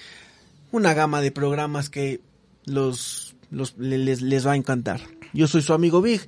una 0.71 0.93
gama 0.93 1.21
de 1.21 1.31
programas 1.31 1.89
que 1.89 2.21
los, 2.65 3.35
los 3.51 3.77
le- 3.77 3.97
les, 3.97 4.21
les 4.21 4.45
va 4.45 4.51
a 4.53 4.55
encantar. 4.55 5.01
Yo 5.33 5.47
soy 5.47 5.61
su 5.61 5.73
amigo 5.73 6.01
Big 6.01 6.21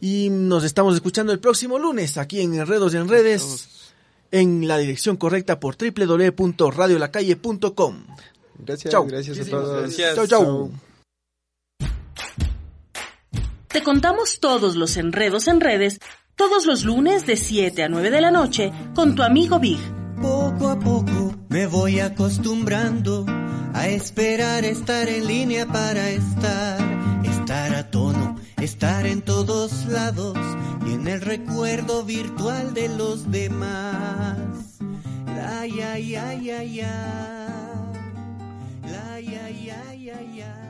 y 0.00 0.28
nos 0.30 0.64
estamos 0.64 0.94
escuchando 0.94 1.32
el 1.32 1.40
próximo 1.40 1.78
lunes 1.78 2.18
aquí 2.18 2.40
en 2.40 2.54
Enredos 2.54 2.94
en 2.94 3.08
Redes 3.08 3.68
en 4.30 4.66
la 4.68 4.78
dirección 4.78 5.16
correcta 5.16 5.58
por 5.60 5.76
www.radiolacalle.com. 5.76 8.04
Gracias, 8.58 8.92
Chau. 8.92 9.06
gracias 9.06 9.40
a 9.40 9.44
todos. 9.50 9.96
Chau, 9.96 10.26
chau. 10.26 10.70
Te 13.68 13.82
contamos 13.82 14.38
todos 14.40 14.76
los 14.76 14.96
enredos 14.96 15.48
en 15.48 15.60
redes 15.60 15.98
todos 16.36 16.66
los 16.66 16.84
lunes 16.84 17.26
de 17.26 17.36
7 17.36 17.82
a 17.84 17.88
9 17.88 18.10
de 18.10 18.20
la 18.20 18.30
noche 18.30 18.72
con 18.94 19.14
tu 19.14 19.22
amigo 19.22 19.58
Big. 19.58 19.78
Poco 20.20 20.68
a 20.68 20.78
poco 20.78 21.34
me 21.48 21.66
voy 21.66 22.00
acostumbrando 22.00 23.24
a 23.74 23.88
esperar, 23.88 24.64
estar 24.64 25.08
en 25.08 25.26
línea 25.26 25.66
para 25.66 26.08
estar, 26.08 26.78
estar 27.24 27.74
a 27.74 27.90
tono, 27.90 28.36
estar 28.62 29.04
en 29.04 29.20
todos 29.20 29.86
lados 29.86 30.38
y 30.86 30.94
en 30.94 31.08
el 31.08 31.20
recuerdo 31.20 32.04
virtual 32.04 32.72
de 32.72 32.88
los 32.88 33.30
demás. 33.32 34.38
La 35.26 35.66
ya 35.66 35.98
ya 35.98 36.34
ya 36.34 36.62
ya. 36.62 37.84
La 38.82 39.20
ya 39.20 39.50
ya 39.50 39.94
ya 39.94 40.22
ya. 40.22 40.63